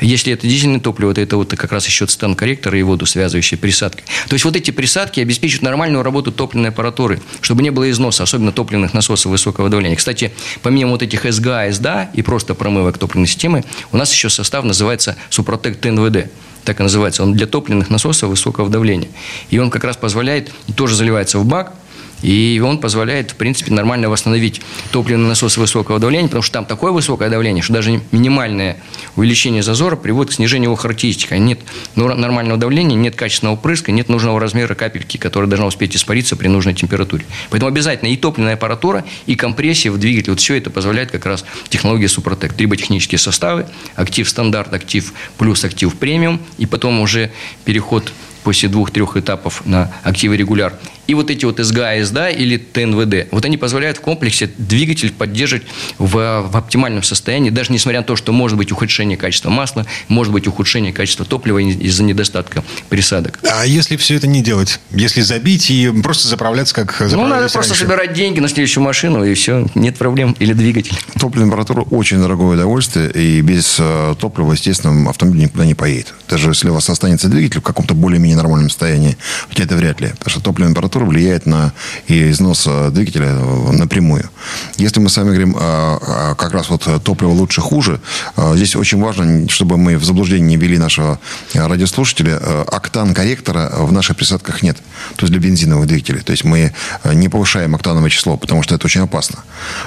Если 0.00 0.32
это 0.32 0.46
дизельное 0.46 0.80
топливо, 0.80 1.14
то 1.14 1.20
это 1.20 1.36
вот 1.36 1.54
как 1.56 1.72
раз 1.72 1.86
еще 1.86 2.06
цитан 2.06 2.34
корректора 2.34 2.78
и 2.78 2.82
воду 2.82 3.06
связывающие 3.06 3.58
присадки. 3.58 4.02
То 4.28 4.34
есть 4.34 4.44
вот 4.44 4.56
эти 4.56 4.70
присадки 4.70 5.20
обеспечивают 5.20 5.62
нормальную 5.62 6.02
работу 6.02 6.32
топливной 6.32 6.70
аппаратуры, 6.70 7.20
чтобы 7.40 7.62
не 7.62 7.70
было 7.70 7.90
износа, 7.90 8.22
особенно 8.22 8.52
топливных 8.52 8.94
насосов 8.94 9.30
высокого 9.30 9.68
давления. 9.68 9.96
Кстати, 9.96 10.32
помимо 10.62 10.92
вот 10.92 11.02
этих 11.02 11.30
СГА, 11.30 11.70
СДА 11.72 12.10
и 12.14 12.22
просто 12.22 12.54
промывок 12.54 12.98
топливной 12.98 13.28
системы, 13.28 13.64
у 13.92 13.96
нас 13.96 14.12
еще 14.12 14.28
состав 14.28 14.64
называется 14.64 15.16
Супротек 15.60 15.80
ТНВД. 15.80 16.30
Так 16.64 16.80
и 16.80 16.82
называется. 16.82 17.22
Он 17.22 17.34
для 17.34 17.46
топливных 17.46 17.90
насосов 17.90 18.30
высокого 18.30 18.68
давления. 18.68 19.08
И 19.50 19.58
он 19.58 19.70
как 19.70 19.84
раз 19.84 19.96
позволяет, 19.96 20.50
тоже 20.76 20.94
заливается 20.94 21.38
в 21.38 21.44
бак, 21.44 21.74
и 22.22 22.60
он 22.64 22.78
позволяет, 22.78 23.32
в 23.32 23.36
принципе, 23.36 23.72
нормально 23.72 24.08
восстановить 24.08 24.60
топливный 24.92 25.28
насос 25.28 25.56
высокого 25.56 25.98
давления, 25.98 26.28
потому 26.28 26.42
что 26.42 26.52
там 26.52 26.64
такое 26.64 26.92
высокое 26.92 27.30
давление, 27.30 27.62
что 27.62 27.72
даже 27.72 28.00
минимальное 28.12 28.76
увеличение 29.16 29.62
зазора 29.62 29.96
приводит 29.96 30.32
к 30.32 30.34
снижению 30.36 30.68
его 30.68 30.76
характеристик. 30.76 31.32
А 31.32 31.38
Нет 31.38 31.60
нор- 31.96 32.14
нормального 32.14 32.58
давления, 32.58 32.96
нет 32.96 33.16
качественного 33.16 33.56
прыска, 33.56 33.92
нет 33.92 34.08
нужного 34.08 34.38
размера 34.40 34.74
капельки, 34.74 35.16
которая 35.16 35.48
должна 35.48 35.66
успеть 35.66 35.96
испариться 35.96 36.36
при 36.36 36.48
нужной 36.48 36.74
температуре. 36.74 37.24
Поэтому 37.50 37.70
обязательно 37.70 38.08
и 38.08 38.16
топливная 38.16 38.54
аппаратура, 38.54 39.04
и 39.26 39.34
компрессия 39.34 39.90
в 39.90 39.98
двигателе. 39.98 40.32
Вот 40.32 40.40
все 40.40 40.54
это 40.54 40.70
позволяет 40.70 41.10
как 41.10 41.26
раз 41.26 41.44
технология 41.68 42.08
Супротек. 42.08 42.52
Триботехнические 42.52 43.18
составы, 43.18 43.66
актив 43.94 44.28
стандарт, 44.28 44.72
актив 44.72 45.12
плюс, 45.38 45.64
актив 45.64 45.94
премиум, 45.94 46.40
и 46.58 46.66
потом 46.66 47.00
уже 47.00 47.30
переход 47.64 48.12
после 48.42 48.68
двух-трех 48.68 49.16
этапов 49.16 49.66
на 49.66 49.92
активы 50.02 50.36
регуляр. 50.36 50.74
И 51.06 51.14
вот 51.14 51.30
эти 51.30 51.44
вот 51.44 51.58
СГА, 51.58 52.04
СДА 52.04 52.28
или 52.30 52.56
ТНВД, 52.56 53.32
вот 53.32 53.44
они 53.44 53.56
позволяют 53.56 53.98
в 53.98 54.00
комплексе 54.00 54.50
двигатель 54.58 55.12
поддерживать 55.12 55.64
в, 55.98 56.08
в 56.48 56.56
оптимальном 56.56 57.02
состоянии, 57.02 57.50
даже 57.50 57.72
несмотря 57.72 58.00
на 58.00 58.06
то, 58.06 58.16
что 58.16 58.32
может 58.32 58.56
быть 58.56 58.70
ухудшение 58.72 59.16
качества 59.18 59.50
масла, 59.50 59.86
может 60.08 60.32
быть 60.32 60.46
ухудшение 60.46 60.92
качества 60.92 61.24
топлива 61.24 61.58
из-за 61.58 62.02
недостатка 62.04 62.62
присадок. 62.88 63.38
А 63.50 63.66
если 63.66 63.96
все 63.96 64.16
это 64.16 64.26
не 64.26 64.42
делать? 64.42 64.78
Если 64.92 65.20
забить 65.22 65.70
и 65.70 65.90
просто 66.02 66.28
заправляться, 66.28 66.74
как 66.74 66.94
Ну, 67.00 67.06
надо 67.06 67.10
заправлялись 67.10 67.52
просто 67.52 67.72
раньше? 67.72 67.84
собирать 67.84 68.12
деньги 68.12 68.40
на 68.40 68.48
следующую 68.48 68.84
машину, 68.84 69.24
и 69.24 69.34
все, 69.34 69.66
нет 69.74 69.96
проблем. 69.98 70.36
Или 70.38 70.52
двигатель. 70.52 70.96
Топливная 71.18 71.48
аппаратура 71.48 71.82
очень 71.82 72.18
дорогое 72.18 72.54
удовольствие, 72.54 73.10
и 73.10 73.40
без 73.40 73.76
э, 73.78 74.14
топлива, 74.18 74.52
естественно, 74.52 75.10
автомобиль 75.10 75.42
никуда 75.42 75.64
не 75.64 75.74
поедет. 75.74 76.14
Даже 76.28 76.50
если 76.50 76.68
у 76.68 76.74
вас 76.74 76.88
останется 76.88 77.28
двигатель 77.28 77.60
в 77.60 77.62
каком-то 77.64 77.94
более-менее 77.94 78.36
нормальном 78.36 78.70
состоянии, 78.70 79.16
хотя 79.48 79.64
это 79.64 79.76
вряд 79.76 80.00
ли, 80.00 80.08
потому 80.18 80.30
что 80.30 80.40
топливная 80.40 80.72
аппаратура 80.72 80.99
влияет 81.04 81.46
на 81.46 81.72
износ 82.08 82.66
э, 82.66 82.90
двигателя 82.90 83.28
э, 83.30 83.72
напрямую. 83.72 84.28
Если 84.76 85.00
мы 85.00 85.08
с 85.08 85.16
вами 85.16 85.28
говорим 85.28 85.56
э, 85.58 85.98
э, 86.00 86.34
как 86.36 86.52
раз 86.52 86.70
вот 86.70 86.86
э, 86.86 86.98
топливо 87.00 87.30
лучше, 87.30 87.60
хуже, 87.60 88.00
здесь 88.36 88.76
очень 88.76 89.00
важно, 89.00 89.48
чтобы 89.48 89.76
мы 89.76 89.96
в 89.96 90.04
заблуждение 90.04 90.46
не 90.46 90.56
ввели 90.56 90.78
нашего 90.78 91.18
радиослушателя, 91.54 92.38
октан 92.66 93.14
корректора 93.14 93.70
в 93.78 93.92
наших 93.92 94.16
присадках 94.16 94.62
нет, 94.62 94.76
то 95.16 95.26
есть 95.26 95.32
для 95.32 95.40
бензиновых 95.40 95.86
двигателей. 95.86 96.20
То 96.20 96.32
есть 96.32 96.44
мы 96.44 96.72
не 97.04 97.28
повышаем 97.28 97.74
октановое 97.74 98.10
число, 98.10 98.36
потому 98.36 98.62
что 98.62 98.74
это 98.74 98.86
очень 98.86 99.02
опасно. 99.02 99.40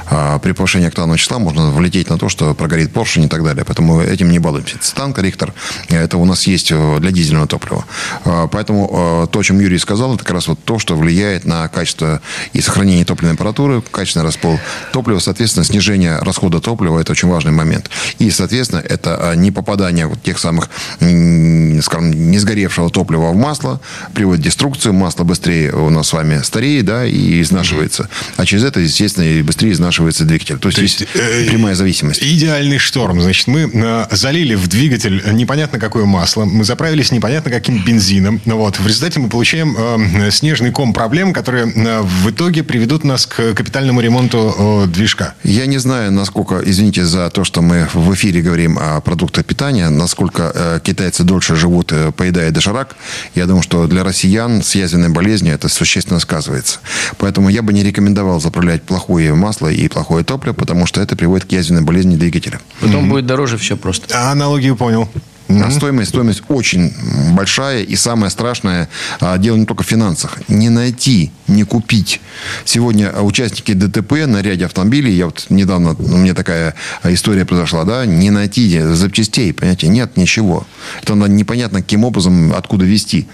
А 0.09 0.39
При 0.39 0.51
повышении 0.51 0.87
октанового 0.87 1.17
числа 1.17 1.39
можно 1.39 1.71
влететь 1.71 2.09
на 2.09 2.17
то, 2.17 2.29
что 2.29 2.53
прогорит 2.53 2.93
поршень 2.93 3.23
и 3.23 3.27
так 3.27 3.43
далее. 3.43 3.65
Поэтому 3.65 4.01
этим 4.01 4.29
не 4.29 4.39
балуемся. 4.39 4.77
Цитан 4.79 5.13
корректор, 5.13 5.53
это 5.89 6.17
у 6.17 6.25
нас 6.25 6.47
есть 6.47 6.73
для 6.73 7.11
дизельного 7.11 7.47
топлива. 7.47 7.85
А, 8.25 8.47
Поэтому 8.47 9.27
то, 9.31 9.39
о 9.39 9.43
чем 9.43 9.59
Юрий 9.59 9.79
сказал, 9.79 10.15
это 10.15 10.23
как 10.23 10.33
раз 10.33 10.47
вот 10.47 10.63
то, 10.63 10.79
что 10.79 10.92
влияет 10.95 11.45
на 11.45 11.67
качество 11.67 12.21
и 12.53 12.61
сохранение 12.61 13.05
топливной 13.05 13.35
аппаратуры, 13.35 13.81
качественный 13.81 14.25
распол 14.25 14.59
топлива, 14.91 15.19
соответственно, 15.19 15.65
снижение 15.65 16.19
расхода 16.19 16.59
топлива, 16.59 16.99
это 16.99 17.11
очень 17.11 17.27
важный 17.27 17.51
момент. 17.51 17.89
И, 18.19 18.29
соответственно, 18.31 18.79
это 18.79 19.31
а, 19.31 19.35
не 19.35 19.51
попадание 19.51 20.07
вот 20.07 20.21
тех 20.21 20.39
самых, 20.39 20.69
скажем, 20.97 22.11
не 22.11 22.37
сгоревшего 22.37 22.89
топлива 22.89 23.31
в 23.31 23.35
масло, 23.35 23.79
приводит 24.13 24.41
к 24.41 24.45
деструкции, 24.45 24.91
масло 24.91 25.23
быстрее 25.23 25.71
у 25.71 25.89
нас 25.89 26.09
с 26.09 26.13
вами 26.13 26.41
стареет, 26.43 26.85
да, 26.85 27.05
и 27.05 27.41
изнашивается. 27.41 28.09
А 28.37 28.45
через 28.45 28.63
это, 28.63 28.79
естественно, 28.79 29.25
и 29.25 29.41
быстрее 29.41 29.71
изнашивается 29.71 30.25
двигатель. 30.25 30.57
То 30.57 30.67
есть, 30.67 30.77
То 30.77 30.83
есть, 30.83 31.01
есть 31.01 31.15
э, 31.15 31.49
прямая 31.49 31.75
зависимость. 31.75 32.21
Идеальный 32.21 32.77
шторм. 32.77 33.21
Значит, 33.21 33.47
мы 33.47 33.69
э, 33.71 34.05
залили 34.11 34.55
в 34.55 34.67
двигатель 34.67 35.23
непонятно 35.31 35.79
какое 35.79 36.05
масло, 36.05 36.45
мы 36.45 36.63
заправились 36.63 37.11
непонятно 37.11 37.51
каким 37.51 37.83
бензином. 37.83 38.41
Ну 38.45 38.57
Вот. 38.57 38.79
В 38.79 38.87
результате 38.87 39.19
мы 39.19 39.29
получаем 39.29 39.75
э, 39.77 40.31
снежный 40.31 40.71
ком 40.71 40.82
проблем, 40.91 41.31
которые 41.31 41.71
э, 41.71 42.01
в 42.01 42.29
итоге 42.29 42.63
приведут 42.63 43.05
нас 43.05 43.25
к 43.25 43.53
капитальному 43.53 44.01
ремонту 44.01 44.83
движка. 44.87 45.35
Я 45.43 45.65
не 45.67 45.77
знаю, 45.77 46.11
насколько, 46.11 46.61
извините 46.65 47.05
за 47.05 47.29
то, 47.29 47.43
что 47.43 47.61
мы 47.61 47.87
в 47.93 48.13
эфире 48.13 48.41
говорим 48.41 48.77
о 48.79 48.99
продуктах 49.01 49.45
питания, 49.45 49.89
насколько 49.89 50.51
э, 50.53 50.79
китайцы 50.83 51.23
дольше 51.23 51.55
живут, 51.55 51.91
э, 51.91 52.11
поедая 52.11 52.51
доширак. 52.51 52.95
Я 53.35 53.45
думаю, 53.45 53.61
что 53.63 53.87
для 53.87 54.03
россиян 54.03 54.63
с 54.63 54.75
язвенной 54.75 55.09
болезнью 55.09 55.53
это 55.53 55.69
существенно 55.69 56.19
сказывается. 56.19 56.79
Поэтому 57.17 57.49
я 57.49 57.61
бы 57.61 57.71
не 57.71 57.83
рекомендовал 57.83 58.41
заправлять 58.41 58.83
плохое 58.83 59.33
масло 59.33 59.67
и 59.67 59.87
плохое 59.87 60.23
топливо, 60.23 60.53
потому 60.53 60.85
что 60.85 61.01
это 61.01 61.15
приводит 61.15 61.45
к 61.45 61.51
язвенной 61.51 61.81
болезни 61.81 62.15
двигателя. 62.15 62.59
Потом 62.81 63.09
будет 63.09 63.25
дороже 63.25 63.57
все 63.57 63.77
просто. 63.77 64.31
Аналогию 64.31 64.75
понял. 64.75 65.07
А 65.49 65.71
Стоимость, 65.71 66.09
стоимость 66.09 66.43
очень 66.47 66.93
большая. 67.33 67.83
И 67.83 67.95
самое 67.95 68.29
страшное, 68.29 68.89
а, 69.19 69.37
дело 69.37 69.57
не 69.57 69.65
только 69.65 69.83
в 69.83 69.87
финансах. 69.87 70.39
Не 70.47 70.69
найти, 70.69 71.31
не 71.47 71.63
купить. 71.63 72.21
Сегодня 72.65 73.11
участники 73.11 73.73
ДТП 73.73 74.25
на 74.25 74.41
ряде 74.41 74.65
автомобилей, 74.65 75.13
я 75.13 75.25
вот 75.25 75.45
недавно, 75.49 75.95
у 75.97 76.17
меня 76.17 76.33
такая 76.33 76.75
история 77.03 77.45
произошла, 77.45 77.83
да, 77.83 78.05
не 78.05 78.29
найти 78.29 78.79
запчастей, 78.79 79.53
понимаете, 79.53 79.87
нет 79.87 80.17
ничего. 80.17 80.65
Это 81.01 81.15
надо 81.15 81.31
непонятно 81.31 81.81
каким 81.81 82.03
образом, 82.03 82.53
откуда 82.55 82.85
везти. 82.85 83.27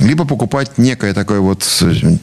Либо 0.00 0.24
покупать 0.24 0.78
некое 0.78 1.12
такое 1.12 1.40
вот 1.40 1.64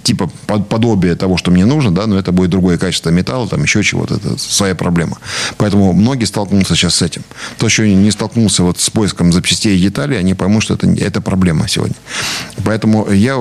типа 0.03 0.29
под- 0.47 0.69
подобие 0.69 1.15
того, 1.15 1.37
что 1.37 1.51
мне 1.51 1.65
нужно, 1.65 1.93
да, 1.93 2.07
но 2.07 2.17
это 2.17 2.31
будет 2.31 2.49
другое 2.49 2.77
качество 2.77 3.09
металла, 3.09 3.47
там 3.47 3.63
еще 3.63 3.83
чего-то, 3.83 4.15
это 4.15 4.37
своя 4.37 4.75
проблема. 4.75 5.17
Поэтому 5.57 5.93
многие 5.93 6.25
столкнутся 6.25 6.75
сейчас 6.75 6.95
с 6.95 7.01
этим. 7.01 7.23
Кто 7.57 7.65
еще 7.65 7.93
не 7.93 8.11
столкнулся 8.11 8.63
вот 8.63 8.79
с 8.79 8.89
поиском 8.89 9.33
запчастей 9.33 9.77
и 9.77 9.81
деталей, 9.81 10.17
они 10.17 10.33
поймут, 10.33 10.63
что 10.63 10.73
это, 10.75 10.87
это 10.87 11.21
проблема 11.21 11.67
сегодня. 11.67 11.95
Поэтому 12.63 13.11
я 13.11 13.37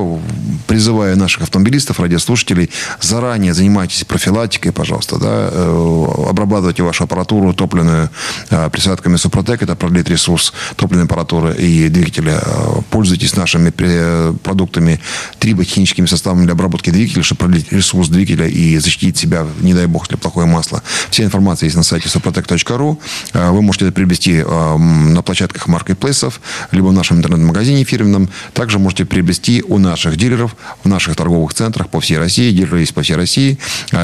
призываю 0.66 1.16
наших 1.16 1.42
автомобилистов, 1.42 2.00
радиослушателей, 2.00 2.70
заранее 3.00 3.54
занимайтесь 3.54 4.04
профилактикой, 4.04 4.72
пожалуйста, 4.72 5.18
да, 5.18 5.48
э, 5.52 6.06
обрабатывайте 6.28 6.82
вашу 6.82 7.04
аппаратуру 7.04 7.54
топливную 7.54 8.10
э, 8.50 8.70
присадками 8.70 9.16
Супротек, 9.16 9.62
это 9.62 9.76
продлит 9.76 10.08
ресурс 10.08 10.52
топливной 10.76 11.04
аппаратуры 11.04 11.54
и 11.54 11.88
двигателя. 11.88 12.40
Э, 12.44 12.80
Пользуйтесь 12.90 13.36
нашими 13.36 13.70
продуктами, 14.32 15.00
триботехническими 15.38 16.06
составами 16.06 16.44
для 16.44 16.52
обработки 16.52 16.90
двигателя, 16.90 17.22
чтобы 17.22 17.40
продлить 17.40 17.72
ресурс 17.72 18.08
двигателя 18.08 18.46
и 18.46 18.78
защитить 18.78 19.16
себя, 19.16 19.46
не 19.60 19.74
дай 19.74 19.86
бог, 19.86 20.04
если 20.04 20.16
плохое 20.16 20.46
масло. 20.46 20.82
Вся 21.10 21.24
информация 21.24 21.66
есть 21.66 21.76
на 21.76 21.82
сайте 21.82 22.08
suprotec.ru. 22.08 22.98
Э, 23.32 23.50
вы 23.50 23.62
можете 23.62 23.86
это 23.86 23.94
приобрести 23.94 24.42
на 24.42 25.22
площадках 25.22 25.66
маркетплейсов, 25.68 26.40
либо 26.70 26.86
в 26.86 26.92
нашем 26.92 27.18
интернет-магазине 27.18 27.84
фирменном. 27.84 28.28
Также 28.52 28.78
можете 28.78 29.04
приобрести 29.04 29.62
у 29.66 29.78
наших 29.78 30.16
дилеров 30.16 30.56
в 30.82 30.88
наших 30.88 31.16
торговых 31.16 31.54
центрах 31.54 31.88
по 31.88 32.00
всей 32.00 32.18
России. 32.18 32.50
Дилеры 32.50 32.80
есть 32.80 32.94
по 32.94 33.02
всей 33.02 33.16
России. 33.16 33.58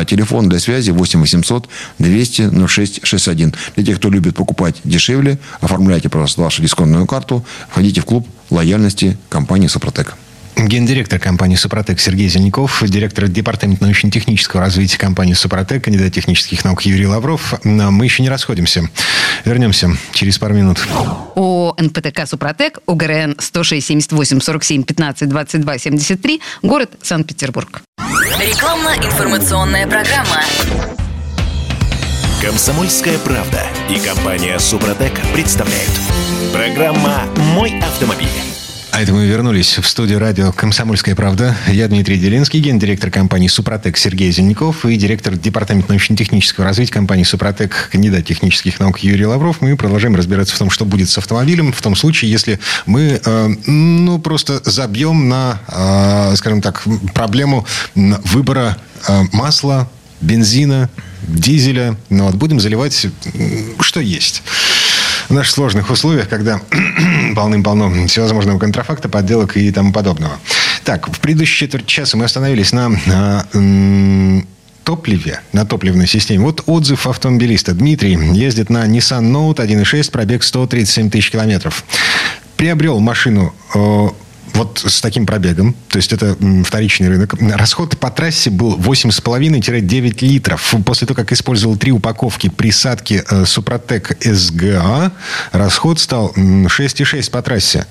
Телефон 0.07 0.49
для 0.49 0.59
связи 0.59 0.91
8 0.91 1.21
800 1.21 1.69
200 1.99 2.67
06 2.67 3.01
61. 3.03 3.55
Для 3.77 3.85
тех, 3.85 3.99
кто 3.99 4.11
любит 4.11 4.37
покупать 4.37 4.77
дешевле, 4.85 5.39
оформляйте, 5.61 6.09
пожалуйста, 6.09 6.43
вашу 6.43 6.63
дисконтную 6.63 7.07
карту, 7.07 7.45
входите 7.69 8.01
в 8.01 8.05
клуб 8.05 8.27
лояльности 8.51 9.17
компании 9.29 9.67
«Супротек». 9.69 10.17
Гендиректор 10.57 11.19
компании 11.19 11.57
«Супротек» 11.57 12.01
Сергей 12.01 12.29
Зеленяков, 12.29 12.83
директор 12.87 13.29
департамента 13.29 13.85
научно-технического 13.85 14.61
развития 14.63 14.99
компании 14.99 15.33
«Супротек», 15.33 15.85
кандидат 15.85 16.13
технических 16.13 16.65
наук 16.65 16.83
Юрий 16.83 17.07
Лавров. 17.07 17.55
Мы 17.65 18.05
еще 18.05 18.23
не 18.23 18.29
расходимся. 18.29 18.83
Вернемся 19.45 19.91
через 20.13 20.39
пару 20.39 20.55
минут. 20.55 20.79
О 21.35 21.75
НПТК 21.79 22.27
«Супротек», 22.27 22.79
ОГРН 22.87 23.37
106 23.39 23.87
78 23.87 24.41
47 24.41 24.83
15 24.83 25.29
22 25.29 25.79
73, 25.79 26.41
город 26.63 26.91
Санкт-Петербург. 27.01 27.83
Рекламно-информационная 28.39 29.87
программа. 29.87 30.43
Комсомольская 32.43 33.19
правда 33.19 33.67
и 33.91 33.99
компания 34.01 34.59
«Супротек» 34.59 35.13
представляют. 35.35 35.91
Программа 36.55 37.25
«Мой 37.55 37.79
автомобиль». 37.81 38.29
А 38.93 39.03
это 39.03 39.13
мы 39.13 39.27
вернулись 39.27 39.77
в 39.77 39.87
студию 39.87 40.19
радио 40.19 40.51
«Комсомольская 40.51 41.15
правда». 41.15 41.55
Я 41.69 41.87
Дмитрий 41.87 42.17
Делинский, 42.17 42.61
гендиректор 42.61 43.11
компании 43.11 43.49
«Супротек» 43.49 43.99
Сергей 43.99 44.31
Зеленяков 44.33 44.87
и 44.87 44.97
директор 44.97 45.37
департамента 45.37 45.91
научно-технического 45.91 46.65
развития 46.65 46.95
компании 46.95 47.25
«Супротек», 47.25 47.91
кандидат 47.93 48.25
технических 48.25 48.81
наук 48.81 49.01
Юрий 49.01 49.27
Лавров. 49.27 49.61
Мы 49.61 49.77
продолжаем 49.77 50.17
разбираться 50.17 50.57
в 50.57 50.59
том, 50.59 50.71
что 50.71 50.87
будет 50.87 51.11
с 51.11 51.19
автомобилем, 51.19 51.75
в 51.75 51.83
том 51.83 51.95
случае, 51.95 52.31
если 52.31 52.59
мы, 52.87 53.21
э, 53.23 53.49
ну, 53.67 54.19
просто 54.19 54.63
забьем 54.65 55.29
на, 55.29 55.61
э, 55.69 56.37
скажем 56.37 56.63
так, 56.63 56.85
проблему 57.13 57.67
выбора 57.95 58.79
э, 59.07 59.25
масла, 59.33 59.91
бензина, 60.21 60.91
дизеля. 61.23 61.97
Ну, 62.09 62.27
вот 62.27 62.35
будем 62.35 62.61
заливать, 62.61 63.07
что 63.81 64.01
есть 64.01 64.43
в 65.29 65.33
наших 65.35 65.55
сложных 65.55 65.91
условиях, 65.91 66.29
когда 66.29 66.61
полным-полно 67.37 68.07
всевозможного 68.09 68.59
контрафакта, 68.59 69.09
подделок 69.09 69.57
и 69.57 69.71
тому 69.71 69.93
подобного. 69.93 70.39
Так, 70.85 71.09
в 71.09 71.21
предыдущей 71.21 71.67
четверть 71.67 71.87
часа 71.87 72.17
мы 72.17 72.25
остановились 72.25 72.73
на, 72.73 72.89
на 73.07 73.47
топливе, 74.83 75.41
на 75.53 75.65
топливной 75.65 76.09
системе. 76.09 76.45
Вот 76.45 76.65
отзыв 76.67 77.07
автомобилиста. 77.07 77.73
Дмитрий 77.73 78.19
ездит 78.33 78.71
на 78.71 78.87
Nissan 78.87 79.31
Note 79.31 79.59
1.6, 79.59 80.11
пробег 80.11 80.43
137 80.43 81.11
тысяч 81.11 81.31
километров. 81.31 81.85
Приобрел 82.57 82.99
машину 82.99 83.55
э, 83.75 84.09
вот 84.55 84.83
с 84.87 85.01
таким 85.01 85.27
пробегом, 85.27 85.75
то 85.89 85.97
есть 85.97 86.13
это 86.13 86.37
вторичный 86.65 87.09
рынок, 87.09 87.35
расход 87.55 87.99
по 87.99 88.11
трассе 88.11 88.51
был 88.51 88.79
8,5-9 88.79 90.25
литров. 90.25 90.75
После 90.85 91.07
того, 91.07 91.17
как 91.17 91.33
использовал 91.33 91.77
три 91.77 91.93
упаковки 91.93 92.49
присадки 92.49 93.23
э, 93.29 93.45
Супротек 93.45 94.17
СГА, 94.23 95.13
расход 95.53 95.99
стал 95.99 96.33
6,6 96.37 97.31
по 97.31 97.43
трассе. 97.43 97.87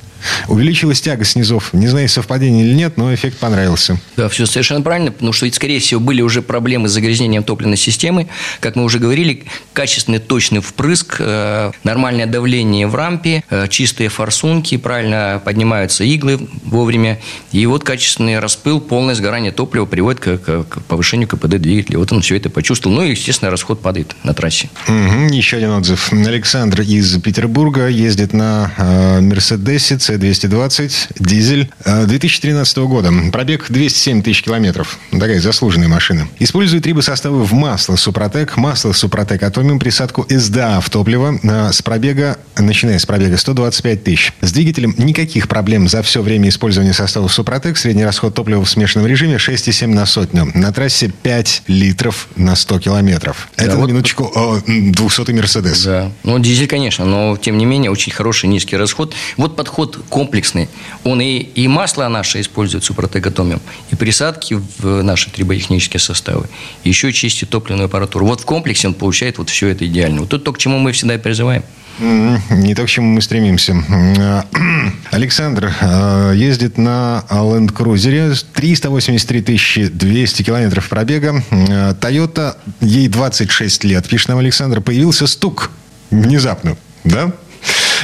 Увеличилась 0.48 1.02
тяга 1.02 1.26
снизов. 1.26 1.74
Не 1.74 1.88
знаю, 1.88 2.10
совпадение 2.10 2.66
или 2.66 2.74
нет, 2.74 2.98
но 2.98 3.14
эффект 3.14 3.38
понравился. 3.38 4.00
Да, 4.18 4.30
все 4.30 4.46
совершенно 4.46 4.82
правильно, 4.82 5.12
потому 5.12 5.34
что, 5.34 5.52
скорее 5.52 5.80
всего, 5.80 6.00
были 6.00 6.22
уже 6.22 6.42
проблемы 6.42 6.88
с 6.88 6.92
загрязнением 6.92 7.44
топливной 7.44 7.78
системы. 7.78 8.28
Как 8.60 8.76
мы 8.76 8.84
уже 8.84 9.00
говорили, 9.00 9.46
качественный 9.74 10.20
точный 10.20 10.62
впрыск, 10.62 11.18
э, 11.20 11.72
нормальное 11.84 12.26
давление 12.26 12.88
в 12.88 12.96
рампе, 12.96 13.44
э, 13.50 13.68
чистые 13.70 14.10
форсунки, 14.10 14.78
правильно 14.78 15.42
поднимаются 15.44 16.04
иглы 16.04 16.40
вовремя. 16.64 17.20
И 17.52 17.66
вот 17.66 17.84
качественный 17.84 18.40
распыл, 18.40 18.80
полное 18.80 19.16
сгорание 19.16 19.52
топлива 19.52 19.86
приводит 19.86 20.20
к, 20.20 20.38
к, 20.38 20.64
к 20.64 20.82
повышению 20.84 21.28
КПД 21.28 21.58
двигателя. 21.58 21.98
Вот 21.98 22.12
он 22.12 22.22
все 22.22 22.36
это 22.36 22.50
почувствовал. 22.50 22.96
Ну 22.96 23.04
и, 23.04 23.12
естественно, 23.12 23.52
расход 23.52 23.82
падает 23.82 24.16
на 24.24 24.34
трассе. 24.34 24.70
Угу. 24.88 25.34
Еще 25.34 25.58
один 25.58 25.72
отзыв. 25.72 26.12
Александр 26.12 26.82
из 26.82 27.20
Петербурга 27.22 27.88
ездит 27.88 28.34
на 28.34 28.72
э, 28.78 29.22
Мерседесе 29.22 29.98
C220, 30.10 30.92
дизель 31.20 31.70
2013 31.86 32.78
э, 32.78 32.82
года. 32.84 33.12
Пробег 33.32 33.66
207 33.70 34.24
тысяч 34.24 34.44
километров. 34.44 34.98
Такая 35.12 35.40
заслуженная 35.40 35.88
машина. 35.88 36.28
Использует 36.40 36.84
трибосоставы 36.84 37.44
в 37.44 37.54
масло 37.54 37.96
Супротек, 37.96 38.58
масло 38.58 38.92
Супротек 38.92 39.44
Атомиум, 39.44 39.80
присадку 39.80 40.26
СДА 40.30 40.80
в 40.82 40.90
топливо 40.90 41.40
э, 41.42 41.72
с 41.72 41.82
пробега, 41.82 42.38
начиная 42.58 42.98
с 42.98 43.06
пробега 43.06 43.38
125 43.38 44.04
тысяч. 44.04 44.34
С 44.42 44.52
двигателем 44.52 44.96
никаких 44.98 45.48
проблем 45.48 45.88
за 45.88 46.02
все 46.02 46.22
время 46.22 46.50
использования 46.50 46.94
составов 46.94 47.32
Супротек. 47.32 47.78
Средний 47.78 48.06
расход 48.06 48.34
топлива 48.34 48.64
в 48.64 48.70
смешанном 48.70 49.08
режиме 49.08 49.36
6,7 49.36 49.88
на 49.88 50.06
сотню. 50.06 50.52
На 50.54 50.72
трассе 50.72 51.10
5 51.10 51.64
литров 51.68 52.28
на 52.36 52.56
100 52.56 52.80
километров. 52.80 53.50
Это 53.56 53.68
да, 53.68 53.74
на 53.74 53.80
вот... 53.82 53.90
минуточку 53.90 54.62
200 54.66 55.32
Мерседес. 55.32 55.84
Да. 55.84 56.12
Ну, 56.24 56.40
дизель, 56.40 56.68
конечно, 56.68 57.06
но 57.06 57.38
тем 57.38 57.58
не 57.58 57.66
менее 57.66 57.92
очень 57.92 58.12
хороший 58.12 58.48
низкий 58.48 58.78
расход. 58.78 59.14
Вот 59.38 59.56
подход 59.56 59.99
комплексный. 60.10 60.70
Он 61.04 61.22
и, 61.22 61.40
и 61.40 61.68
масло 61.68 62.08
наше 62.08 62.42
использует 62.42 62.84
супротегатомиум, 62.84 63.62
и 63.92 63.96
присадки 63.96 64.60
в 64.80 65.02
наши 65.04 65.30
триботехнические 65.30 66.00
составы, 66.00 66.48
еще 66.84 67.12
чистит 67.12 67.50
топливную 67.50 67.86
аппаратуру. 67.86 68.26
Вот 68.26 68.42
в 68.42 68.46
комплексе 68.46 68.88
он 68.88 68.94
получает 68.94 69.38
вот 69.38 69.50
все 69.50 69.68
это 69.68 69.86
идеально. 69.86 70.22
Вот 70.22 70.34
это 70.34 70.44
то, 70.44 70.54
к 70.54 70.58
чему 70.58 70.80
мы 70.80 70.92
всегда 70.92 71.16
и 71.16 71.18
призываем. 71.18 71.64
Не 72.00 72.76
то, 72.76 72.86
к 72.86 72.88
чему 72.88 73.08
мы 73.08 73.22
стремимся. 73.22 73.76
Александр 75.12 75.74
э, 75.82 76.34
ездит 76.36 76.78
на 76.78 77.26
Land 77.30 77.74
Cruiser. 77.74 78.46
383 78.54 79.90
200 79.90 80.44
километров 80.44 80.88
пробега. 80.88 81.44
Toyota, 81.50 82.56
ей 82.80 83.10
26 83.10 83.84
лет. 83.84 84.08
Пишет 84.08 84.30
нам 84.30 84.38
Александр, 84.38 84.80
появился 84.80 85.28
стук 85.28 85.72
внезапно. 86.10 86.78
Да? 87.04 87.34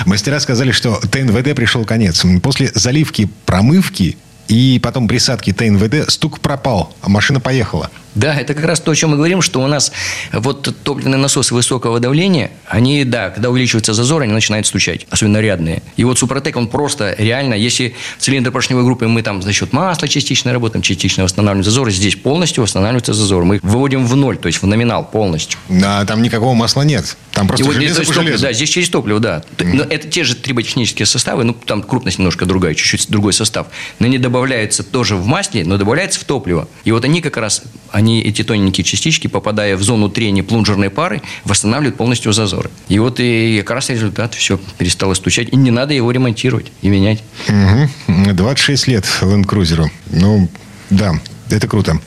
Мастера 0.06 0.40
сказали, 0.40 0.72
что 0.72 0.96
ТНВД 0.96 1.56
пришел 1.56 1.86
конец. 1.86 2.24
После 2.42 2.72
заливки, 2.74 3.30
промывки 3.46 4.18
и 4.48 4.80
потом 4.84 5.08
присадки 5.08 5.54
ТНВД 5.54 6.12
стук 6.12 6.40
пропал, 6.40 6.96
а 7.02 7.10
машина 7.10 7.40
поехала. 7.40 7.90
Да, 8.16 8.34
это 8.34 8.54
как 8.54 8.66
раз 8.66 8.80
то, 8.80 8.92
о 8.92 8.96
чем 8.96 9.12
мы 9.12 9.18
говорим, 9.18 9.42
что 9.42 9.62
у 9.62 9.68
нас 9.68 9.92
вот 10.32 10.74
топливные 10.84 11.18
насосы 11.18 11.54
высокого 11.54 12.00
давления, 12.00 12.52
они, 12.66 13.04
да, 13.04 13.30
когда 13.30 13.50
увеличивается 13.50 13.94
зазор, 13.94 14.24
они 14.24 14.34
начинают 14.34 14.66
стучать, 14.68 15.06
особенно 15.10 15.40
рядные. 15.40 15.84
И 15.98 16.04
вот 16.04 16.18
Супротек, 16.18 16.56
он 16.56 16.68
просто 16.68 17.16
реально, 17.18 17.54
если 17.54 17.96
в 18.18 18.22
цилиндропоршневой 18.22 18.84
группе 18.84 19.08
мы 19.08 19.22
там 19.22 19.42
за 19.42 19.54
счет 19.54 19.74
масла 19.74 20.08
частично 20.08 20.54
работаем, 20.54 20.82
частично 20.82 21.24
восстанавливаем 21.24 21.64
зазор, 21.64 21.92
здесь 21.92 22.16
полностью 22.16 22.64
восстанавливается 22.64 23.14
зазор. 23.14 23.44
Мы 23.44 23.60
выводим 23.62 24.06
в 24.08 24.16
ноль, 24.16 24.38
то 24.38 24.48
есть 24.48 24.62
в 24.62 24.66
номинал 24.66 25.06
полностью. 25.06 25.60
Да, 25.70 26.06
там 26.06 26.22
никакого 26.22 26.54
масла 26.54 26.84
нет. 26.84 27.18
Там 27.32 27.48
просто 27.48 27.70
и 27.70 27.74
железо 27.74 28.00
вот, 28.00 28.08
по 28.08 28.14
железу. 28.14 28.44
Да, 28.44 28.54
здесь 28.54 28.70
через 28.70 28.90
топливо, 28.90 29.20
да. 29.20 29.44
Но 29.60 29.84
это 29.84 30.08
те 30.08 30.24
же 30.24 30.36
триботехнические 30.36 31.06
составы, 31.06 31.44
ну, 31.44 31.54
там 31.54 31.84
крупность 31.84 32.18
немножко 32.18 32.46
другая, 32.46 32.74
чуть-чуть 32.76 33.10
другой 33.10 33.34
состав. 33.34 33.68
Но 34.00 34.06
они 34.06 34.18
добавляются 34.18 34.84
тоже 34.84 35.16
в 35.18 35.26
масле, 35.26 35.66
но 35.66 35.78
добавляются 35.78 36.20
в 36.22 36.24
топливо. 36.24 36.68
И 36.86 36.92
вот 36.92 37.04
они 37.04 37.22
как 37.22 37.38
раз, 37.38 37.64
они, 37.92 38.05
эти 38.14 38.44
тоненькие 38.44 38.84
частички, 38.84 39.28
попадая 39.28 39.78
в 39.78 39.84
зону 39.84 40.10
трения 40.10 40.44
плунжерной 40.44 40.90
пары, 40.90 41.22
восстанавливают 41.44 41.98
полностью 41.98 42.34
зазоры. 42.34 42.70
И 42.88 43.00
вот 43.00 43.20
и 43.20 43.62
как 43.66 43.76
раз 43.76 43.90
результат 43.90 44.34
все 44.34 44.60
перестало 44.78 45.14
стучать. 45.14 45.50
И 45.50 45.56
не 45.56 45.72
надо 45.72 45.94
его 45.94 46.12
ремонтировать 46.12 46.72
и 46.82 46.90
менять. 46.90 47.24
Угу. 47.48 48.34
26 48.34 48.88
лет 48.88 49.06
Land 49.22 49.46
Cruiser. 49.46 49.90
Ну, 50.12 50.50
да, 50.90 51.14
это 51.50 51.68
круто. 51.68 52.00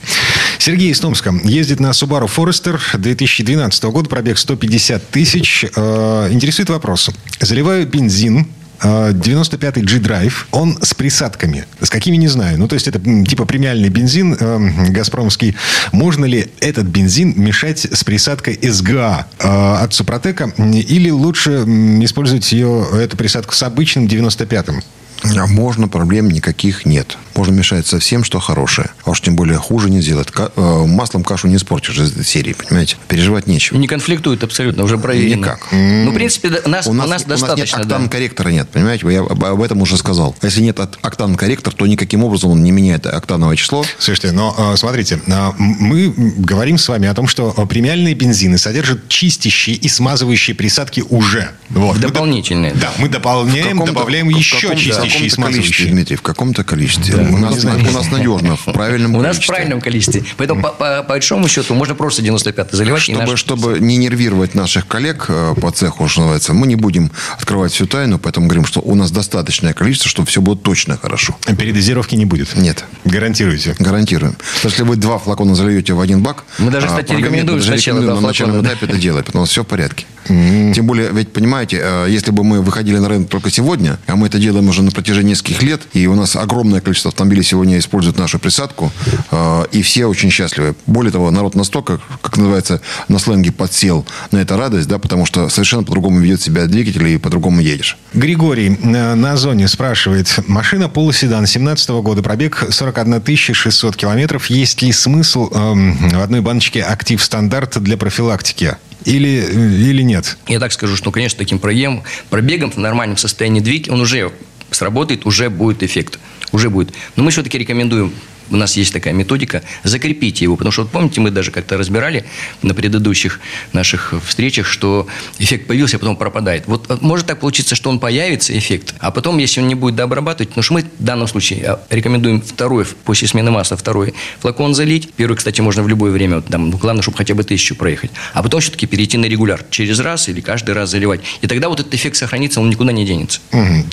Сергей 0.58 0.90
из 0.90 1.00
Томска 1.00 1.32
ездит 1.44 1.80
на 1.80 1.90
Subaru 1.90 2.28
Forester 2.28 2.78
2012 2.94 3.84
года, 3.84 4.08
пробег 4.08 4.38
150 4.38 5.10
тысяч. 5.10 5.64
Э, 5.76 6.28
интересует 6.30 6.68
вопрос. 6.70 7.10
Заливаю 7.40 7.86
бензин 7.86 8.48
95-й 8.80 9.82
G-Drive, 9.82 10.46
он 10.50 10.78
с 10.82 10.94
присадками. 10.94 11.64
С 11.80 11.90
какими, 11.90 12.16
не 12.16 12.28
знаю. 12.28 12.58
Ну, 12.58 12.68
то 12.68 12.74
есть, 12.74 12.88
это 12.88 13.00
типа 13.24 13.44
премиальный 13.44 13.88
бензин 13.88 14.36
э, 14.38 14.90
газпромовский. 14.90 15.56
Можно 15.92 16.24
ли 16.24 16.50
этот 16.60 16.86
бензин 16.86 17.34
мешать 17.36 17.86
с 17.90 18.04
присадкой 18.04 18.58
СГА 18.62 19.26
э, 19.38 19.48
от 19.48 19.94
Супротека? 19.94 20.52
Или 20.58 21.10
лучше 21.10 21.64
использовать 22.02 22.50
ее, 22.52 22.86
эту 22.94 23.16
присадку 23.16 23.54
с 23.54 23.62
обычным 23.62 24.06
95-м? 24.06 24.82
А 25.24 25.46
можно, 25.46 25.88
проблем 25.88 26.30
никаких 26.30 26.86
нет. 26.86 27.16
Можно 27.34 27.54
мешать 27.54 27.86
со 27.86 27.98
всем, 27.98 28.24
что 28.24 28.38
хорошее. 28.40 28.90
А 29.04 29.10
уж 29.10 29.20
тем 29.20 29.36
более 29.36 29.58
хуже 29.58 29.90
не 29.90 30.00
сделать. 30.00 30.30
Ка- 30.30 30.50
э, 30.56 30.84
маслом 30.86 31.22
кашу 31.24 31.48
не 31.48 31.56
испортишь 31.56 31.98
из 31.98 32.12
этой 32.12 32.24
серии, 32.24 32.52
понимаете? 32.52 32.96
Переживать 33.08 33.46
нечего. 33.46 33.76
Не 33.78 33.86
конфликтуют 33.86 34.42
абсолютно, 34.44 34.84
уже 34.84 34.98
проверено. 34.98 35.40
Никак. 35.40 35.68
Ну, 35.72 36.10
в 36.10 36.14
принципе, 36.14 36.48
да, 36.50 36.60
нас, 36.68 36.86
У 36.86 36.92
нас, 36.92 37.06
у 37.06 37.10
нас 37.10 37.24
достаточно. 37.24 37.78
нет 37.78 37.86
да. 37.88 37.96
октан-корректора 37.96 38.48
нет, 38.48 38.68
понимаете? 38.70 39.06
Я 39.12 39.20
об, 39.20 39.44
об 39.44 39.62
этом 39.62 39.80
уже 39.82 39.96
сказал. 39.96 40.34
Если 40.42 40.62
нет 40.62 40.78
октан-корректор, 41.02 41.72
то 41.72 41.86
никаким 41.86 42.24
образом 42.24 42.50
он 42.50 42.62
не 42.64 42.70
меняет 42.70 43.06
октановое 43.06 43.56
число. 43.56 43.84
Слушайте, 43.98 44.32
но 44.32 44.54
э, 44.72 44.76
смотрите, 44.76 45.20
э, 45.26 45.50
мы 45.58 46.08
говорим 46.38 46.78
с 46.78 46.88
вами 46.88 47.08
о 47.08 47.14
том, 47.14 47.28
что 47.28 47.54
э, 47.56 47.66
премиальные 47.66 48.14
бензины 48.14 48.58
содержат 48.58 49.08
чистящие 49.08 49.76
и 49.76 49.88
смазывающие 49.88 50.54
присадки 50.56 51.04
уже. 51.08 51.50
Вот. 51.70 51.96
Мы 51.96 52.02
доп- 52.02 52.08
Дополнительные. 52.12 52.72
Да, 52.74 52.92
мы 52.98 53.08
дополняем, 53.08 53.84
добавляем 53.84 54.28
еще 54.28 54.56
каком-то- 54.60 55.07
чистящие 55.08 55.28
и 55.28 55.30
В 55.30 55.32
каком-то 55.32 55.34
количестве, 55.34 55.84
смазывающие. 55.84 55.88
Дмитрий, 55.88 56.16
в 56.16 56.22
каком-то 56.22 56.64
количестве. 56.64 57.14
у, 57.16 57.36
нас, 57.38 57.64
у 57.64 57.92
нас 57.92 58.10
надежно, 58.10 58.56
в 58.56 58.72
правильном 58.72 59.14
У 59.16 59.20
нас 59.22 59.38
в 59.38 59.46
правильном 59.46 59.80
количестве. 59.80 60.24
Поэтому, 60.36 60.62
по, 60.62 60.68
по- 60.70 61.02
по 61.02 61.08
большому 61.08 61.48
счету, 61.48 61.74
можно 61.74 61.94
просто 61.94 62.22
95 62.22 62.72
заливать. 62.72 63.02
Чтобы, 63.02 63.24
наш- 63.26 63.38
чтобы 63.40 63.78
не 63.80 63.96
нервировать 63.96 64.54
наших 64.54 64.86
коллег 64.86 65.26
э, 65.28 65.54
по 65.60 65.70
цеху, 65.70 66.08
что 66.08 66.20
называется, 66.20 66.52
мы 66.54 66.66
не 66.66 66.76
будем 66.76 67.10
открывать 67.36 67.72
всю 67.72 67.86
тайну, 67.86 68.18
поэтому 68.18 68.46
говорим, 68.46 68.64
что 68.66 68.80
у 68.80 68.94
нас 68.94 69.10
достаточное 69.10 69.72
количество, 69.72 70.08
чтобы 70.08 70.28
все 70.28 70.40
было 70.40 70.56
точно 70.56 70.96
хорошо. 70.96 71.36
Передозировки 71.58 72.14
не 72.14 72.24
будет? 72.24 72.56
Нет. 72.56 72.84
Гарантируете? 73.04 73.74
Гарантируем. 73.78 74.36
Что 74.58 74.68
если 74.68 74.82
вы 74.82 74.96
два 74.96 75.18
флакона 75.18 75.54
зальете 75.54 75.92
в 75.94 76.00
один 76.00 76.22
бак... 76.22 76.44
Мы 76.58 76.70
даже, 76.70 76.86
а, 76.86 76.90
кстати, 76.90 77.12
рекомендуем 77.12 77.62
сначала 77.62 78.00
на 78.00 78.20
начальном 78.20 78.56
флакона, 78.60 78.74
этапе 78.74 78.86
это 78.86 78.98
делать, 78.98 79.26
потому 79.26 79.44
что 79.46 79.52
все 79.52 79.64
в 79.64 79.66
порядке. 79.66 80.06
Тем 80.26 80.86
более, 80.86 81.10
ведь, 81.10 81.32
понимаете, 81.32 81.80
э, 81.82 82.06
если 82.10 82.30
бы 82.32 82.44
мы 82.44 82.60
выходили 82.60 82.98
на 82.98 83.08
рынок 83.08 83.28
только 83.30 83.50
сегодня, 83.50 83.98
а 84.06 84.14
мы 84.16 84.26
это 84.26 84.38
делаем 84.38 84.68
уже 84.68 84.82
на 84.82 84.90
протяжении 84.98 85.30
нескольких 85.30 85.62
лет, 85.62 85.82
и 85.92 86.08
у 86.08 86.16
нас 86.16 86.34
огромное 86.34 86.80
количество 86.80 87.10
автомобилей 87.10 87.44
сегодня 87.44 87.78
используют 87.78 88.18
нашу 88.18 88.40
присадку, 88.40 88.90
э, 89.30 89.64
и 89.70 89.82
все 89.82 90.06
очень 90.06 90.28
счастливы. 90.28 90.74
Более 90.86 91.12
того, 91.12 91.30
народ 91.30 91.54
настолько, 91.54 92.00
как 92.20 92.36
называется, 92.36 92.80
на 93.06 93.20
сленге 93.20 93.52
подсел 93.52 94.04
на 94.32 94.38
это 94.38 94.56
радость, 94.56 94.88
да, 94.88 94.98
потому 94.98 95.24
что 95.24 95.48
совершенно 95.50 95.84
по-другому 95.84 96.18
ведет 96.18 96.42
себя 96.42 96.66
двигатель 96.66 97.06
и 97.06 97.16
по-другому 97.16 97.60
едешь. 97.60 97.96
Григорий 98.12 98.76
э, 98.76 99.14
на 99.14 99.36
зоне 99.36 99.68
спрашивает. 99.68 100.34
Машина 100.48 100.88
полуседан 100.88 101.46
17 101.46 101.90
года, 101.90 102.20
пробег 102.20 102.66
41 102.68 103.36
600 103.36 103.96
километров. 103.96 104.46
Есть 104.46 104.82
ли 104.82 104.90
смысл 104.90 105.48
эм, 105.52 105.96
в 106.08 106.20
одной 106.20 106.40
баночке 106.40 106.82
актив 106.82 107.22
стандарт 107.22 107.80
для 107.80 107.96
профилактики? 107.96 108.76
Или, 109.04 109.46
э, 109.48 109.90
или 109.90 110.02
нет? 110.02 110.36
Я 110.48 110.58
так 110.58 110.72
скажу, 110.72 110.96
что, 110.96 111.12
конечно, 111.12 111.38
таким 111.38 111.60
пробегом, 111.60 112.02
пробегом 112.30 112.72
в 112.72 112.78
нормальном 112.78 113.16
состоянии 113.16 113.60
двигателя, 113.60 113.94
он 113.94 114.00
уже 114.00 114.32
сработает, 114.70 115.26
уже 115.26 115.50
будет 115.50 115.82
эффект. 115.82 116.18
Уже 116.52 116.70
будет. 116.70 116.94
Но 117.16 117.24
мы 117.24 117.30
все-таки 117.30 117.58
рекомендуем 117.58 118.12
у 118.50 118.56
нас 118.56 118.76
есть 118.76 118.92
такая 118.92 119.12
методика, 119.14 119.62
закрепите 119.84 120.44
его. 120.44 120.56
Потому 120.56 120.72
что, 120.72 120.82
вот 120.82 120.90
помните, 120.90 121.20
мы 121.20 121.30
даже 121.30 121.50
как-то 121.50 121.76
разбирали 121.76 122.24
на 122.62 122.74
предыдущих 122.74 123.40
наших 123.72 124.14
встречах, 124.26 124.66
что 124.66 125.06
эффект 125.38 125.66
появился, 125.66 125.96
а 125.96 125.98
потом 126.00 126.16
пропадает. 126.16 126.64
Вот 126.66 126.90
э, 126.90 126.98
может 127.00 127.26
так 127.26 127.40
получиться, 127.40 127.74
что 127.74 127.90
он 127.90 127.98
появится, 128.00 128.56
эффект, 128.56 128.94
а 128.98 129.10
потом, 129.10 129.38
если 129.38 129.60
он 129.60 129.68
не 129.68 129.74
будет 129.74 129.96
дообрабатывать, 129.96 130.50
потому 130.50 130.62
что 130.62 130.74
мы 130.74 130.82
в 130.82 131.04
данном 131.04 131.28
случае 131.28 131.60
э, 131.62 131.76
рекомендуем 131.90 132.40
второй, 132.40 132.84
после 133.04 133.28
смены 133.28 133.50
масла, 133.50 133.76
второй 133.76 134.14
флакон 134.40 134.74
залить. 134.74 135.12
Первый, 135.14 135.36
кстати, 135.36 135.60
можно 135.60 135.82
в 135.82 135.88
любое 135.88 136.10
время, 136.10 136.36
вот 136.36 136.46
там, 136.46 136.70
ну, 136.70 136.78
главное, 136.78 137.02
чтобы 137.02 137.18
хотя 137.18 137.34
бы 137.34 137.44
тысячу 137.44 137.74
проехать. 137.74 138.10
А 138.32 138.42
потом 138.42 138.60
все-таки 138.60 138.86
перейти 138.86 139.18
на 139.18 139.26
регуляр. 139.26 139.64
Через 139.70 140.00
раз 140.00 140.28
или 140.28 140.40
каждый 140.40 140.74
раз 140.74 140.90
заливать. 140.90 141.20
И 141.40 141.46
тогда 141.46 141.68
вот 141.68 141.80
этот 141.80 141.94
эффект 141.94 142.16
сохранится, 142.16 142.60
он 142.60 142.70
никуда 142.70 142.92
не 142.92 143.04
денется. 143.04 143.40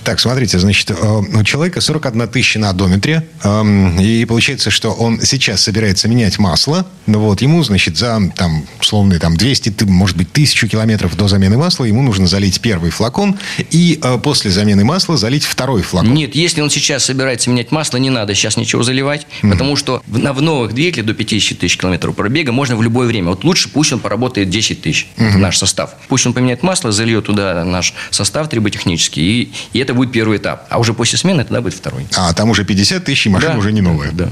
Так, 0.03 0.19
смотрите, 0.19 0.59
значит, 0.59 0.91
э, 0.91 0.95
у 0.95 1.43
человека 1.43 1.81
41 1.81 2.27
тысяча 2.27 2.59
на 2.59 2.69
одометре, 2.69 3.27
эм, 3.43 3.99
и 3.99 4.25
получается, 4.25 4.44
что 4.49 4.91
он 4.91 5.21
сейчас 5.21 5.61
собирается 5.61 6.07
менять 6.07 6.39
масло, 6.39 6.85
ну 7.05 7.19
вот, 7.19 7.41
ему, 7.41 7.63
значит, 7.63 7.97
за, 7.97 8.19
там, 8.35 8.65
условные, 8.79 9.19
там, 9.19 9.35
200, 9.37 9.69
ты- 9.71 9.85
может 9.85 10.15
быть, 10.17 10.31
тысячу 10.31 10.67
километров 10.67 11.15
до 11.17 11.27
замены 11.27 11.57
масла, 11.57 11.85
ему 11.85 12.01
нужно 12.01 12.27
залить 12.27 12.61
первый 12.61 12.91
флакон, 12.91 13.37
и 13.71 13.99
э, 14.01 14.17
после 14.19 14.51
замены 14.51 14.83
масла 14.85 15.17
залить 15.17 15.43
второй 15.45 15.81
флакон. 15.81 16.13
Нет, 16.13 16.35
если 16.35 16.61
он 16.61 16.69
сейчас 16.69 17.05
собирается 17.05 17.49
менять 17.49 17.71
масло, 17.71 17.97
не 17.97 18.09
надо 18.09 18.33
сейчас 18.35 18.57
ничего 18.57 18.83
заливать, 18.83 19.27
потому 19.41 19.75
что 19.75 20.01
в, 20.07 20.17
на, 20.17 20.33
в 20.33 20.41
новых 20.41 20.73
двигателях 20.73 21.05
до 21.07 21.13
50 21.13 21.59
тысяч 21.59 21.77
километров 21.77 22.15
пробега 22.15 22.51
можно 22.51 22.75
в 22.75 22.81
любое 22.83 23.07
время. 23.07 23.29
Вот 23.29 23.43
лучше 23.43 23.69
пусть 23.69 23.91
он 23.93 23.99
поработает 23.99 24.49
10 24.49 24.81
тысяч, 24.81 25.07
это 25.17 25.37
наш 25.37 25.57
состав. 25.57 25.93
Пусть 26.07 26.25
он 26.25 26.33
поменяет 26.33 26.63
масло, 26.63 26.91
зальет 26.91 27.25
туда 27.25 27.63
наш 27.63 27.93
состав 28.11 28.49
триботехнический, 28.49 29.23
и, 29.43 29.51
и 29.73 29.79
это 29.79 29.93
будет 29.93 30.11
первый 30.11 30.37
этап. 30.37 30.65
А 30.69 30.79
уже 30.79 30.93
после 30.93 31.17
смены 31.17 31.43
тогда 31.43 31.61
будет 31.61 31.73
второй. 31.73 32.05
А 32.15 32.33
там 32.33 32.49
уже 32.49 32.63
50 32.65 33.03
тысяч, 33.03 33.25
и 33.27 33.29
машина 33.29 33.53
Да. 33.53 33.59
уже 33.59 33.71
не 33.71 33.81
новая. 33.81 34.11
Да. 34.11 34.29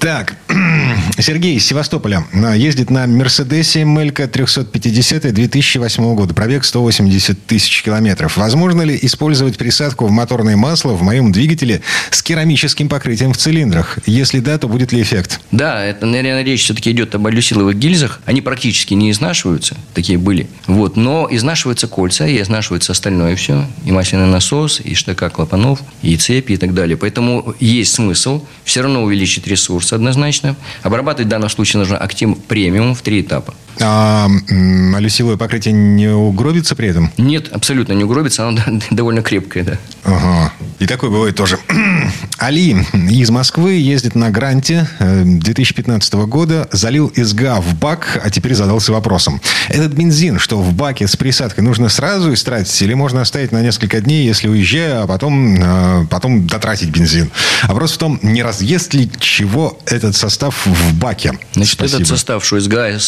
Так, 0.00 0.34
Сергей 1.18 1.56
из 1.56 1.66
Севастополя 1.66 2.24
а, 2.32 2.56
ездит 2.56 2.88
на 2.88 3.06
Мерседесе 3.06 3.84
Мелька 3.84 4.26
350 4.26 5.34
2008 5.34 6.14
года. 6.14 6.32
Пробег 6.32 6.64
180 6.64 7.44
тысяч 7.44 7.82
километров. 7.82 8.38
Возможно 8.38 8.80
ли 8.80 8.98
использовать 9.02 9.58
присадку 9.58 10.06
в 10.06 10.10
моторное 10.10 10.56
масло 10.56 10.92
в 10.92 11.02
моем 11.02 11.32
двигателе 11.32 11.82
с 12.10 12.22
керамическим 12.22 12.88
покрытием 12.88 13.34
в 13.34 13.36
цилиндрах? 13.36 13.98
Если 14.06 14.40
да, 14.40 14.56
то 14.56 14.68
будет 14.68 14.90
ли 14.92 15.02
эффект? 15.02 15.38
Да, 15.52 15.84
это, 15.84 16.06
наверное, 16.06 16.44
речь 16.44 16.64
все-таки 16.64 16.92
идет 16.92 17.14
об 17.14 17.26
алюсиловых 17.26 17.76
гильзах. 17.76 18.22
Они 18.24 18.40
практически 18.40 18.94
не 18.94 19.10
изнашиваются, 19.10 19.76
такие 19.92 20.16
были. 20.16 20.48
Вот, 20.66 20.96
но 20.96 21.28
изнашиваются 21.30 21.88
кольца, 21.88 22.26
и 22.26 22.40
изнашивается 22.40 22.92
остальное 22.92 23.36
все. 23.36 23.66
И 23.84 23.92
масляный 23.92 24.28
насос, 24.28 24.80
и 24.82 24.94
штыка 24.94 25.28
клапанов, 25.28 25.80
и 26.00 26.16
цепи, 26.16 26.54
и 26.54 26.56
так 26.56 26.72
далее. 26.72 26.96
Поэтому 26.96 27.54
есть 27.60 27.92
смысл 27.92 28.46
все 28.64 28.80
равно 28.80 29.02
увеличить 29.02 29.46
ресурс 29.46 29.89
однозначно. 29.96 30.56
Обрабатывать 30.82 31.26
в 31.26 31.30
данном 31.30 31.48
случае 31.48 31.78
нужно 31.78 31.98
актив 31.98 32.36
премиум 32.44 32.94
в 32.94 33.02
три 33.02 33.20
этапа. 33.20 33.54
А 33.78 34.26
м, 34.48 34.94
алюсиловое 34.94 35.36
покрытие 35.36 35.72
не 35.72 36.08
угробится 36.08 36.74
при 36.74 36.88
этом? 36.88 37.12
Нет, 37.16 37.48
абсолютно 37.52 37.92
не 37.92 38.04
угробится, 38.04 38.48
оно 38.48 38.60
довольно 38.90 39.22
крепкое, 39.22 39.64
да. 39.64 39.78
Ага. 40.04 40.52
И 40.78 40.86
такое 40.86 41.10
бывает 41.10 41.36
тоже. 41.36 41.58
Али 42.38 42.70
из 43.10 43.30
Москвы 43.30 43.74
ездит 43.74 44.14
на 44.14 44.30
Гранте 44.30 44.88
э, 44.98 45.22
2015 45.24 46.14
года, 46.14 46.68
залил 46.72 47.12
СГА 47.14 47.60
в 47.60 47.74
бак, 47.74 48.20
а 48.24 48.30
теперь 48.30 48.54
задался 48.54 48.92
вопросом. 48.92 49.40
Этот 49.68 49.92
бензин, 49.92 50.38
что 50.38 50.58
в 50.58 50.72
баке 50.72 51.06
с 51.06 51.16
присадкой, 51.16 51.64
нужно 51.64 51.88
сразу 51.90 52.32
истратить 52.32 52.80
или 52.82 52.94
можно 52.94 53.20
оставить 53.20 53.52
на 53.52 53.60
несколько 53.62 54.00
дней, 54.00 54.24
если 54.26 54.48
уезжаю, 54.48 55.02
а 55.02 55.06
потом, 55.06 55.56
э, 55.62 56.06
потом 56.10 56.46
дотратить 56.46 56.88
бензин? 56.90 57.30
Вопрос 57.64 57.92
в 57.92 57.98
том, 57.98 58.18
не 58.22 58.42
разъест 58.42 58.94
ли 58.94 59.10
чего 59.18 59.78
этот 59.86 60.16
состав 60.16 60.66
в 60.66 60.94
баке? 60.98 61.32
Значит, 61.52 61.74
Спасибо. 61.74 61.96
этот 61.98 62.08
состав, 62.08 62.44
что 62.44 62.58
СГА, 62.58 62.98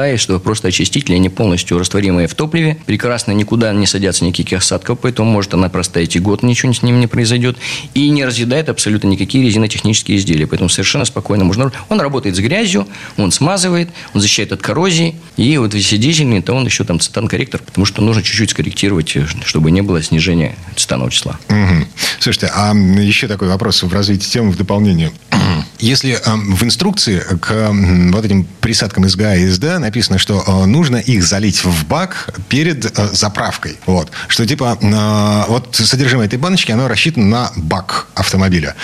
СДА, 0.00 0.18
что 0.18 0.38
просто 0.38 0.68
очистители, 0.68 1.14
они 1.14 1.28
полностью 1.28 1.78
растворимые 1.78 2.28
в 2.28 2.34
топливе, 2.34 2.76
прекрасно 2.86 3.32
никуда 3.32 3.72
не 3.72 3.86
садятся 3.86 4.24
никаких 4.24 4.58
осадков, 4.58 4.98
поэтому 5.00 5.30
может 5.30 5.54
она 5.54 5.68
простоять 5.68 6.16
и 6.16 6.18
год, 6.18 6.42
ничего 6.42 6.72
с 6.72 6.82
ним 6.82 7.00
не 7.00 7.06
произойдет, 7.06 7.56
и 7.94 8.08
не 8.10 8.24
разъедает 8.24 8.68
абсолютно 8.68 9.08
никакие 9.08 9.44
резинотехнические 9.44 10.18
изделия, 10.18 10.46
поэтому 10.46 10.68
совершенно 10.68 11.04
спокойно 11.04 11.44
можно... 11.44 11.72
Он 11.88 12.00
работает 12.00 12.36
с 12.36 12.38
грязью, 12.38 12.86
он 13.16 13.32
смазывает, 13.32 13.90
он 14.14 14.20
защищает 14.20 14.52
от 14.52 14.62
коррозии, 14.62 15.16
и 15.36 15.56
вот 15.58 15.74
если 15.74 15.96
дизельный, 15.96 16.42
то 16.42 16.54
он 16.54 16.64
еще 16.64 16.84
там 16.84 17.00
цитан-корректор, 17.00 17.60
потому 17.60 17.84
что 17.84 18.02
нужно 18.02 18.22
чуть-чуть 18.22 18.50
скорректировать, 18.50 19.16
э, 19.16 19.26
чтобы 19.44 19.70
не 19.70 19.82
было 19.82 20.02
снижения 20.02 20.56
цитанового 20.76 21.10
числа. 21.10 21.38
Мгм. 21.48 21.86
Слушайте, 22.18 22.50
а 22.54 22.74
еще 22.74 23.28
такой 23.28 23.48
вопрос 23.48 23.82
в 23.82 23.92
развитии 23.92 24.28
темы 24.28 24.52
в 24.52 24.56
дополнение. 24.56 25.12
Если 25.78 26.18
эм, 26.26 26.54
в 26.54 26.62
инструкции 26.62 27.20
к 27.40 27.50
м, 27.52 28.12
вот 28.12 28.24
этим 28.24 28.46
присадкам 28.60 29.08
СГА 29.08 29.36
и 29.36 29.48
СДА 29.48 29.78
написано, 29.90 30.18
что 30.18 30.44
э, 30.46 30.66
нужно 30.66 30.98
их 30.98 31.24
залить 31.24 31.64
в 31.64 31.84
бак 31.86 32.30
перед 32.48 32.86
э, 32.86 33.08
заправкой, 33.12 33.76
вот, 33.86 34.12
что 34.28 34.46
типа 34.46 34.78
э, 34.80 35.50
вот 35.50 35.74
содержимое 35.74 36.26
этой 36.26 36.38
баночки, 36.38 36.70
оно 36.70 36.86
рассчитано 36.86 37.26
на 37.26 37.52
бак 37.56 38.06
автомобиля. 38.14 38.76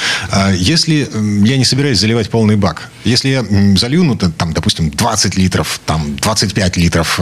Если 0.54 1.08
я 1.46 1.56
не 1.56 1.64
собираюсь 1.64 2.00
заливать 2.00 2.28
полный 2.30 2.56
бак, 2.56 2.90
если 3.04 3.28
я 3.28 3.44
залью, 3.76 4.02
ну, 4.02 4.16
там, 4.16 4.52
допустим, 4.52 4.90
20 4.90 5.36
литров, 5.36 5.80
там, 5.86 6.16
25 6.16 6.76
литров, 6.76 7.20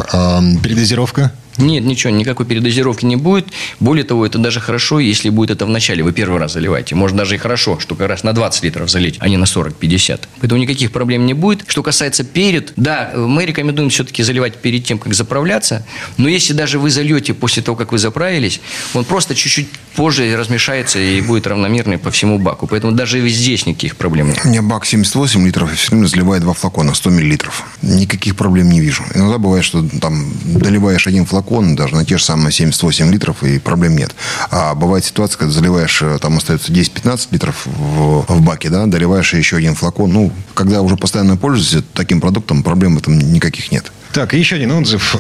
передозировка, 0.63 1.33
Нет, 1.59 1.85
ничего, 1.85 2.13
никакой 2.13 2.47
передозировки 2.47 3.05
не 3.05 3.17
будет. 3.17 3.47
Более 3.81 4.05
того, 4.05 4.27
это 4.27 4.39
даже 4.39 4.61
хорошо, 4.61 5.01
если 5.01 5.29
будет 5.29 5.51
это 5.51 5.67
в 5.67 5.69
начале, 5.69 6.03
вы 6.03 6.13
первый 6.13 6.39
раз 6.39 6.53
заливаете. 6.53 6.95
Может, 6.95 7.17
даже 7.17 7.35
и 7.35 7.39
хорошо, 7.39 7.79
что 7.79 7.95
как 7.95 8.09
раз 8.09 8.25
на 8.25 8.33
20 8.33 8.65
литров 8.65 8.91
залить, 8.91 9.17
а 9.21 9.29
не 9.29 9.37
на 9.37 9.45
40-50. 9.45 10.21
Поэтому 10.41 10.61
никаких 10.61 10.93
проблем 10.93 11.27
не 11.27 11.35
будет. 11.35 11.65
Что 11.67 11.83
касается 11.83 12.25
перед, 12.25 12.73
да, 12.77 13.13
мы 13.15 13.45
рекомендуем 13.45 13.91
все-таки 13.91 14.23
заливать 14.23 14.57
перед 14.57 14.85
тем, 14.85 14.99
как 14.99 15.15
заправляться. 15.15 15.85
Но 16.17 16.29
если 16.29 16.53
даже 16.53 16.79
вы 16.79 16.91
зальете 16.91 17.35
после 17.35 17.63
того, 17.63 17.77
как 17.77 17.93
вы 17.93 17.99
заправились, 17.99 18.61
он 18.95 19.05
просто 19.05 19.35
чуть-чуть 19.35 19.69
позже 19.97 20.37
размешается 20.37 20.99
и 20.99 21.21
будет 21.21 21.47
равномерный 21.47 21.99
по 21.99 22.11
всему 22.11 22.39
баку. 22.39 22.67
Поэтому 22.67 22.93
даже 22.93 23.27
здесь 23.29 23.67
никаких 23.67 23.97
проблем 23.97 24.29
нет. 24.29 24.41
У 24.45 24.49
меня 24.49 24.63
бак 24.63 24.87
78 24.87 25.47
литров, 25.47 25.73
и 25.73 25.77
все 25.77 25.91
время 25.93 26.07
заливаю 26.07 26.41
два 26.41 26.53
флакона, 26.53 26.95
100 26.95 27.11
миллилитров. 27.11 27.65
Никаких 27.83 28.37
проблем 28.37 28.71
не 28.71 28.81
вижу. 28.81 29.05
Иногда 29.15 29.39
бывает, 29.39 29.65
что 29.65 29.87
там 30.01 30.33
доливаешь 30.45 31.07
один 31.07 31.27
флакон, 31.27 31.44
флакон, 31.45 31.77
даже 31.77 31.95
на 31.95 32.05
те 32.05 32.19
же 32.19 32.25
самые 32.25 32.53
78 32.53 33.13
литров, 33.13 33.43
и 33.43 33.59
проблем 33.59 33.97
нет. 33.97 34.15
А 34.51 34.75
бывает 34.75 35.05
ситуация, 35.05 35.39
когда 35.39 35.53
заливаешь, 35.53 36.03
э, 36.03 36.19
там 36.21 36.37
остается 36.37 36.73
10-15 36.73 37.29
литров 37.31 37.67
в, 37.67 38.25
в 38.29 38.41
баке, 38.43 38.71
да, 38.71 38.87
доливаешь 38.87 39.35
еще 39.35 39.57
один 39.57 39.75
флакон. 39.75 40.13
Ну, 40.13 40.33
когда 40.55 40.83
уже 40.83 40.97
постоянно 40.97 41.37
пользуешься 41.37 41.83
таким 41.95 42.21
продуктом, 42.21 42.63
проблем 42.63 42.97
в 42.97 42.99
этом 42.99 43.19
никаких 43.19 43.71
нет. 43.71 43.93
Так, 44.15 44.33
еще 44.33 44.55
один 44.55 44.71
отзыв. 44.71 45.17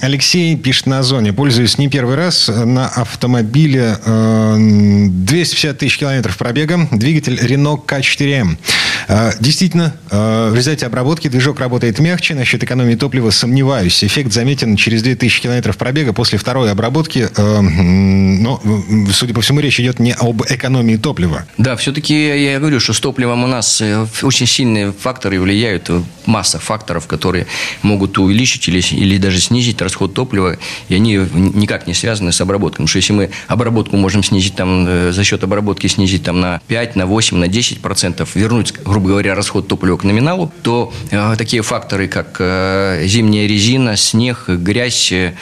Алексей 0.00 0.56
пишет 0.56 0.86
на 0.86 1.04
зоне. 1.04 1.32
Пользуюсь 1.32 1.78
не 1.78 1.86
первый 1.86 2.16
раз 2.16 2.48
на 2.48 2.88
автомобиле 2.88 3.96
250 4.04 5.70
э, 5.70 5.74
тысяч 5.74 5.98
километров 5.98 6.36
пробега. 6.36 6.88
Двигатель 6.90 7.34
Renault 7.34 7.86
K4M. 7.86 8.56
Э, 9.06 9.30
действительно, 9.38 9.94
э, 10.10 10.50
в 10.50 10.56
результате 10.56 10.86
обработки 10.86 11.28
движок 11.28 11.60
работает 11.60 12.00
мягче. 12.00 12.34
Насчет 12.34 12.64
экономии 12.64 12.96
топлива 12.96 13.30
сомневаюсь. 13.30 14.02
Эффект 14.02 14.32
заметен 14.32 14.74
через 14.74 15.04
2000 15.04 15.42
километров 15.42 15.76
пробега 15.76 16.12
после 16.12 16.38
второй 16.38 16.72
обработки. 16.72 17.28
Но, 17.36 18.60
судя 19.12 19.32
по 19.32 19.42
всему, 19.42 19.60
речь 19.60 19.78
идет 19.78 20.00
не 20.00 20.12
об 20.14 20.42
экономии 20.42 20.96
топлива. 20.96 21.44
Да, 21.56 21.76
все-таки 21.76 22.42
я 22.42 22.58
говорю, 22.58 22.80
что 22.80 22.92
с 22.94 22.98
топливом 22.98 23.44
у 23.44 23.46
нас 23.46 23.80
очень 24.22 24.46
сильные 24.48 24.90
факторы 24.92 25.40
влияют. 25.40 25.88
Масса 26.26 26.58
факторов, 26.58 27.06
которые 27.06 27.46
могут 27.82 28.07
могут 28.08 28.18
увеличить 28.18 28.68
или, 28.68 28.80
или 28.92 29.18
даже 29.18 29.40
снизить 29.40 29.80
расход 29.82 30.14
топлива, 30.14 30.56
и 30.88 30.94
они 30.94 31.14
никак 31.34 31.86
не 31.86 31.94
связаны 31.94 32.32
с 32.32 32.40
обработкой. 32.40 32.76
Потому 32.76 32.88
что 32.88 32.98
если 32.98 33.12
мы 33.12 33.30
обработку 33.48 33.96
можем 33.96 34.22
снизить 34.22 34.54
там, 34.54 34.86
э, 34.88 35.12
за 35.12 35.24
счет 35.24 35.44
обработки 35.44 35.86
снизить 35.86 36.22
там, 36.22 36.40
на 36.40 36.60
5, 36.68 36.96
на 36.96 37.06
8, 37.06 37.36
на 37.36 37.48
10 37.48 37.80
процентов, 37.80 38.34
вернуть, 38.34 38.72
грубо 38.84 39.08
говоря, 39.08 39.34
расход 39.34 39.68
топлива 39.68 39.96
к 39.96 40.04
номиналу, 40.04 40.52
то 40.62 40.92
э, 41.10 41.34
такие 41.36 41.62
факторы, 41.62 42.08
как 42.08 42.36
э, 42.40 43.04
зимняя 43.06 43.46
резина, 43.46 43.96
снег, 43.96 44.48
грязь, 44.48 45.12
э, 45.12 45.32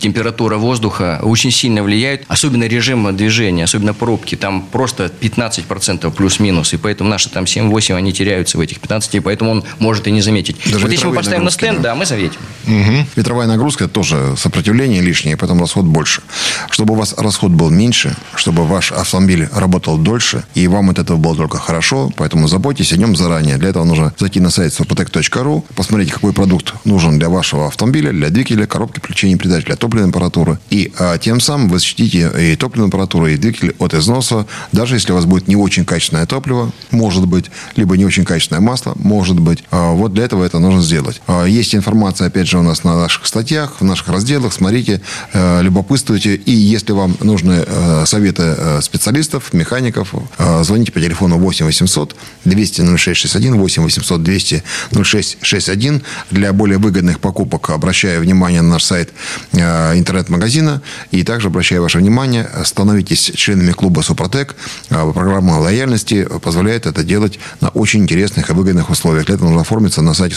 температура 0.00 0.56
воздуха 0.56 1.20
очень 1.22 1.50
сильно 1.50 1.82
влияют, 1.82 2.22
особенно 2.28 2.64
режим 2.64 3.16
движения, 3.16 3.64
особенно 3.64 3.94
пробки, 3.94 4.34
там 4.34 4.62
просто 4.62 5.08
15 5.08 5.64
процентов 5.64 6.14
плюс-минус, 6.14 6.72
и 6.74 6.76
поэтому 6.76 7.10
наши 7.10 7.30
там 7.30 7.44
7-8, 7.44 7.94
они 7.94 8.12
теряются 8.12 8.58
в 8.58 8.60
этих 8.60 8.80
15, 8.80 9.14
и 9.14 9.20
поэтому 9.20 9.50
он 9.50 9.64
может 9.78 10.06
и 10.06 10.10
не 10.10 10.20
заметить. 10.20 10.56
Даже 10.64 10.84
вот 10.86 10.92
если 10.92 11.06
мы 11.06 11.14
поставим 11.14 11.43
на 11.44 11.50
стенд, 11.50 11.80
да, 11.80 11.94
мы 11.94 12.06
заветим. 12.06 12.40
Угу. 12.66 13.06
Ветровая 13.16 13.46
нагрузка 13.46 13.88
тоже 13.88 14.34
сопротивление 14.36 15.00
лишнее, 15.00 15.36
поэтому 15.36 15.60
расход 15.60 15.84
больше. 15.84 16.22
Чтобы 16.70 16.94
у 16.94 16.96
вас 16.96 17.14
расход 17.16 17.52
был 17.52 17.70
меньше, 17.70 18.16
чтобы 18.34 18.64
ваш 18.64 18.92
автомобиль 18.92 19.48
работал 19.52 19.98
дольше, 19.98 20.44
и 20.54 20.66
вам 20.66 20.90
от 20.90 20.98
этого 20.98 21.16
было 21.16 21.36
только 21.36 21.58
хорошо, 21.58 22.10
поэтому 22.16 22.48
заботьтесь 22.48 22.92
о 22.92 22.96
нем 22.96 23.16
заранее. 23.16 23.56
Для 23.58 23.68
этого 23.68 23.84
нужно 23.84 24.12
зайти 24.18 24.40
на 24.40 24.50
сайт 24.50 24.72
suprotec.ru, 24.72 25.64
посмотреть, 25.74 26.12
какой 26.12 26.32
продукт 26.32 26.74
нужен 26.84 27.18
для 27.18 27.28
вашего 27.28 27.68
автомобиля, 27.68 28.12
для 28.12 28.30
двигателя, 28.30 28.66
коробки 28.66 28.98
включения 28.98 29.36
передач, 29.36 29.64
топливной 29.78 30.10
аппаратуры. 30.10 30.58
И 30.70 30.92
а, 30.98 31.18
тем 31.18 31.40
самым 31.40 31.68
вы 31.68 31.78
защитите 31.78 32.30
и 32.38 32.56
топливную 32.56 32.88
аппаратуру, 32.88 33.26
и 33.26 33.36
двигатель 33.36 33.74
от 33.78 33.94
износа. 33.94 34.46
Даже 34.72 34.96
если 34.96 35.12
у 35.12 35.16
вас 35.16 35.24
будет 35.26 35.48
не 35.48 35.56
очень 35.56 35.84
качественное 35.84 36.26
топливо, 36.26 36.72
может 36.90 37.26
быть, 37.26 37.50
либо 37.76 37.96
не 37.96 38.04
очень 38.04 38.24
качественное 38.24 38.60
масло, 38.60 38.94
может 38.96 39.38
быть. 39.38 39.64
А, 39.70 39.92
вот 39.92 40.14
для 40.14 40.24
этого 40.24 40.44
это 40.44 40.58
нужно 40.58 40.80
сделать. 40.80 41.20
А, 41.26 41.44
есть 41.44 41.74
информация, 41.74 42.26
опять 42.26 42.46
же, 42.46 42.58
у 42.58 42.62
нас 42.62 42.84
на 42.84 42.96
наших 42.96 43.26
статьях, 43.26 43.80
в 43.80 43.84
наших 43.84 44.08
разделах. 44.08 44.52
Смотрите, 44.52 45.00
э, 45.32 45.62
любопытствуйте. 45.62 46.34
И 46.34 46.52
если 46.52 46.92
вам 46.92 47.16
нужны 47.20 47.64
э, 47.66 48.04
советы 48.06 48.54
э, 48.56 48.80
специалистов, 48.82 49.52
механиков, 49.52 50.14
звоните 50.62 50.92
по 50.92 51.00
телефону 51.00 51.38
8 51.38 51.66
800 51.66 52.16
200 52.44 52.96
0661, 52.96 53.58
8 53.58 53.82
800 53.82 54.22
200 54.22 54.62
0661. 54.92 56.02
Для 56.30 56.52
более 56.52 56.78
выгодных 56.78 57.20
покупок 57.20 57.70
обращаю 57.70 58.20
внимание 58.20 58.62
на 58.62 58.70
наш 58.70 58.84
сайт 58.84 59.12
интернет-магазина. 59.52 60.82
И 61.10 61.22
также 61.22 61.48
обращаю 61.48 61.82
ваше 61.82 61.98
внимание, 61.98 62.48
становитесь 62.64 63.32
членами 63.34 63.72
клуба 63.72 64.02
«Супротек». 64.02 64.56
Программа 64.88 65.58
лояльности 65.58 66.26
позволяет 66.42 66.86
это 66.86 67.02
делать 67.04 67.38
на 67.60 67.68
очень 67.68 68.02
интересных 68.02 68.50
и 68.50 68.52
выгодных 68.52 68.90
условиях. 68.90 69.26
Для 69.26 69.36
этого 69.36 69.48
нужно 69.48 69.62
оформиться 69.62 70.02
на 70.02 70.14
сайте 70.14 70.36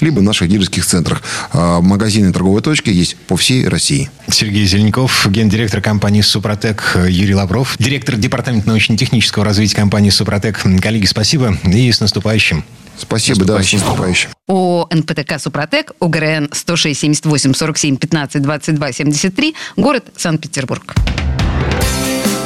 либо 0.00 0.20
в 0.20 0.22
наших 0.22 0.48
дилерских 0.48 0.84
центрах. 0.84 1.22
А, 1.52 1.80
магазины 1.80 2.32
торговой 2.32 2.62
точки 2.62 2.90
есть 2.90 3.16
по 3.16 3.36
всей 3.36 3.68
России. 3.68 4.10
Сергей 4.30 4.66
Зеленков, 4.66 5.26
гендиректор 5.30 5.80
компании 5.80 6.20
«Супротек» 6.20 6.96
Юрий 7.08 7.34
Лавров, 7.34 7.76
директор 7.78 8.16
департамента 8.16 8.68
научно-технического 8.68 9.44
развития 9.44 9.76
компании 9.76 10.10
«Супротек». 10.10 10.60
Коллеги, 10.80 11.06
спасибо 11.06 11.56
и 11.64 11.90
с 11.90 12.00
наступающим. 12.00 12.64
Спасибо, 12.96 13.44
да, 13.44 13.62
с 13.62 13.72
наступающим. 13.72 14.30
О 14.48 14.86
НПТК 14.90 15.38
«Супротек», 15.38 15.92
ОГРН 16.00 16.50
106 16.52 17.00
78 17.00 17.54
47 17.54 17.96
15 17.96 18.42
22 18.42 18.92
73, 18.92 19.54
город 19.76 20.04
Санкт-Петербург. 20.16 20.94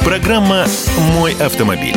Программа 0.03 0.67
«Мой 1.15 1.33
автомобиль». 1.33 1.95